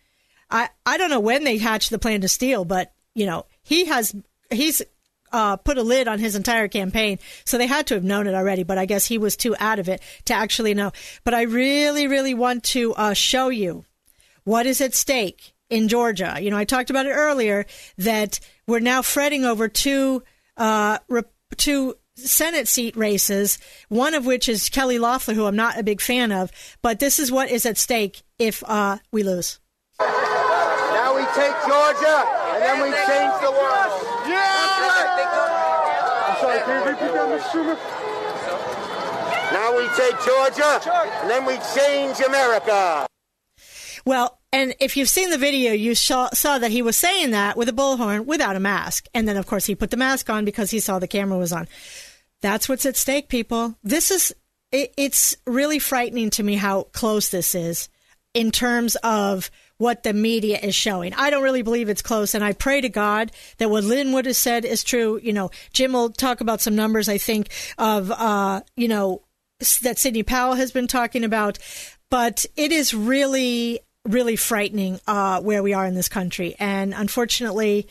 I, 0.49 0.69
I 0.85 0.97
don't 0.97 1.09
know 1.09 1.19
when 1.19 1.43
they 1.43 1.57
hatched 1.57 1.89
the 1.89 1.99
plan 1.99 2.21
to 2.21 2.29
steal, 2.29 2.65
but, 2.65 2.93
you 3.13 3.25
know, 3.25 3.45
he 3.63 3.85
has, 3.85 4.15
he's 4.49 4.81
uh, 5.31 5.57
put 5.57 5.77
a 5.77 5.83
lid 5.83 6.07
on 6.07 6.19
his 6.19 6.35
entire 6.35 6.67
campaign. 6.67 7.19
So 7.45 7.57
they 7.57 7.67
had 7.67 7.87
to 7.87 7.95
have 7.95 8.03
known 8.03 8.27
it 8.27 8.35
already, 8.35 8.63
but 8.63 8.77
I 8.77 8.85
guess 8.85 9.05
he 9.05 9.17
was 9.17 9.35
too 9.35 9.55
out 9.59 9.79
of 9.79 9.89
it 9.89 10.01
to 10.25 10.33
actually 10.33 10.73
know. 10.73 10.91
But 11.23 11.33
I 11.33 11.43
really, 11.43 12.07
really 12.07 12.33
want 12.33 12.63
to 12.65 12.93
uh, 12.95 13.13
show 13.13 13.49
you 13.49 13.85
what 14.43 14.65
is 14.65 14.81
at 14.81 14.93
stake 14.93 15.53
in 15.69 15.87
Georgia. 15.87 16.37
You 16.39 16.51
know, 16.51 16.57
I 16.57 16.65
talked 16.65 16.89
about 16.89 17.05
it 17.05 17.11
earlier 17.11 17.65
that 17.97 18.39
we're 18.67 18.79
now 18.79 19.01
fretting 19.01 19.45
over 19.45 19.67
two, 19.67 20.23
uh, 20.57 20.99
two 21.57 21.95
Senate 22.15 22.67
seat 22.67 22.95
races, 22.95 23.57
one 23.89 24.13
of 24.13 24.25
which 24.25 24.49
is 24.49 24.69
Kelly 24.69 24.99
Loeffler, 24.99 25.33
who 25.33 25.45
I'm 25.45 25.55
not 25.55 25.79
a 25.79 25.83
big 25.83 26.01
fan 26.01 26.31
of. 26.31 26.51
But 26.81 26.99
this 26.99 27.19
is 27.19 27.31
what 27.31 27.49
is 27.49 27.65
at 27.65 27.77
stake 27.77 28.21
if 28.37 28.63
uh, 28.67 28.97
we 29.11 29.23
lose. 29.23 29.59
Now 29.99 31.15
we 31.15 31.23
take 31.33 31.55
Georgia, 31.67 32.25
and 32.53 32.61
then 32.63 32.81
we 32.81 32.91
change 32.91 33.33
the 33.41 33.51
world. 33.51 34.20
Now 39.51 39.75
we 39.77 39.87
take 39.97 40.15
Georgia, 40.25 40.81
and 41.21 41.29
then 41.29 41.45
we 41.45 41.57
change 41.75 42.19
America. 42.21 43.07
Well, 44.05 44.39
and 44.53 44.75
if 44.79 44.97
you've 44.97 45.09
seen 45.09 45.29
the 45.29 45.37
video, 45.37 45.73
you 45.73 45.95
saw, 45.95 46.29
saw, 46.33 46.57
that 46.57 46.71
he 46.71 46.81
was 46.81 46.97
saying 46.97 47.31
that 47.31 47.55
with 47.55 47.69
a 47.69 47.73
bullhorn 47.73 48.25
without 48.25 48.55
a 48.55 48.59
mask. 48.59 49.07
And 49.13 49.27
then, 49.27 49.37
of 49.37 49.45
course, 49.45 49.65
he 49.65 49.75
put 49.75 49.91
the 49.91 49.97
mask 49.97 50.29
on 50.29 50.45
because 50.45 50.71
he 50.71 50.79
saw 50.79 50.99
the 50.99 51.07
camera 51.07 51.37
was 51.37 51.53
on. 51.53 51.67
That's 52.41 52.67
what's 52.67 52.85
at 52.85 52.97
stake, 52.97 53.29
people. 53.29 53.75
This 53.83 54.11
is, 54.11 54.33
it, 54.71 54.93
it's 54.97 55.37
really 55.45 55.79
frightening 55.79 56.31
to 56.31 56.43
me 56.43 56.55
how 56.55 56.83
close 56.83 57.29
this 57.29 57.55
is 57.55 57.87
in 58.33 58.51
terms 58.51 58.95
of 59.03 59.51
what 59.81 60.03
the 60.03 60.13
media 60.13 60.59
is 60.59 60.75
showing. 60.75 61.11
I 61.15 61.31
don't 61.31 61.41
really 61.41 61.63
believe 61.63 61.89
it's 61.89 62.03
close, 62.03 62.35
and 62.35 62.43
I 62.43 62.53
pray 62.53 62.81
to 62.81 62.87
God 62.87 63.31
that 63.57 63.71
what 63.71 63.83
Lin 63.83 64.13
Wood 64.13 64.27
has 64.27 64.37
said 64.37 64.63
is 64.63 64.83
true. 64.83 65.19
You 65.21 65.33
know, 65.33 65.49
Jim 65.73 65.93
will 65.93 66.11
talk 66.11 66.39
about 66.39 66.61
some 66.61 66.75
numbers, 66.75 67.09
I 67.09 67.17
think, 67.17 67.49
of, 67.79 68.11
uh, 68.11 68.61
you 68.75 68.87
know, 68.87 69.23
that 69.81 69.97
Sidney 69.97 70.21
Powell 70.21 70.53
has 70.53 70.71
been 70.71 70.85
talking 70.87 71.23
about, 71.23 71.57
but 72.11 72.45
it 72.55 72.71
is 72.71 72.93
really, 72.93 73.79
really 74.07 74.35
frightening 74.35 74.99
uh, 75.07 75.41
where 75.41 75.63
we 75.63 75.73
are 75.73 75.87
in 75.87 75.95
this 75.95 76.09
country. 76.09 76.55
And 76.59 76.93
unfortunately, 76.93 77.87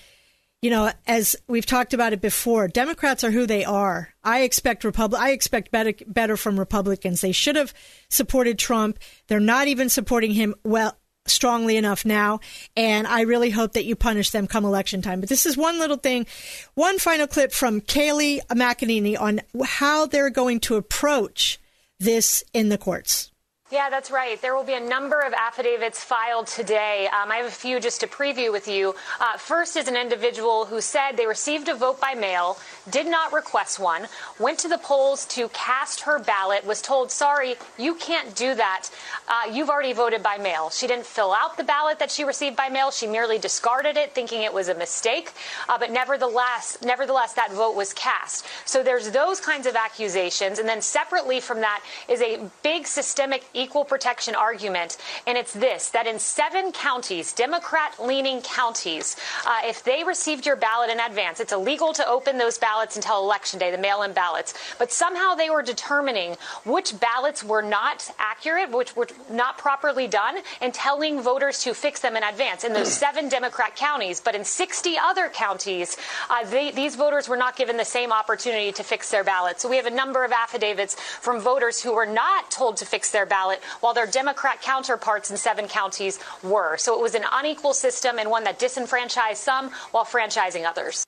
you 0.63 0.71
know, 0.71 0.93
as 1.09 1.35
we've 1.49 1.67
talked 1.67 1.93
about 1.93 2.13
it 2.13 2.21
before, 2.21 2.69
Democrats 2.69 3.25
are 3.25 3.31
who 3.31 3.47
they 3.47 3.65
are. 3.65 4.11
I 4.23 4.43
expect 4.43 4.85
Repub- 4.85 5.15
I 5.15 5.31
expect 5.31 5.73
better 5.73 5.95
better 6.07 6.37
from 6.37 6.59
Republicans. 6.59 7.21
They 7.21 7.33
should 7.33 7.57
have 7.57 7.75
supported 8.09 8.59
Trump. 8.59 8.99
They're 9.27 9.41
not 9.41 9.69
even 9.69 9.89
supporting 9.89 10.33
him 10.33 10.55
well 10.63 10.97
strongly 11.27 11.77
enough 11.77 12.05
now. 12.05 12.41
And 12.77 13.07
I 13.07 13.23
really 13.23 13.51
hope 13.51 13.73
that 13.73 13.85
you 13.85 13.97
punish 13.97 14.31
them 14.31 14.47
come 14.47 14.65
election 14.65 15.03
time. 15.03 15.21
But 15.21 15.29
this 15.29 15.47
is 15.47 15.57
one 15.57 15.79
little 15.79 15.97
thing. 15.97 16.27
One 16.75 16.99
final 16.99 17.27
clip 17.27 17.53
from 17.53 17.81
Kayleigh 17.81 18.41
McEnany 18.49 19.19
on 19.21 19.41
how 19.65 20.07
they're 20.07 20.31
going 20.31 20.61
to 20.61 20.77
approach 20.77 21.59
this 21.99 22.43
in 22.53 22.69
the 22.69 22.79
courts. 22.79 23.30
Yeah, 23.73 23.89
that's 23.89 24.11
right. 24.11 24.43
There 24.43 24.57
will 24.57 24.65
be 24.65 24.75
a 24.75 24.81
number 24.81 25.21
of 25.21 25.33
affidavits 25.33 26.03
filed 26.03 26.49
today. 26.49 27.07
Um, 27.07 27.31
I 27.31 27.37
have 27.37 27.47
a 27.47 27.51
few 27.53 27.79
just 27.79 28.01
to 28.01 28.09
preview 28.09 28.51
with 28.51 28.67
you. 28.67 28.97
Uh, 29.21 29.37
first 29.37 29.77
is 29.77 29.87
an 29.87 29.97
individual 29.97 30.65
who 30.65 30.81
said 30.81 31.13
they 31.13 31.27
received 31.27 31.69
a 31.69 31.77
vote 31.77 32.01
by 32.01 32.15
mail, 32.15 32.59
did 32.91 33.07
not 33.07 33.33
request 33.33 33.79
one, 33.79 34.09
went 34.41 34.59
to 34.59 34.69
the 34.69 34.79
polls 34.79 35.25
to 35.27 35.49
cast 35.51 36.01
her 36.01 36.19
ballot, 36.19 36.67
was 36.67 36.83
told, 36.83 37.13
sorry, 37.13 37.55
you 37.79 37.95
can't 37.95 38.35
do 38.35 38.57
that. 38.57 38.89
Uh, 39.29 39.53
you've 39.53 39.71
already 39.71 39.93
voted 39.93 40.21
by 40.21 40.37
mail. 40.37 40.71
She 40.71 40.89
didn't 40.89 41.07
fill 41.07 41.33
out 41.33 41.57
the 41.57 41.63
ballot 41.63 42.01
that 42.01 42.11
she 42.11 42.25
received 42.25 42.57
by 42.57 42.71
mail. 42.71 42.91
She 42.91 43.07
merely 43.07 43.39
discarded 43.39 43.97
it, 43.97 44.17
thinking 44.17 44.43
it 44.43 44.53
was 44.53 44.69
a 44.69 44.75
mistake. 44.75 45.31
Uh, 45.69 45.79
but 45.79 45.93
nevertheless, 45.93 46.77
nevertheless, 46.83 47.35
that 47.35 47.53
vote 47.53 47.77
was 47.77 47.93
cast. 47.93 48.47
So 48.65 48.83
there's 48.83 49.13
those 49.13 49.39
kinds 49.39 49.69
of 49.69 49.77
accusations. 49.77 50.59
And 50.59 50.69
then 50.69 50.83
separately 50.83 51.39
from 51.39 51.61
that 51.61 51.85
is 52.09 52.21
a 52.21 52.51
big 52.65 52.89
systemic 52.89 53.45
equal 53.61 53.85
protection 53.85 54.35
argument, 54.35 54.97
and 55.27 55.37
it's 55.37 55.53
this 55.53 55.91
that 55.91 56.07
in 56.07 56.19
seven 56.19 56.73
counties, 56.73 57.33
Democrat 57.33 57.95
leaning 58.05 58.41
counties, 58.43 59.17
uh, 59.47 59.61
if 59.65 59.85
they 59.85 60.03
received 60.05 60.47
your 60.47 60.57
ballot 60.57 60.91
in 60.91 60.99
advance, 61.01 61.41
it's 61.41 61.53
illegal 61.53 61.93
to 61.93 62.07
open 62.07 62.39
those 62.39 62.59
ballots 62.59 62.97
until 62.97 63.19
election 63.23 63.59
day, 63.59 63.71
the 63.71 63.79
mail 63.79 64.03
in 64.03 64.13
ballots. 64.13 64.55
But 64.79 64.93
somehow 64.93 65.35
they 65.35 65.51
were 65.51 65.63
determining 65.63 66.37
which 66.65 66.99
ballots 66.99 67.45
were 67.45 67.63
not 67.63 68.11
accurate, 68.19 68.71
which 68.71 68.97
were 68.97 69.09
not 69.31 69.59
properly 69.59 70.07
done, 70.07 70.39
and 70.61 70.73
telling 70.73 71.21
voters 71.21 71.63
to 71.65 71.75
fix 71.75 72.01
them 72.01 72.17
in 72.17 72.23
advance 72.23 72.65
in 72.65 72.73
those 72.73 72.93
seven 72.93 73.29
Democrat 73.29 73.77
counties. 73.77 74.21
But 74.21 74.35
in 74.35 74.45
60 74.45 74.97
other 74.99 75.29
counties, 75.29 75.97
uh, 76.29 76.45
they, 76.45 76.71
these 76.71 76.97
voters 76.97 77.29
were 77.29 77.37
not 77.37 77.57
given 77.57 77.77
the 77.77 77.85
same 77.85 78.13
opportunity 78.13 78.73
to 78.73 78.83
fix 78.83 79.11
their 79.11 79.25
ballots. 79.25 79.63
So 79.63 79.69
we 79.69 79.77
have 79.77 79.87
a 79.87 79.91
number 79.91 80.25
of 80.25 80.33
affidavits 80.33 80.95
from 80.95 81.41
voters 81.41 81.83
who 81.83 81.95
were 81.95 82.07
not 82.07 82.51
told 82.51 82.77
to 82.79 82.87
fix 82.87 83.11
their 83.11 83.27
ballot, 83.51 83.63
while 83.81 83.95
their 83.95 84.07
Democrat 84.07 84.61
counterparts 84.63 85.31
in 85.31 85.37
seven 85.37 85.69
counties 85.69 86.19
were. 86.43 86.77
So 86.77 86.95
it 86.95 87.03
was 87.03 87.15
an 87.15 87.25
unequal 87.33 87.75
system 87.75 88.19
and 88.19 88.31
one 88.31 88.45
that 88.45 88.59
disenfranchised 88.59 89.39
some 89.39 89.71
while 89.91 90.05
franchising 90.05 90.67
others. 90.67 91.05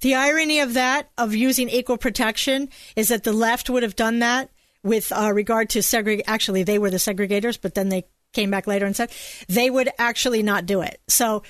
The 0.00 0.14
irony 0.14 0.60
of 0.60 0.74
that, 0.74 1.10
of 1.18 1.34
using 1.34 1.68
equal 1.68 1.98
protection, 1.98 2.68
is 2.96 3.08
that 3.08 3.24
the 3.24 3.32
left 3.32 3.68
would 3.68 3.82
have 3.82 3.96
done 3.96 4.20
that 4.20 4.50
with 4.82 5.12
uh, 5.12 5.32
regard 5.32 5.70
to 5.70 5.82
segregate. 5.82 6.24
Actually, 6.28 6.62
they 6.62 6.78
were 6.78 6.90
the 6.90 6.98
segregators, 6.98 7.58
but 7.60 7.74
then 7.74 7.88
they 7.88 8.04
came 8.32 8.50
back 8.50 8.66
later 8.66 8.86
and 8.86 8.94
said 8.94 9.10
they 9.48 9.68
would 9.68 9.88
actually 9.98 10.42
not 10.42 10.66
do 10.66 10.80
it. 10.82 11.00
So 11.08 11.42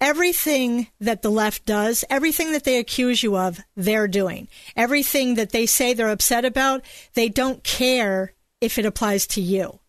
everything 0.00 0.88
that 1.00 1.22
the 1.22 1.30
left 1.30 1.66
does, 1.66 2.04
everything 2.08 2.52
that 2.52 2.64
they 2.64 2.78
accuse 2.78 3.22
you 3.22 3.36
of, 3.36 3.60
they're 3.76 4.08
doing. 4.08 4.48
Everything 4.74 5.34
that 5.34 5.50
they 5.50 5.66
say 5.66 5.92
they're 5.92 6.08
upset 6.08 6.44
about, 6.44 6.82
they 7.14 7.28
don't 7.28 7.62
care 7.62 8.32
if 8.60 8.78
it 8.78 8.86
applies 8.86 9.26
to 9.28 9.40
you. 9.40 9.80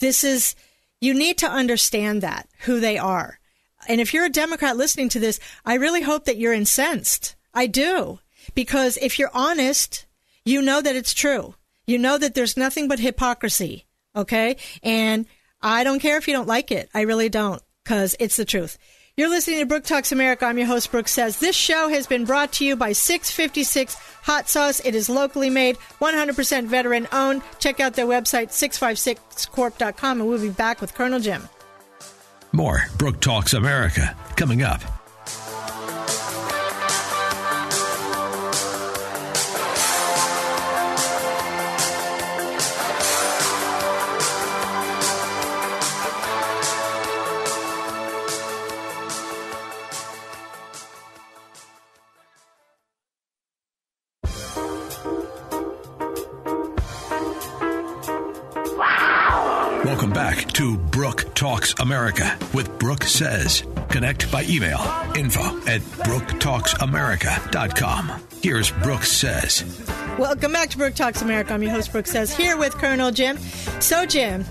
This 0.00 0.24
is, 0.24 0.54
you 1.00 1.14
need 1.14 1.38
to 1.38 1.50
understand 1.50 2.22
that, 2.22 2.48
who 2.60 2.80
they 2.80 2.98
are. 2.98 3.38
And 3.88 4.00
if 4.00 4.12
you're 4.12 4.24
a 4.24 4.30
Democrat 4.30 4.76
listening 4.76 5.08
to 5.10 5.20
this, 5.20 5.40
I 5.64 5.74
really 5.74 6.02
hope 6.02 6.24
that 6.24 6.38
you're 6.38 6.52
incensed. 6.52 7.36
I 7.54 7.66
do. 7.66 8.20
Because 8.54 8.96
if 8.98 9.18
you're 9.18 9.30
honest, 9.34 10.06
you 10.44 10.62
know 10.62 10.80
that 10.80 10.96
it's 10.96 11.14
true. 11.14 11.54
You 11.86 11.98
know 11.98 12.18
that 12.18 12.34
there's 12.34 12.56
nothing 12.56 12.88
but 12.88 12.98
hypocrisy. 12.98 13.86
Okay. 14.14 14.56
And 14.82 15.26
I 15.60 15.84
don't 15.84 16.00
care 16.00 16.16
if 16.16 16.28
you 16.28 16.34
don't 16.34 16.48
like 16.48 16.70
it. 16.70 16.88
I 16.94 17.02
really 17.02 17.28
don't 17.28 17.62
because 17.84 18.16
it's 18.18 18.36
the 18.36 18.44
truth. 18.44 18.78
You're 19.18 19.30
listening 19.30 19.60
to 19.60 19.64
Brooke 19.64 19.84
Talks 19.84 20.12
America. 20.12 20.44
I'm 20.44 20.58
your 20.58 20.66
host, 20.66 20.90
Brooke 20.90 21.08
Says. 21.08 21.38
This 21.38 21.56
show 21.56 21.88
has 21.88 22.06
been 22.06 22.26
brought 22.26 22.52
to 22.52 22.66
you 22.66 22.76
by 22.76 22.92
656 22.92 23.94
Hot 24.24 24.46
Sauce. 24.46 24.78
It 24.84 24.94
is 24.94 25.08
locally 25.08 25.48
made, 25.48 25.78
100% 26.02 26.66
veteran 26.66 27.08
owned. 27.12 27.40
Check 27.58 27.80
out 27.80 27.94
their 27.94 28.04
website, 28.04 28.48
656corp.com, 28.48 30.20
and 30.20 30.28
we'll 30.28 30.38
be 30.38 30.50
back 30.50 30.82
with 30.82 30.92
Colonel 30.92 31.18
Jim. 31.18 31.48
More 32.52 32.88
Brooke 32.98 33.22
Talks 33.22 33.54
America 33.54 34.14
coming 34.36 34.60
up. 34.62 34.82
To 60.56 60.76
Brooke 60.78 61.32
Talks 61.34 61.74
America 61.80 62.38
with 62.54 62.78
Brooke 62.78 63.04
Says. 63.04 63.62
Connect 63.90 64.32
by 64.32 64.42
email 64.44 64.78
info 65.14 65.42
at 65.66 65.82
brooktalksamerica.com. 65.82 68.22
Here's 68.42 68.70
Brooke 68.70 69.02
Says. 69.02 69.84
Welcome 70.18 70.52
back 70.52 70.70
to 70.70 70.78
Brooke 70.78 70.94
Talks 70.94 71.20
America. 71.20 71.52
I'm 71.52 71.62
your 71.62 71.72
host, 71.72 71.92
Brooke 71.92 72.06
Says, 72.06 72.34
here 72.34 72.56
with 72.56 72.72
Colonel 72.72 73.10
Jim. 73.10 73.36
So, 73.80 74.06
Jim, 74.06 74.46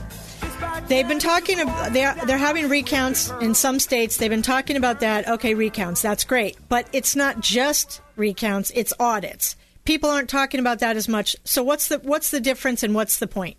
they've 0.89 1.07
been 1.07 1.17
talking, 1.17 1.57
they're, 1.89 2.13
they're 2.27 2.37
having 2.37 2.69
recounts 2.69 3.31
in 3.41 3.55
some 3.55 3.79
states. 3.79 4.17
They've 4.17 4.29
been 4.29 4.43
talking 4.43 4.77
about 4.77 4.99
that. 4.99 5.27
Okay, 5.27 5.55
recounts, 5.55 6.03
that's 6.03 6.23
great. 6.23 6.55
But 6.69 6.87
it's 6.93 7.15
not 7.15 7.39
just 7.39 7.99
recounts, 8.15 8.71
it's 8.75 8.93
audits. 8.99 9.55
People 9.85 10.11
aren't 10.11 10.29
talking 10.29 10.59
about 10.59 10.81
that 10.81 10.97
as 10.97 11.07
much. 11.07 11.35
So, 11.45 11.63
what's 11.63 11.87
the, 11.87 11.97
what's 11.97 12.29
the 12.29 12.39
difference 12.39 12.83
and 12.83 12.93
what's 12.93 13.17
the 13.17 13.25
point? 13.25 13.57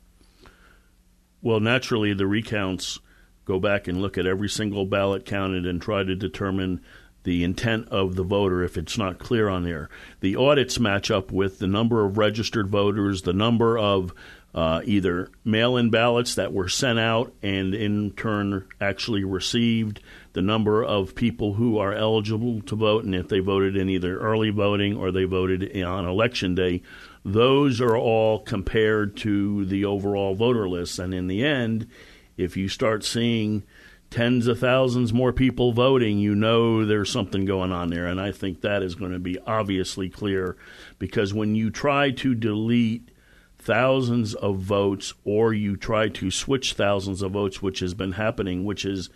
Well, 1.43 1.61
naturally, 1.61 2.13
the 2.13 2.27
recounts 2.27 2.99
go 3.45 3.61
back 3.61 3.87
and 3.87 4.03
look 4.03 4.19
at 4.19 4.27
every 4.27 4.49
single 4.49 4.85
ballot 4.85 5.25
counted 5.25 5.67
and 5.67 5.81
try 5.81 6.03
to 6.03 6.15
determine 6.15 6.81
the 7.23 7.43
intent 7.43 7.89
of 7.89 8.15
the 8.15 8.23
voter 8.23 8.63
if 8.63 8.77
it's 8.77 8.97
not 8.97 9.19
clear 9.19 9.49
on 9.49 9.65
there. 9.65 9.89
The 10.21 10.37
audits 10.37 10.79
match 10.79 11.11
up 11.11 11.33
with 11.33 11.59
the 11.59 11.67
number 11.67 12.05
of 12.05 12.19
registered 12.19 12.69
voters, 12.69 13.23
the 13.23 13.33
number 13.33 13.77
of 13.77 14.13
uh, 14.55 14.81
either 14.85 15.29
mail 15.45 15.77
in 15.77 15.91
ballots 15.91 16.37
that 16.37 16.53
were 16.53 16.69
sent 16.69 16.99
out 16.99 17.35
and 17.43 17.75
in 17.75 18.13
turn 18.13 18.67
actually 18.81 19.25
received, 19.25 20.01
the 20.33 20.41
number 20.41 20.83
of 20.83 21.15
people 21.15 21.55
who 21.55 21.79
are 21.79 21.93
eligible 21.93 22.63
to 22.63 22.77
vote, 22.77 23.05
and 23.05 23.15
if 23.15 23.29
they 23.29 23.41
voted 23.41 23.77
in 23.77 23.91
either 23.91 24.19
early 24.19 24.51
voting 24.51 24.97
or 24.97 25.11
they 25.11 25.25
voted 25.25 25.77
on 25.83 26.07
election 26.07 26.55
day 26.55 26.81
those 27.27 27.81
are 27.81 27.97
all 27.97 28.39
compared 28.39 29.17
to 29.17 29.65
the 29.65 29.85
overall 29.85 30.37
voter 30.37 30.69
list. 30.69 31.01
And 31.01 31.13
in 31.13 31.27
the 31.27 31.45
end, 31.45 31.89
if 32.37 32.57
you 32.57 32.69
start 32.69 33.05
seeing 33.05 33.65
tens 34.11 34.47
of 34.47 34.61
thousands 34.61 35.13
more 35.13 35.33
people 35.33 35.73
voting, 35.73 36.21
you 36.21 36.37
know 36.37 36.85
there's 36.85 37.11
something 37.11 37.45
going 37.45 37.73
on 37.73 37.91
there. 37.91 38.07
And 38.07 38.21
I 38.21 38.31
think 38.31 38.61
that 38.61 38.81
is 38.81 38.95
going 38.95 39.11
to 39.11 39.19
be 39.19 39.41
obviously 39.41 40.09
clear 40.09 40.57
because 41.01 41.35
when 41.35 41.57
you 41.57 41.69
try 41.69 42.13
to 42.13 42.33
delete 42.33 43.11
thousands 43.59 44.35
of 44.35 44.59
votes 44.59 45.13
or 45.25 45.53
you 45.53 45.77
try 45.77 46.09
to 46.09 46.31
switch 46.31 46.75
thousands 46.75 47.23
of 47.23 47.33
votes, 47.33 47.61
which 47.61 47.81
has 47.81 47.93
been 47.93 48.13
happening, 48.13 48.65
which 48.65 48.85
is 48.85 49.11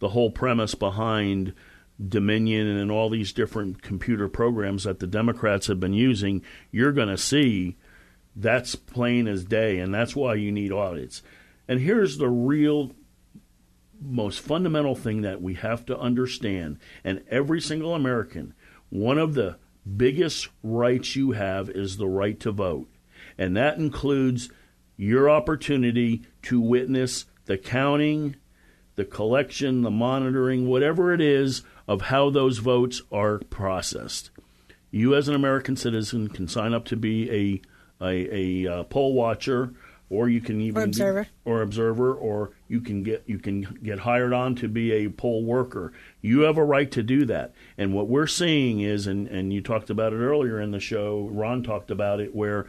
the 0.00 0.10
whole 0.10 0.30
premise 0.30 0.74
behind 0.74 1.54
Dominion 2.02 2.66
and 2.66 2.90
all 2.90 3.08
these 3.08 3.32
different 3.32 3.82
computer 3.82 4.28
programs 4.28 4.84
that 4.84 4.98
the 4.98 5.06
Democrats 5.06 5.68
have 5.68 5.78
been 5.78 5.92
using, 5.92 6.42
you're 6.70 6.92
going 6.92 7.08
to 7.08 7.16
see 7.16 7.76
that's 8.34 8.74
plain 8.74 9.28
as 9.28 9.44
day, 9.44 9.78
and 9.78 9.94
that's 9.94 10.16
why 10.16 10.34
you 10.34 10.50
need 10.50 10.72
audits. 10.72 11.22
And 11.68 11.80
here's 11.80 12.18
the 12.18 12.28
real 12.28 12.92
most 14.00 14.40
fundamental 14.40 14.94
thing 14.94 15.22
that 15.22 15.40
we 15.40 15.54
have 15.54 15.86
to 15.86 15.98
understand, 15.98 16.78
and 17.04 17.22
every 17.30 17.60
single 17.60 17.94
American, 17.94 18.54
one 18.90 19.18
of 19.18 19.34
the 19.34 19.56
biggest 19.96 20.48
rights 20.62 21.14
you 21.14 21.32
have 21.32 21.70
is 21.70 21.96
the 21.96 22.08
right 22.08 22.38
to 22.40 22.50
vote. 22.50 22.88
And 23.38 23.56
that 23.56 23.78
includes 23.78 24.50
your 24.96 25.30
opportunity 25.30 26.22
to 26.42 26.60
witness 26.60 27.26
the 27.46 27.58
counting, 27.58 28.36
the 28.96 29.04
collection, 29.04 29.82
the 29.82 29.90
monitoring, 29.90 30.68
whatever 30.68 31.12
it 31.12 31.20
is 31.20 31.62
of 31.86 32.02
how 32.02 32.30
those 32.30 32.58
votes 32.58 33.02
are 33.12 33.38
processed. 33.38 34.30
You, 34.90 35.14
as 35.14 35.28
an 35.28 35.34
American 35.34 35.76
citizen, 35.76 36.28
can 36.28 36.48
sign 36.48 36.72
up 36.72 36.84
to 36.86 36.96
be 36.96 37.30
a 37.30 38.04
a, 38.04 38.64
a 38.66 38.72
uh, 38.72 38.82
poll 38.84 39.14
watcher, 39.14 39.72
or 40.10 40.28
you 40.28 40.40
can 40.40 40.60
even 40.60 40.82
or 40.82 40.84
observer, 40.84 41.22
be, 41.24 41.28
or 41.44 41.62
observer, 41.62 42.14
or 42.14 42.52
you 42.68 42.80
can 42.80 43.02
get 43.02 43.24
you 43.26 43.38
can 43.38 43.62
get 43.82 44.00
hired 44.00 44.32
on 44.32 44.54
to 44.56 44.68
be 44.68 44.92
a 44.92 45.08
poll 45.08 45.44
worker. 45.44 45.92
You 46.20 46.40
have 46.40 46.58
a 46.58 46.64
right 46.64 46.90
to 46.92 47.02
do 47.02 47.24
that. 47.26 47.54
And 47.76 47.94
what 47.94 48.08
we're 48.08 48.26
seeing 48.26 48.80
is, 48.80 49.06
and 49.06 49.26
and 49.28 49.52
you 49.52 49.60
talked 49.60 49.90
about 49.90 50.12
it 50.12 50.16
earlier 50.16 50.60
in 50.60 50.70
the 50.70 50.80
show. 50.80 51.28
Ron 51.32 51.62
talked 51.62 51.90
about 51.90 52.20
it, 52.20 52.34
where 52.34 52.66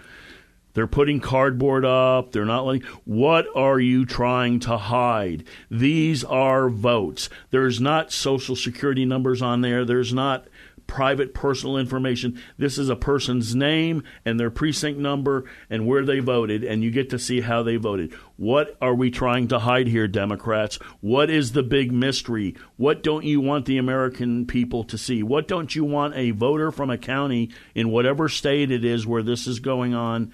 they're 0.76 0.88
putting 0.88 1.19
cardboard 1.19 1.86
up. 1.86 2.32
They're 2.32 2.45
not 2.45 2.65
letting. 2.65 2.84
What 3.05 3.47
are 3.55 3.80
you 3.80 4.05
trying 4.05 4.59
to 4.61 4.78
hide? 4.78 5.45
These 5.71 6.23
are 6.23 6.69
votes. 6.69 7.30
There's 7.49 7.82
not 7.82 8.11
social 8.11 8.55
security 8.55 9.05
numbers 9.05 9.41
on 9.41 9.61
there. 9.61 9.86
There's 9.86 10.13
not 10.13 10.47
private 10.88 11.34
personal 11.34 11.78
information. 11.78 12.39
This 12.57 12.78
is 12.78 12.89
a 12.89 12.95
person's 12.95 13.55
name 13.55 14.03
and 14.23 14.39
their 14.39 14.51
precinct 14.51 14.99
number 14.99 15.45
and 15.69 15.88
where 15.88 16.05
they 16.05 16.19
voted, 16.19 16.63
and 16.63 16.84
you 16.84 16.91
get 16.91 17.09
to 17.09 17.17
see 17.17 17.41
how 17.41 17.63
they 17.63 17.78
voted. 17.78 18.13
What 18.38 18.78
are 18.82 18.93
we 18.93 19.09
trying 19.09 19.47
to 19.47 19.59
hide 19.59 19.88
here, 19.88 20.07
Democrats? 20.07 20.76
What 21.01 21.30
is 21.30 21.53
the 21.53 21.63
big 21.63 21.91
mystery? 21.91 22.55
What 22.78 23.01
don't 23.01 23.26
you 23.26 23.41
want 23.41 23.65
the 23.65 23.78
American 23.78 24.45
people 24.45 24.84
to 24.84 24.97
see? 24.97 25.23
What 25.23 25.47
don't 25.47 25.73
you 25.76 25.84
want 25.86 26.15
a 26.15 26.32
voter 26.32 26.71
from 26.71 26.89
a 26.89 26.97
county 26.97 27.49
in 27.73 27.89
whatever 27.89 28.30
state 28.30 28.71
it 28.71 28.86
is 28.86 29.07
where 29.07 29.23
this 29.23 29.47
is 29.47 29.59
going 29.59 29.93
on? 29.93 30.34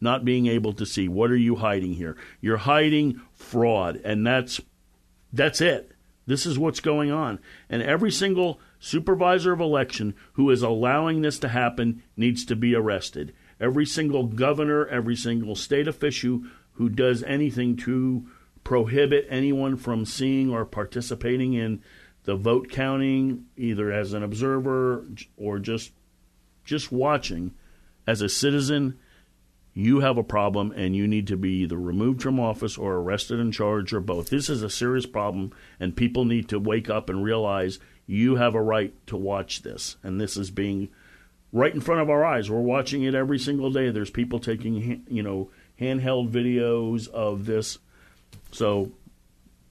Not 0.00 0.24
being 0.24 0.46
able 0.46 0.72
to 0.74 0.86
see. 0.86 1.08
What 1.08 1.30
are 1.30 1.36
you 1.36 1.56
hiding 1.56 1.94
here? 1.94 2.16
You're 2.40 2.58
hiding 2.58 3.20
fraud, 3.32 4.00
and 4.04 4.26
that's 4.26 4.60
that's 5.32 5.60
it. 5.60 5.92
This 6.26 6.46
is 6.46 6.58
what's 6.58 6.80
going 6.80 7.10
on. 7.10 7.38
And 7.68 7.82
every 7.82 8.10
single 8.10 8.60
supervisor 8.78 9.52
of 9.52 9.60
election 9.60 10.14
who 10.34 10.50
is 10.50 10.62
allowing 10.62 11.22
this 11.22 11.38
to 11.40 11.48
happen 11.48 12.02
needs 12.16 12.44
to 12.46 12.56
be 12.56 12.74
arrested. 12.74 13.34
Every 13.60 13.86
single 13.86 14.24
governor, 14.24 14.86
every 14.86 15.16
single 15.16 15.54
state 15.54 15.88
official 15.88 16.42
who 16.72 16.88
does 16.88 17.22
anything 17.22 17.76
to 17.76 18.26
prohibit 18.62 19.26
anyone 19.28 19.76
from 19.76 20.04
seeing 20.04 20.50
or 20.50 20.64
participating 20.64 21.52
in 21.54 21.82
the 22.24 22.36
vote 22.36 22.70
counting, 22.70 23.44
either 23.56 23.92
as 23.92 24.12
an 24.12 24.22
observer 24.22 25.04
or 25.36 25.58
just 25.58 25.92
just 26.64 26.90
watching, 26.90 27.52
as 28.06 28.22
a 28.22 28.28
citizen, 28.28 28.98
you 29.74 30.00
have 30.00 30.16
a 30.16 30.22
problem 30.22 30.72
and 30.76 30.94
you 30.94 31.06
need 31.06 31.26
to 31.26 31.36
be 31.36 31.50
either 31.62 31.76
removed 31.76 32.22
from 32.22 32.38
office 32.38 32.78
or 32.78 32.94
arrested 32.94 33.40
and 33.40 33.52
charged 33.52 33.92
or 33.92 34.00
both. 34.00 34.30
This 34.30 34.48
is 34.48 34.62
a 34.62 34.70
serious 34.70 35.04
problem, 35.04 35.52
and 35.80 35.96
people 35.96 36.24
need 36.24 36.48
to 36.48 36.60
wake 36.60 36.88
up 36.88 37.10
and 37.10 37.24
realize 37.24 37.80
you 38.06 38.36
have 38.36 38.54
a 38.54 38.62
right 38.62 38.94
to 39.08 39.16
watch 39.16 39.62
this. 39.62 39.96
And 40.02 40.20
this 40.20 40.36
is 40.36 40.50
being 40.52 40.90
right 41.52 41.74
in 41.74 41.80
front 41.80 42.00
of 42.00 42.08
our 42.08 42.24
eyes. 42.24 42.48
We're 42.48 42.60
watching 42.60 43.02
it 43.02 43.14
every 43.14 43.38
single 43.38 43.70
day. 43.70 43.90
There's 43.90 44.10
people 44.10 44.38
taking, 44.38 45.04
you 45.08 45.22
know, 45.22 45.50
handheld 45.80 46.30
videos 46.30 47.08
of 47.08 47.46
this. 47.46 47.78
So 48.52 48.92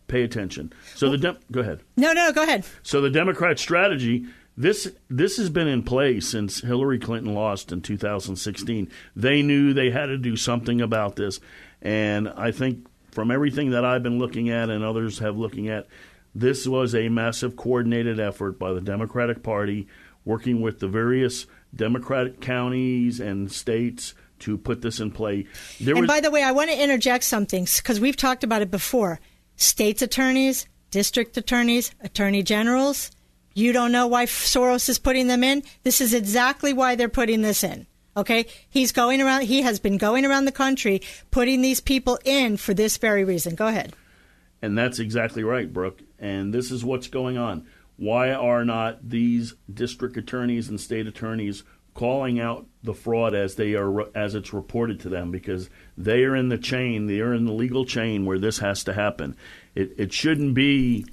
pay 0.07 0.23
attention. 0.23 0.73
So 0.95 1.09
the 1.09 1.17
Dem- 1.17 1.39
go 1.51 1.61
ahead. 1.61 1.81
No, 1.95 2.11
no, 2.11 2.31
go 2.33 2.43
ahead. 2.43 2.65
So 2.83 2.99
the 2.99 3.09
Democrat 3.09 3.57
strategy 3.57 4.25
this 4.55 4.91
this 5.09 5.37
has 5.37 5.49
been 5.49 5.67
in 5.67 5.83
place 5.83 6.27
since 6.27 6.61
Hillary 6.61 6.99
Clinton 6.99 7.33
lost 7.33 7.71
in 7.71 7.81
2016. 7.81 8.89
They 9.15 9.41
knew 9.41 9.73
they 9.73 9.89
had 9.89 10.07
to 10.07 10.17
do 10.17 10.35
something 10.35 10.81
about 10.81 11.15
this, 11.15 11.39
and 11.81 12.29
I 12.29 12.51
think 12.51 12.87
from 13.11 13.31
everything 13.31 13.71
that 13.71 13.85
I've 13.85 14.03
been 14.03 14.19
looking 14.19 14.49
at 14.49 14.69
and 14.69 14.83
others 14.83 15.19
have 15.19 15.37
looking 15.37 15.69
at, 15.69 15.87
this 16.35 16.67
was 16.67 16.95
a 16.95 17.09
massive 17.09 17.55
coordinated 17.55 18.19
effort 18.19 18.57
by 18.59 18.73
the 18.73 18.81
Democratic 18.81 19.43
Party 19.43 19.87
working 20.25 20.61
with 20.61 20.79
the 20.79 20.87
various 20.87 21.45
Democratic 21.75 22.39
counties 22.39 23.19
and 23.19 23.51
states 23.51 24.13
to 24.39 24.57
put 24.57 24.81
this 24.81 24.99
in 24.99 25.11
play. 25.11 25.45
There 25.79 25.95
and 25.95 26.01
was, 26.01 26.07
by 26.07 26.21
the 26.21 26.31
way, 26.31 26.43
I 26.43 26.51
want 26.51 26.69
to 26.69 26.81
interject 26.81 27.23
something 27.23 27.65
because 27.65 27.99
we've 27.99 28.17
talked 28.17 28.43
about 28.43 28.61
it 28.61 28.71
before. 28.71 29.19
States 29.55 30.01
attorneys, 30.01 30.67
district 30.91 31.37
attorneys, 31.37 31.93
attorney 32.01 32.43
generals 32.43 33.11
you 33.53 33.73
don't 33.73 33.91
know 33.91 34.07
why 34.07 34.25
Soros 34.25 34.89
is 34.89 34.99
putting 34.99 35.27
them 35.27 35.43
in? 35.43 35.63
This 35.83 36.01
is 36.01 36.13
exactly 36.13 36.73
why 36.73 36.95
they're 36.95 37.09
putting 37.09 37.41
this 37.41 37.63
in. 37.63 37.87
Okay? 38.15 38.45
He's 38.69 38.91
going 38.91 39.21
around, 39.21 39.43
he 39.43 39.61
has 39.61 39.79
been 39.79 39.97
going 39.97 40.25
around 40.25 40.45
the 40.45 40.51
country 40.51 41.01
putting 41.31 41.61
these 41.61 41.81
people 41.81 42.19
in 42.25 42.57
for 42.57 42.73
this 42.73 42.97
very 42.97 43.23
reason. 43.23 43.55
Go 43.55 43.67
ahead. 43.67 43.93
And 44.61 44.77
that's 44.77 44.99
exactly 44.99 45.43
right, 45.43 45.71
Brooke. 45.71 46.01
And 46.19 46.53
this 46.53 46.71
is 46.71 46.85
what's 46.85 47.07
going 47.07 47.37
on. 47.37 47.67
Why 47.97 48.31
are 48.31 48.65
not 48.65 49.09
these 49.09 49.55
district 49.71 50.17
attorneys 50.17 50.69
and 50.69 50.79
state 50.79 51.05
attorneys 51.05 51.63
calling 51.93 52.39
out 52.39 52.65
the 52.81 52.93
fraud 52.93 53.35
as 53.35 53.55
they 53.55 53.75
are 53.75 54.09
as 54.15 54.35
it's 54.35 54.53
reported 54.53 54.99
to 55.01 55.09
them 55.09 55.31
because 55.31 55.69
they 55.97 56.23
are 56.23 56.35
in 56.35 56.49
the 56.49 56.57
chain, 56.57 57.05
they 57.05 57.19
are 57.19 57.33
in 57.33 57.45
the 57.45 57.51
legal 57.51 57.85
chain 57.85 58.25
where 58.25 58.39
this 58.39 58.59
has 58.59 58.83
to 58.85 58.93
happen. 58.93 59.35
It 59.75 59.93
it 59.97 60.13
shouldn't 60.13 60.53
be 60.55 61.05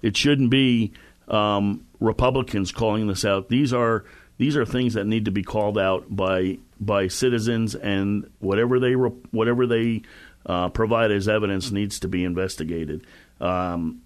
it 0.00 0.16
shouldn't 0.16 0.50
be 0.50 0.92
um, 1.32 1.86
Republicans 1.98 2.70
calling 2.70 3.06
this 3.08 3.24
out. 3.24 3.48
These 3.48 3.72
are 3.72 4.04
these 4.38 4.56
are 4.56 4.64
things 4.64 4.94
that 4.94 5.06
need 5.06 5.24
to 5.24 5.30
be 5.30 5.42
called 5.42 5.78
out 5.78 6.04
by 6.14 6.58
by 6.80 7.08
citizens, 7.08 7.74
and 7.74 8.30
whatever 8.38 8.78
they 8.78 8.92
whatever 8.92 9.66
they 9.66 10.02
uh, 10.46 10.68
provide 10.68 11.10
as 11.10 11.28
evidence 11.28 11.70
needs 11.70 12.00
to 12.00 12.08
be 12.08 12.24
investigated. 12.24 13.06
Um, 13.40 14.02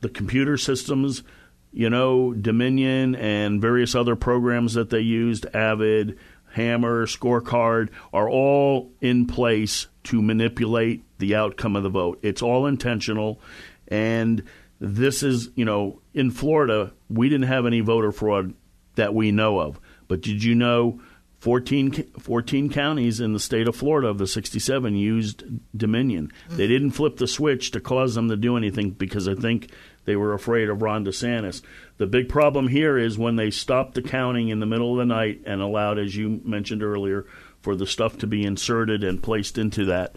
the 0.00 0.08
computer 0.08 0.56
systems, 0.56 1.22
you 1.72 1.90
know, 1.90 2.32
Dominion 2.32 3.14
and 3.14 3.60
various 3.60 3.94
other 3.94 4.16
programs 4.16 4.74
that 4.74 4.90
they 4.90 5.00
used, 5.00 5.46
Avid, 5.54 6.18
Hammer, 6.52 7.06
Scorecard, 7.06 7.90
are 8.12 8.28
all 8.28 8.90
in 9.00 9.26
place 9.26 9.86
to 10.04 10.22
manipulate 10.22 11.02
the 11.18 11.34
outcome 11.34 11.76
of 11.76 11.82
the 11.82 11.90
vote. 11.90 12.18
It's 12.22 12.42
all 12.42 12.66
intentional, 12.66 13.40
and 13.88 14.42
this 14.80 15.22
is, 15.22 15.50
you 15.54 15.64
know, 15.64 16.00
in 16.14 16.30
Florida, 16.30 16.92
we 17.08 17.28
didn't 17.28 17.48
have 17.48 17.66
any 17.66 17.80
voter 17.80 18.12
fraud 18.12 18.54
that 18.96 19.14
we 19.14 19.30
know 19.30 19.60
of. 19.60 19.78
But 20.08 20.22
did 20.22 20.42
you 20.42 20.54
know 20.54 21.00
14, 21.40 22.12
14 22.18 22.70
counties 22.70 23.20
in 23.20 23.32
the 23.32 23.40
state 23.40 23.68
of 23.68 23.76
Florida 23.76 24.08
of 24.08 24.18
the 24.18 24.26
67 24.26 24.96
used 24.96 25.44
Dominion? 25.76 26.32
Mm-hmm. 26.46 26.56
They 26.56 26.66
didn't 26.66 26.92
flip 26.92 27.18
the 27.18 27.28
switch 27.28 27.70
to 27.72 27.80
cause 27.80 28.14
them 28.14 28.28
to 28.28 28.36
do 28.36 28.56
anything 28.56 28.90
because 28.90 29.28
I 29.28 29.34
think 29.34 29.70
they 30.06 30.16
were 30.16 30.32
afraid 30.32 30.70
of 30.70 30.82
Ron 30.82 31.04
DeSantis. 31.04 31.62
The 31.98 32.06
big 32.06 32.28
problem 32.28 32.68
here 32.68 32.96
is 32.96 33.18
when 33.18 33.36
they 33.36 33.50
stopped 33.50 33.94
the 33.94 34.02
counting 34.02 34.48
in 34.48 34.60
the 34.60 34.66
middle 34.66 34.92
of 34.92 34.98
the 34.98 35.14
night 35.14 35.42
and 35.44 35.60
allowed, 35.60 35.98
as 35.98 36.16
you 36.16 36.40
mentioned 36.44 36.82
earlier, 36.82 37.26
for 37.60 37.76
the 37.76 37.86
stuff 37.86 38.16
to 38.18 38.26
be 38.26 38.44
inserted 38.44 39.04
and 39.04 39.22
placed 39.22 39.58
into 39.58 39.84
that. 39.86 40.16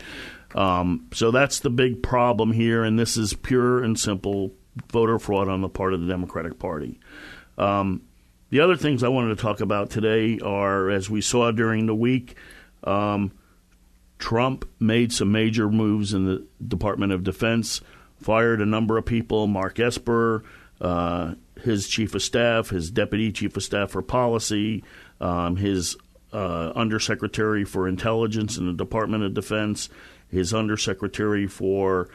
Um, 0.55 1.07
so 1.13 1.31
that's 1.31 1.59
the 1.59 1.69
big 1.69 2.03
problem 2.03 2.51
here, 2.51 2.83
and 2.83 2.97
this 2.97 3.17
is 3.17 3.33
pure 3.33 3.83
and 3.83 3.99
simple 3.99 4.51
voter 4.91 5.19
fraud 5.19 5.47
on 5.47 5.61
the 5.61 5.69
part 5.69 5.93
of 5.93 6.01
the 6.01 6.07
Democratic 6.07 6.59
Party. 6.59 6.99
Um, 7.57 8.03
the 8.49 8.59
other 8.59 8.75
things 8.75 9.03
I 9.03 9.07
wanted 9.07 9.35
to 9.35 9.41
talk 9.41 9.61
about 9.61 9.89
today 9.89 10.39
are, 10.39 10.89
as 10.89 11.09
we 11.09 11.21
saw 11.21 11.51
during 11.51 11.87
the 11.87 11.95
week, 11.95 12.35
um, 12.83 13.31
Trump 14.19 14.69
made 14.79 15.11
some 15.11 15.31
major 15.31 15.69
moves 15.69 16.13
in 16.13 16.25
the 16.25 16.45
Department 16.65 17.11
of 17.11 17.23
Defense, 17.23 17.81
fired 18.21 18.61
a 18.61 18.65
number 18.65 18.97
of 18.97 19.05
people, 19.05 19.47
Mark 19.47 19.79
Esper, 19.79 20.43
uh, 20.79 21.33
his 21.61 21.87
chief 21.87 22.13
of 22.13 22.21
staff, 22.21 22.69
his 22.69 22.91
deputy 22.91 23.31
chief 23.31 23.57
of 23.57 23.63
staff 23.63 23.91
for 23.91 24.01
policy, 24.01 24.83
um, 25.19 25.55
his 25.55 25.97
uh, 26.31 26.71
undersecretary 26.75 27.63
for 27.63 27.87
intelligence 27.87 28.57
in 28.57 28.65
the 28.65 28.73
Department 28.73 29.23
of 29.23 29.33
Defense, 29.33 29.89
his 30.33 30.53
undersecretary 30.53 31.47
for 31.47 32.09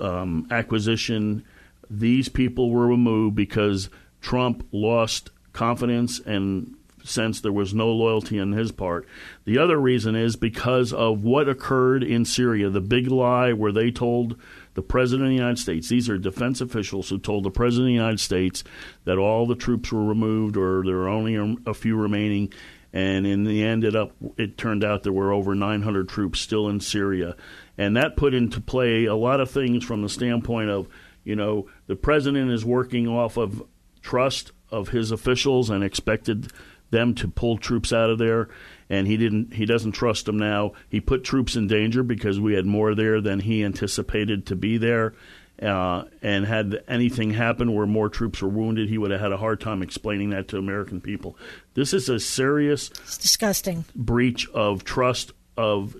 um, 0.00 0.46
acquisition. 0.50 1.44
These 1.90 2.28
people 2.28 2.70
were 2.70 2.86
removed 2.86 3.34
because 3.34 3.90
Trump 4.20 4.66
lost 4.72 5.30
confidence 5.52 6.20
and 6.20 6.76
sense 7.04 7.40
there 7.40 7.52
was 7.52 7.74
no 7.74 7.90
loyalty 7.90 8.38
on 8.38 8.52
his 8.52 8.72
part. 8.72 9.06
The 9.44 9.58
other 9.58 9.78
reason 9.78 10.14
is 10.14 10.36
because 10.36 10.92
of 10.92 11.24
what 11.24 11.48
occurred 11.48 12.02
in 12.02 12.24
Syria, 12.24 12.70
the 12.70 12.80
big 12.80 13.08
lie 13.08 13.52
where 13.52 13.72
they 13.72 13.90
told 13.90 14.38
the 14.74 14.82
President 14.82 15.24
of 15.24 15.30
the 15.30 15.36
United 15.36 15.58
States, 15.58 15.88
these 15.88 16.08
are 16.08 16.18
defense 16.18 16.60
officials 16.60 17.08
who 17.08 17.18
told 17.18 17.44
the 17.44 17.50
President 17.50 17.88
of 17.88 17.88
the 17.88 17.94
United 17.94 18.20
States 18.20 18.64
that 19.04 19.18
all 19.18 19.46
the 19.46 19.54
troops 19.54 19.92
were 19.92 20.04
removed 20.04 20.56
or 20.56 20.82
there 20.84 20.96
were 20.96 21.08
only 21.08 21.58
a 21.66 21.74
few 21.74 21.96
remaining. 21.96 22.52
And 22.92 23.26
in 23.26 23.44
the 23.44 23.64
end, 23.64 23.84
it, 23.84 23.96
up, 23.96 24.12
it 24.36 24.58
turned 24.58 24.84
out 24.84 25.02
there 25.02 25.12
were 25.12 25.32
over 25.32 25.54
900 25.54 26.08
troops 26.08 26.40
still 26.40 26.68
in 26.68 26.80
Syria. 26.80 27.36
And 27.78 27.96
that 27.96 28.16
put 28.16 28.34
into 28.34 28.60
play 28.60 29.06
a 29.06 29.14
lot 29.14 29.40
of 29.40 29.50
things 29.50 29.84
from 29.84 30.02
the 30.02 30.08
standpoint 30.08 30.70
of, 30.70 30.88
you 31.24 31.36
know, 31.36 31.68
the 31.86 31.96
president 31.96 32.50
is 32.50 32.64
working 32.64 33.08
off 33.08 33.36
of 33.36 33.62
trust 34.02 34.52
of 34.70 34.88
his 34.88 35.10
officials 35.10 35.70
and 35.70 35.82
expected 35.82 36.52
them 36.90 37.14
to 37.14 37.28
pull 37.28 37.56
troops 37.56 37.92
out 37.92 38.10
of 38.10 38.18
there. 38.18 38.48
And 38.90 39.06
he 39.06 39.16
didn't 39.16 39.54
he 39.54 39.64
doesn't 39.64 39.92
trust 39.92 40.26
them 40.26 40.38
now. 40.38 40.72
He 40.88 41.00
put 41.00 41.24
troops 41.24 41.56
in 41.56 41.66
danger 41.66 42.02
because 42.02 42.38
we 42.38 42.54
had 42.54 42.66
more 42.66 42.94
there 42.94 43.20
than 43.20 43.40
he 43.40 43.64
anticipated 43.64 44.46
to 44.46 44.56
be 44.56 44.76
there. 44.76 45.14
Uh, 45.60 46.04
and 46.22 46.44
had 46.44 46.82
anything 46.88 47.30
happen 47.30 47.72
where 47.72 47.86
more 47.86 48.08
troops 48.08 48.42
were 48.42 48.48
wounded 48.48 48.88
he 48.88 48.98
would 48.98 49.12
have 49.12 49.20
had 49.20 49.30
a 49.30 49.36
hard 49.36 49.60
time 49.60 49.80
explaining 49.80 50.30
that 50.30 50.48
to 50.48 50.56
american 50.56 51.00
people. 51.00 51.36
This 51.74 51.92
is 51.92 52.08
a 52.08 52.18
serious 52.18 52.88
it's 52.88 53.18
disgusting. 53.18 53.84
breach 53.94 54.48
of 54.48 54.82
trust 54.82 55.30
of 55.56 55.94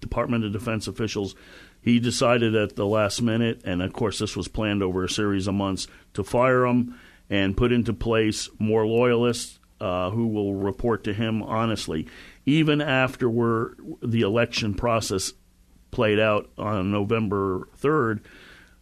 Department 0.00 0.44
of 0.44 0.52
Defense 0.52 0.86
officials. 0.86 1.34
He 1.82 1.98
decided 1.98 2.54
at 2.54 2.76
the 2.76 2.86
last 2.86 3.22
minute, 3.22 3.62
and 3.64 3.82
of 3.82 3.92
course, 3.92 4.18
this 4.18 4.36
was 4.36 4.48
planned 4.48 4.82
over 4.82 5.04
a 5.04 5.08
series 5.08 5.46
of 5.46 5.54
months, 5.54 5.86
to 6.14 6.24
fire 6.24 6.66
him 6.66 6.98
and 7.30 7.56
put 7.56 7.72
into 7.72 7.92
place 7.92 8.48
more 8.58 8.86
loyalists 8.86 9.58
uh, 9.80 10.10
who 10.10 10.26
will 10.26 10.54
report 10.54 11.04
to 11.04 11.14
him 11.14 11.42
honestly. 11.42 12.06
Even 12.44 12.80
after 12.80 13.30
we're, 13.30 13.74
the 14.02 14.22
election 14.22 14.74
process 14.74 15.32
played 15.90 16.18
out 16.18 16.50
on 16.58 16.90
November 16.90 17.68
3rd, 17.80 18.20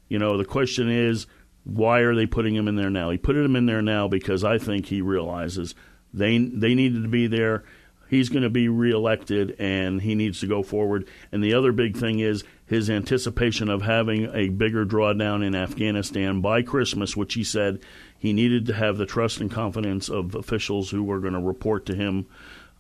you 0.09 0.19
know, 0.19 0.37
the 0.37 0.45
question 0.45 0.91
is, 0.91 1.27
why 1.65 2.01
are 2.01 2.15
they 2.15 2.27
putting 2.27 2.55
him 2.55 2.67
in 2.67 2.77
there 2.77 2.91
now? 2.91 3.11
He 3.11 3.19
put 3.19 3.37
him 3.37 3.55
in 3.55 3.67
there 3.67 3.83
now 3.83 4.09
because 4.09 4.43
I 4.43 4.59
think 4.59 4.87
he 4.87 5.03
realizes 5.03 5.75
they 6.15 6.39
they 6.39 6.75
needed 6.75 7.03
to 7.03 7.09
be 7.09 7.27
there 7.27 7.65
he's 8.09 8.29
going 8.29 8.43
to 8.43 8.51
be 8.51 8.69
reelected 8.69 9.57
and 9.59 10.03
he 10.03 10.15
needs 10.15 10.41
to 10.41 10.47
go 10.47 10.63
forward. 10.63 11.09
And 11.31 11.43
the 11.43 11.55
other 11.55 11.73
big 11.73 11.97
thing 11.97 12.21
is 12.21 12.45
his 12.67 12.91
anticipation 12.91 13.69
of 13.69 13.83
having 13.83 14.35
a 14.35 14.49
bigger 14.49 14.85
drawdown 14.85 15.45
in 15.45 15.55
Afghanistan 15.55 16.41
by 16.41 16.63
Christmas, 16.63 17.17
which 17.17 17.35
he 17.35 17.45
said 17.45 17.81
he 18.19 18.33
needed 18.33 18.67
to 18.67 18.75
have 18.75 18.97
the 18.97 19.07
trust 19.07 19.41
and 19.41 19.51
confidence 19.51 20.09
of 20.09 20.35
officials 20.35 20.91
who 20.91 21.03
were 21.03 21.21
going 21.21 21.35
to 21.35 21.41
report 21.41 21.87
to 21.87 21.95
him 21.95 22.27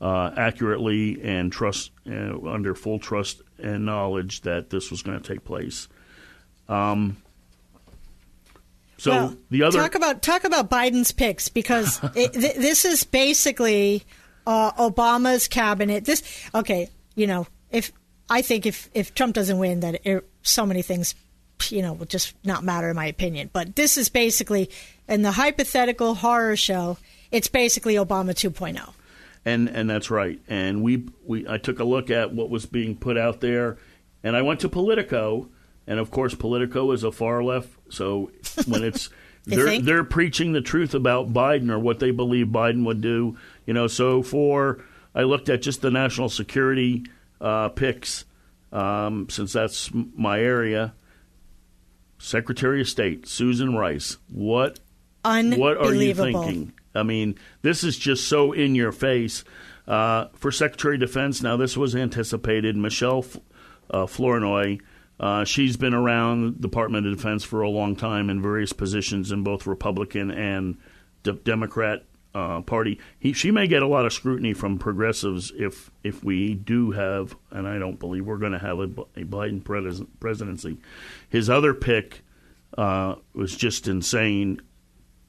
uh, 0.01 0.31
accurately 0.37 1.21
and 1.23 1.53
trust 1.53 1.91
uh, 2.09 2.39
under 2.47 2.75
full 2.75 2.99
trust 2.99 3.43
and 3.59 3.85
knowledge 3.85 4.43
that 4.43 4.71
this 4.71 4.91
was 4.91 5.03
going 5.03 5.21
to 5.21 5.27
take 5.27 5.45
place. 5.45 5.89
Um, 6.69 7.17
so 8.99 9.11
well, 9.11 9.37
the 9.51 9.63
other 9.63 9.79
talk 9.79 9.95
about 9.95 10.23
talk 10.23 10.45
about 10.45 10.69
Biden's 10.69 11.13
picks 11.13 11.49
because 11.49 12.01
it, 12.15 12.33
th- 12.33 12.57
this 12.57 12.85
is 12.85 13.05
basically 13.05 14.05
uh, 14.49 14.73
Obama's 14.73 15.47
cabinet. 15.47 16.07
This 16.07 16.23
okay, 16.55 16.89
you 17.15 17.27
know, 17.27 17.47
if 17.71 17.93
I 18.31 18.43
think 18.43 18.67
if 18.67 18.89
if 18.95 19.15
Trump 19.15 19.35
doesn't 19.35 19.59
win, 19.59 19.81
that 19.81 20.01
it, 20.05 20.29
so 20.43 20.65
many 20.65 20.81
things, 20.83 21.15
you 21.69 21.83
know, 21.83 21.93
will 21.93 22.07
just 22.07 22.35
not 22.45 22.65
matter 22.65 22.89
in 22.89 22.97
my 22.97 23.07
opinion. 23.07 23.51
But 23.53 23.77
this 23.77 23.99
is 23.99 24.09
basically 24.09 24.71
in 25.07 25.23
the 25.23 25.33
hypothetical 25.33 26.15
horror 26.15 26.57
show. 26.57 26.97
It's 27.31 27.49
basically 27.49 27.95
Obama 27.97 28.31
2.0. 28.31 28.95
And 29.45 29.69
and 29.69 29.89
that's 29.89 30.11
right. 30.11 30.41
And 30.49 30.83
we 30.83 31.07
we 31.27 31.47
I 31.47 31.59
took 31.59 31.79
a 31.79 31.85
look 31.85 32.11
at 32.11 32.33
what 32.33 32.49
was 32.49 32.65
being 32.65 32.97
put 32.97 33.19
out 33.19 33.41
there, 33.41 33.77
and 34.25 34.35
I 34.35 34.41
went 34.41 34.61
to 34.61 34.71
Politico, 34.71 35.49
and 35.87 36.01
of 36.01 36.11
course 36.11 36.35
Politico 36.35 36.91
is 36.93 37.05
a 37.05 37.13
far 37.13 37.45
left. 37.45 37.69
So 37.91 38.31
when 38.67 38.83
it's 38.83 39.11
they're 39.45 39.67
think? 39.67 39.85
they're 39.85 40.05
preaching 40.05 40.53
the 40.53 40.61
truth 40.61 40.95
about 40.95 41.33
Biden 41.33 41.71
or 41.71 41.79
what 41.79 41.99
they 41.99 42.11
believe 42.11 42.49
Biden 42.49 42.85
would 42.85 43.01
do. 43.01 43.37
You 43.67 43.75
know, 43.75 43.87
so 43.87 44.23
for 44.23 44.85
I 45.15 45.23
looked 45.23 45.49
at 45.49 45.63
just 45.63 45.83
the 45.83 45.91
national 45.91 46.29
security 46.29 47.05
uh, 47.41 47.71
picks 47.71 48.25
um, 48.73 49.29
since 49.29 49.53
that's 49.53 49.91
my 49.93 50.41
area. 50.41 50.95
Secretary 52.19 52.81
of 52.81 52.89
State 52.89 53.27
Susan 53.27 53.77
Rice. 53.77 54.19
What 54.29 54.81
what 55.57 55.77
are 55.77 55.95
you 55.95 56.15
thinking? 56.15 56.73
I 56.95 57.03
mean, 57.03 57.37
this 57.63 57.85
is 57.85 57.97
just 57.97 58.27
so 58.29 58.53
in 58.53 58.75
your 58.75 58.93
face. 58.93 59.45
Uh, 59.87 60.29
for 60.35 60.53
Secretary 60.53 60.97
of 60.97 61.01
Defense, 61.01 61.43
now 61.43 61.57
this 61.57 61.77
was 61.77 61.97
anticipated. 61.97 62.77
Michelle 62.77 63.21
F- 63.21 63.39
uh, 63.91 64.07
Flournoy, 64.07 64.79
uh, 65.21 65.45
she's 65.45 65.77
been 65.77 65.95
around 65.95 66.57
the 66.57 66.69
Department 66.69 67.07
of 67.07 67.17
Defense 67.17 67.45
for 67.45 67.63
a 67.63 67.69
long 67.69 67.97
time 67.97 68.31
in 68.31 68.41
various 68.41 68.73
positions 68.73 69.33
in 69.33 69.43
both 69.43 69.67
Republican 69.67 70.31
and 70.31 70.79
de- 71.23 71.33
Democrat 71.33 72.05
uh, 72.35 72.61
Party. 72.61 73.01
He, 73.19 73.33
she 73.33 73.51
may 73.51 73.67
get 73.67 73.83
a 73.83 73.87
lot 73.87 74.07
of 74.07 74.13
scrutiny 74.13 74.53
from 74.55 74.79
progressives 74.79 75.53
if 75.57 75.91
if 76.05 76.23
we 76.23 76.55
do 76.55 76.93
have, 76.93 77.37
and 77.51 77.67
I 77.67 77.79
don't 77.79 77.99
believe 77.99 78.27
we're 78.27 78.39
going 78.39 78.53
to 78.53 78.59
have 78.59 78.79
a 78.79 78.87
Biden 78.87 79.65
pres- 79.65 80.03
presidency. 80.21 80.79
His 81.29 81.51
other 81.51 81.75
pick 81.75 82.23
uh, 82.77 83.17
was 83.35 83.57
just 83.57 83.89
insane. 83.89 84.61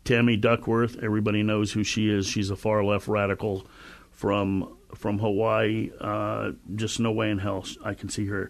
Tammy 0.05 0.37
Duckworth, 0.37 0.97
everybody 1.03 1.43
knows 1.43 1.71
who 1.71 1.83
she 1.83 2.09
is. 2.09 2.25
She's 2.25 2.49
a 2.49 2.55
far 2.55 2.83
left 2.83 3.07
radical 3.07 3.67
from 4.11 4.75
from 4.95 5.19
Hawaii. 5.19 5.91
Uh, 5.99 6.51
just 6.75 6.99
no 6.99 7.11
way 7.11 7.29
in 7.31 7.39
hell 7.39 7.65
I 7.83 7.93
can 7.93 8.09
see 8.09 8.25
her. 8.27 8.49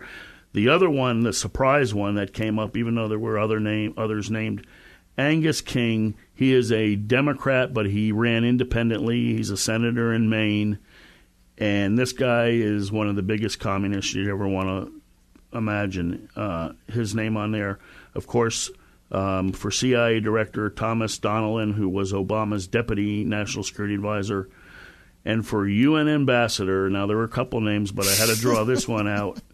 The 0.53 0.69
other 0.69 0.89
one, 0.89 1.21
the 1.21 1.33
surprise 1.33 1.93
one 1.93 2.15
that 2.15 2.33
came 2.33 2.57
up, 2.57 2.75
even 2.75 2.95
though 2.95 3.07
there 3.07 3.19
were 3.19 3.37
other 3.37 3.59
name 3.59 3.93
others 3.97 4.31
named, 4.31 4.65
Angus 5.17 5.61
King. 5.61 6.15
He 6.33 6.53
is 6.53 6.71
a 6.71 6.95
Democrat, 6.95 7.73
but 7.73 7.85
he 7.85 8.11
ran 8.11 8.43
independently. 8.43 9.35
He's 9.35 9.49
a 9.49 9.57
senator 9.57 10.13
in 10.13 10.29
Maine, 10.29 10.79
and 11.57 11.97
this 11.97 12.13
guy 12.13 12.47
is 12.47 12.91
one 12.91 13.07
of 13.07 13.15
the 13.15 13.21
biggest 13.21 13.59
communists 13.59 14.13
you'd 14.15 14.29
ever 14.29 14.47
want 14.47 14.67
to 14.87 15.57
imagine. 15.57 16.29
Uh, 16.35 16.71
his 16.87 17.13
name 17.13 17.37
on 17.37 17.51
there, 17.51 17.79
of 18.15 18.27
course, 18.27 18.71
um, 19.11 19.51
for 19.51 19.71
CIA 19.71 20.19
Director 20.19 20.69
Thomas 20.69 21.19
Donilon, 21.19 21.73
who 21.73 21.89
was 21.89 22.13
Obama's 22.13 22.67
deputy 22.67 23.23
national 23.23 23.63
security 23.63 23.95
advisor, 23.95 24.49
and 25.25 25.45
for 25.45 25.67
UN 25.67 26.07
Ambassador. 26.07 26.89
Now 26.89 27.07
there 27.07 27.17
were 27.17 27.23
a 27.23 27.27
couple 27.27 27.59
names, 27.61 27.91
but 27.91 28.07
I 28.07 28.13
had 28.13 28.29
to 28.29 28.39
draw 28.39 28.63
this 28.63 28.87
one 28.87 29.07
out. 29.07 29.39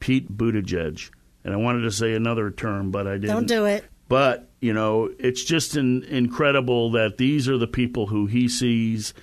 Pete 0.00 0.36
Buttigieg, 0.36 1.10
and 1.44 1.54
I 1.54 1.56
wanted 1.56 1.82
to 1.82 1.90
say 1.90 2.14
another 2.14 2.50
term, 2.50 2.90
but 2.90 3.06
I 3.06 3.12
didn't. 3.14 3.28
Don't 3.28 3.46
do 3.48 3.64
it. 3.66 3.84
But 4.08 4.48
you 4.60 4.72
know, 4.72 5.10
it's 5.18 5.42
just 5.44 5.76
in, 5.76 6.02
incredible 6.04 6.92
that 6.92 7.18
these 7.18 7.48
are 7.48 7.58
the 7.58 7.66
people 7.66 8.06
who 8.06 8.26
he 8.26 8.48
sees 8.48 9.14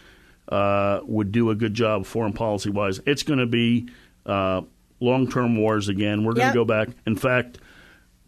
uh, 0.49 0.99
would 1.03 1.31
do 1.31 1.49
a 1.49 1.55
good 1.55 1.73
job 1.73 2.05
foreign 2.05 2.33
policy 2.33 2.69
wise. 2.69 2.99
It's 3.05 3.23
going 3.23 3.39
to 3.39 3.45
be 3.45 3.87
uh, 4.25 4.61
long 4.99 5.29
term 5.29 5.57
wars 5.57 5.87
again. 5.89 6.23
We're 6.23 6.33
going 6.33 6.47
Yep. 6.47 6.53
to 6.53 6.59
go 6.59 6.65
back. 6.65 6.89
In 7.05 7.15
fact, 7.15 7.59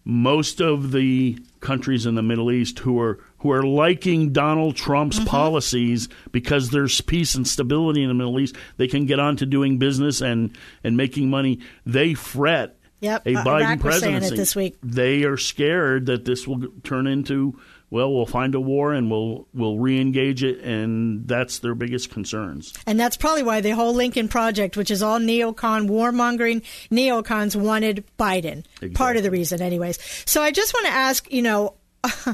most 0.04 0.62
of 0.62 0.92
the 0.92 1.38
countries 1.60 2.06
in 2.06 2.16
the 2.16 2.22
Middle 2.24 2.52
East 2.52 2.80
who 2.80 3.00
are 3.00 3.20
who 3.46 3.52
are 3.52 3.64
liking 3.64 4.32
Donald 4.34 4.76
Trump's 4.76 5.18
Mm-hmm. 5.20 5.28
policies 5.28 6.10
because 6.32 6.72
there's 6.72 7.00
peace 7.02 7.36
and 7.36 7.48
stability 7.48 8.02
in 8.02 8.08
the 8.08 8.14
Middle 8.16 8.40
East, 8.40 8.56
they 8.78 8.88
can 8.88 9.06
get 9.06 9.20
on 9.20 9.36
to 9.38 9.46
doing 9.46 9.78
business 9.78 10.20
and 10.22 10.58
and 10.84 10.98
making 10.98 11.30
money. 11.30 11.60
They 11.86 12.16
fret 12.16 12.78
Yep, 13.02 13.28
a 13.28 13.36
uh, 13.36 13.44
Biden 13.44 13.62
Iraq 13.62 13.84
was 13.84 14.00
saying 14.00 14.16
it 14.16 14.20
presidency. 14.20 14.36
this 14.36 14.56
week. 14.56 14.78
They 14.82 15.24
are 15.26 15.38
scared 15.38 16.08
that 16.08 16.26
this 16.26 16.48
will 16.48 16.64
turn 16.84 17.06
into 17.08 17.60
well, 17.92 18.12
we'll 18.12 18.26
find 18.26 18.56
a 18.56 18.60
war 18.60 18.94
and 18.94 19.12
we'll 19.12 19.48
we'll 19.54 19.78
re-engage 19.78 20.44
it, 20.44 20.60
and 20.62 21.28
that's 21.28 21.60
their 21.60 21.76
biggest 21.76 22.10
concerns. 22.10 22.74
And 22.88 23.00
that's 23.00 23.16
probably 23.16 23.44
why 23.44 23.62
the 23.62 23.70
whole 23.72 23.94
Lincoln 23.94 24.28
Project, 24.28 24.76
which 24.76 24.90
is 24.90 25.04
all 25.04 25.20
neocon, 25.20 25.88
warmongering 25.88 26.64
neocons, 26.90 27.56
wanted 27.56 28.04
Biden. 28.18 28.66
Part 28.96 29.18
of 29.18 29.24
the 29.24 29.30
reason, 29.32 29.62
anyways. 29.62 30.00
So 30.26 30.42
I 30.42 30.50
just 30.52 30.74
want 30.74 30.88
to 30.88 30.92
ask, 30.94 31.32
you 31.32 31.44
know, 31.44 31.76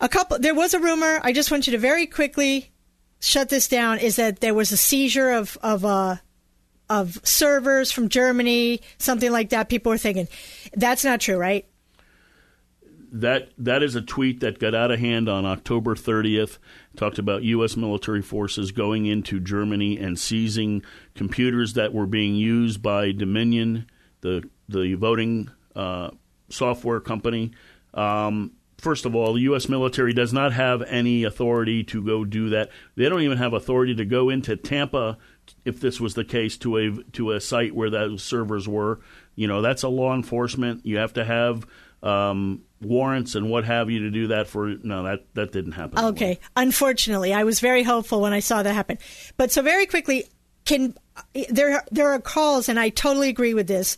a 0.00 0.08
couple, 0.08 0.38
there 0.38 0.54
was 0.54 0.74
a 0.74 0.80
rumor. 0.80 1.20
I 1.22 1.32
just 1.32 1.50
want 1.50 1.66
you 1.66 1.72
to 1.72 1.78
very 1.78 2.06
quickly 2.06 2.70
shut 3.20 3.48
this 3.48 3.68
down 3.68 3.98
is 3.98 4.16
that 4.16 4.40
there 4.40 4.54
was 4.54 4.72
a 4.72 4.76
seizure 4.76 5.30
of, 5.30 5.56
of, 5.62 5.84
uh, 5.84 6.16
of 6.88 7.20
servers 7.24 7.90
from 7.90 8.08
Germany, 8.08 8.80
something 8.98 9.32
like 9.32 9.50
that. 9.50 9.68
People 9.68 9.90
were 9.90 9.98
thinking 9.98 10.28
that's 10.74 11.04
not 11.04 11.20
true, 11.20 11.36
right? 11.36 11.66
That 13.12 13.50
that 13.58 13.84
is 13.84 13.94
a 13.94 14.02
tweet 14.02 14.40
that 14.40 14.58
got 14.58 14.74
out 14.74 14.90
of 14.90 14.98
hand 14.98 15.28
on 15.28 15.46
October 15.46 15.94
30th. 15.94 16.58
Talked 16.96 17.20
about 17.20 17.44
U.S. 17.44 17.76
military 17.76 18.22
forces 18.22 18.72
going 18.72 19.06
into 19.06 19.38
Germany 19.38 19.98
and 19.98 20.18
seizing 20.18 20.82
computers 21.14 21.74
that 21.74 21.94
were 21.94 22.06
being 22.06 22.34
used 22.34 22.82
by 22.82 23.12
Dominion, 23.12 23.88
the 24.22 24.48
the 24.68 24.94
voting 24.94 25.48
uh, 25.76 26.10
software 26.48 26.98
company. 26.98 27.52
Um, 27.94 28.54
first 28.78 29.04
of 29.04 29.14
all, 29.14 29.34
the 29.34 29.42
U.S. 29.42 29.68
military 29.68 30.12
does 30.12 30.32
not 30.32 30.52
have 30.52 30.82
any 30.82 31.24
authority 31.24 31.84
to 31.84 32.02
go 32.02 32.24
do 32.24 32.50
that. 32.50 32.70
They 32.96 33.08
don't 33.08 33.22
even 33.22 33.38
have 33.38 33.52
authority 33.52 33.94
to 33.96 34.04
go 34.04 34.30
into 34.30 34.56
Tampa, 34.56 35.18
if 35.64 35.80
this 35.80 36.00
was 36.00 36.14
the 36.14 36.24
case, 36.24 36.56
to 36.58 36.76
a 36.78 37.02
to 37.12 37.32
a 37.32 37.40
site 37.40 37.74
where 37.74 37.90
those 37.90 38.22
servers 38.22 38.68
were. 38.68 39.00
You 39.34 39.48
know, 39.48 39.62
that's 39.62 39.82
a 39.82 39.88
law 39.88 40.14
enforcement. 40.14 40.84
You 40.86 40.98
have 40.98 41.14
to 41.14 41.24
have 41.24 41.66
um, 42.02 42.62
warrants 42.80 43.34
and 43.34 43.50
what 43.50 43.64
have 43.64 43.90
you 43.90 44.00
to 44.00 44.10
do 44.10 44.28
that 44.28 44.46
for. 44.46 44.74
No, 44.82 45.04
that 45.04 45.26
that 45.34 45.52
didn't 45.52 45.72
happen. 45.72 45.98
Okay. 45.98 46.38
Unfortunately, 46.56 47.32
I 47.32 47.44
was 47.44 47.60
very 47.60 47.82
hopeful 47.82 48.20
when 48.20 48.32
I 48.32 48.40
saw 48.40 48.62
that 48.62 48.74
happen. 48.74 48.98
But 49.36 49.50
so 49.50 49.62
very 49.62 49.86
quickly, 49.86 50.26
can 50.64 50.94
there 51.50 51.84
there 51.90 52.10
are 52.10 52.20
calls, 52.20 52.68
and 52.68 52.78
I 52.78 52.90
totally 52.90 53.28
agree 53.28 53.54
with 53.54 53.66
this. 53.66 53.96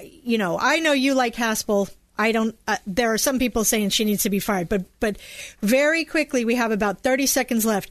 You 0.00 0.38
know, 0.38 0.58
I 0.60 0.78
know 0.78 0.92
you 0.92 1.14
like 1.14 1.34
Haspel. 1.34 1.90
I 2.18 2.32
don't. 2.32 2.58
Uh, 2.66 2.76
there 2.86 3.12
are 3.12 3.18
some 3.18 3.38
people 3.38 3.64
saying 3.64 3.90
she 3.90 4.04
needs 4.04 4.24
to 4.24 4.30
be 4.30 4.40
fired, 4.40 4.68
but 4.68 4.84
but 5.00 5.16
very 5.62 6.04
quickly, 6.04 6.44
we 6.44 6.56
have 6.56 6.72
about 6.72 7.02
thirty 7.02 7.26
seconds 7.26 7.64
left. 7.64 7.90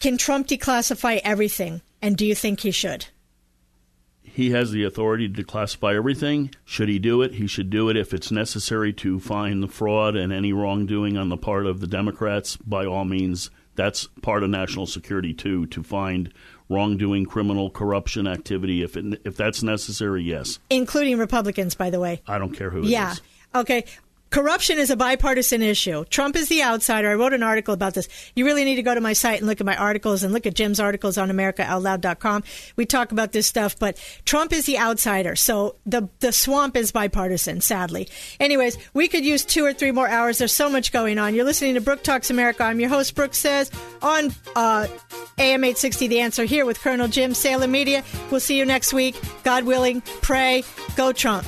Can 0.00 0.18
Trump 0.18 0.48
declassify 0.48 1.20
everything? 1.24 1.80
And 2.02 2.16
do 2.16 2.26
you 2.26 2.34
think 2.34 2.60
he 2.60 2.70
should? 2.70 3.06
He 4.22 4.50
has 4.50 4.72
the 4.72 4.84
authority 4.84 5.28
to 5.28 5.44
declassify 5.44 5.94
everything. 5.94 6.50
Should 6.64 6.88
he 6.88 6.98
do 6.98 7.22
it? 7.22 7.34
He 7.34 7.46
should 7.46 7.70
do 7.70 7.88
it 7.88 7.96
if 7.96 8.12
it's 8.12 8.32
necessary 8.32 8.92
to 8.94 9.20
find 9.20 9.62
the 9.62 9.68
fraud 9.68 10.16
and 10.16 10.32
any 10.32 10.52
wrongdoing 10.52 11.16
on 11.16 11.28
the 11.28 11.36
part 11.36 11.66
of 11.66 11.80
the 11.80 11.86
Democrats. 11.86 12.56
By 12.56 12.84
all 12.84 13.04
means, 13.04 13.50
that's 13.76 14.08
part 14.22 14.42
of 14.42 14.50
national 14.50 14.86
security 14.86 15.32
too. 15.32 15.66
To 15.66 15.82
find 15.82 16.32
wrongdoing, 16.68 17.26
criminal 17.26 17.70
corruption 17.70 18.26
activity, 18.26 18.82
if 18.82 18.96
it, 18.96 19.22
if 19.24 19.36
that's 19.36 19.62
necessary, 19.62 20.24
yes. 20.24 20.58
Including 20.68 21.16
Republicans, 21.18 21.74
by 21.76 21.90
the 21.90 22.00
way. 22.00 22.20
I 22.26 22.38
don't 22.38 22.52
care 22.52 22.70
who 22.70 22.80
it 22.80 22.86
is. 22.86 22.90
Okay. 23.54 23.84
Corruption 24.34 24.78
is 24.78 24.90
a 24.90 24.96
bipartisan 24.96 25.62
issue. 25.62 26.04
Trump 26.06 26.34
is 26.34 26.48
the 26.48 26.60
outsider. 26.64 27.08
I 27.08 27.14
wrote 27.14 27.34
an 27.34 27.44
article 27.44 27.72
about 27.72 27.94
this. 27.94 28.08
You 28.34 28.44
really 28.44 28.64
need 28.64 28.74
to 28.74 28.82
go 28.82 28.92
to 28.92 29.00
my 29.00 29.12
site 29.12 29.38
and 29.38 29.46
look 29.46 29.60
at 29.60 29.64
my 29.64 29.76
articles 29.76 30.24
and 30.24 30.32
look 30.32 30.44
at 30.44 30.54
Jim's 30.54 30.80
articles 30.80 31.16
on 31.16 31.30
AmericaOutloud.com. 31.30 32.42
We 32.74 32.84
talk 32.84 33.12
about 33.12 33.30
this 33.30 33.46
stuff, 33.46 33.78
but 33.78 33.96
Trump 34.24 34.52
is 34.52 34.66
the 34.66 34.76
outsider. 34.76 35.36
So 35.36 35.76
the 35.86 36.08
the 36.18 36.32
swamp 36.32 36.76
is 36.76 36.90
bipartisan, 36.90 37.60
sadly. 37.60 38.08
Anyways, 38.40 38.76
we 38.92 39.06
could 39.06 39.24
use 39.24 39.44
two 39.44 39.64
or 39.64 39.72
three 39.72 39.92
more 39.92 40.08
hours. 40.08 40.38
There's 40.38 40.50
so 40.50 40.68
much 40.68 40.90
going 40.90 41.16
on. 41.16 41.36
You're 41.36 41.44
listening 41.44 41.74
to 41.74 41.80
Brooke 41.80 42.02
Talks 42.02 42.28
America. 42.28 42.64
I'm 42.64 42.80
your 42.80 42.88
host, 42.88 43.14
Brooke 43.14 43.34
Says, 43.34 43.70
on 44.02 44.34
uh, 44.56 44.88
AM 45.38 45.62
860 45.62 46.08
The 46.08 46.18
Answer 46.18 46.44
here 46.44 46.66
with 46.66 46.80
Colonel 46.80 47.06
Jim 47.06 47.34
Salem 47.34 47.70
Media. 47.70 48.02
We'll 48.32 48.40
see 48.40 48.58
you 48.58 48.64
next 48.64 48.92
week. 48.92 49.14
God 49.44 49.62
willing, 49.62 50.00
pray. 50.22 50.64
Go 50.96 51.12
Trump. 51.12 51.46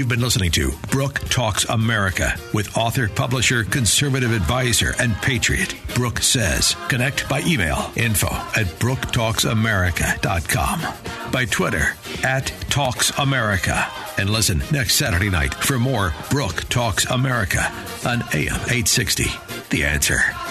You've 0.00 0.08
been 0.08 0.22
listening 0.22 0.50
to 0.52 0.72
Brooke 0.90 1.18
Talks 1.28 1.66
America 1.66 2.34
with 2.54 2.74
author, 2.74 3.06
publisher, 3.06 3.64
conservative 3.64 4.32
advisor, 4.32 4.94
and 4.98 5.14
patriot, 5.16 5.74
Brooke 5.94 6.20
Says. 6.20 6.74
Connect 6.88 7.28
by 7.28 7.42
email 7.42 7.92
info 7.96 8.28
at 8.28 8.64
brooktalksamerica.com, 8.80 11.30
by 11.30 11.44
Twitter 11.44 11.92
at 12.24 12.46
Talks 12.70 13.10
America, 13.18 13.86
and 14.16 14.30
listen 14.30 14.62
next 14.72 14.94
Saturday 14.94 15.28
night 15.28 15.52
for 15.52 15.78
more 15.78 16.14
Brooke 16.30 16.66
Talks 16.70 17.04
America 17.04 17.70
on 18.06 18.22
AM 18.32 18.58
860. 18.70 19.24
The 19.68 19.84
answer. 19.84 20.49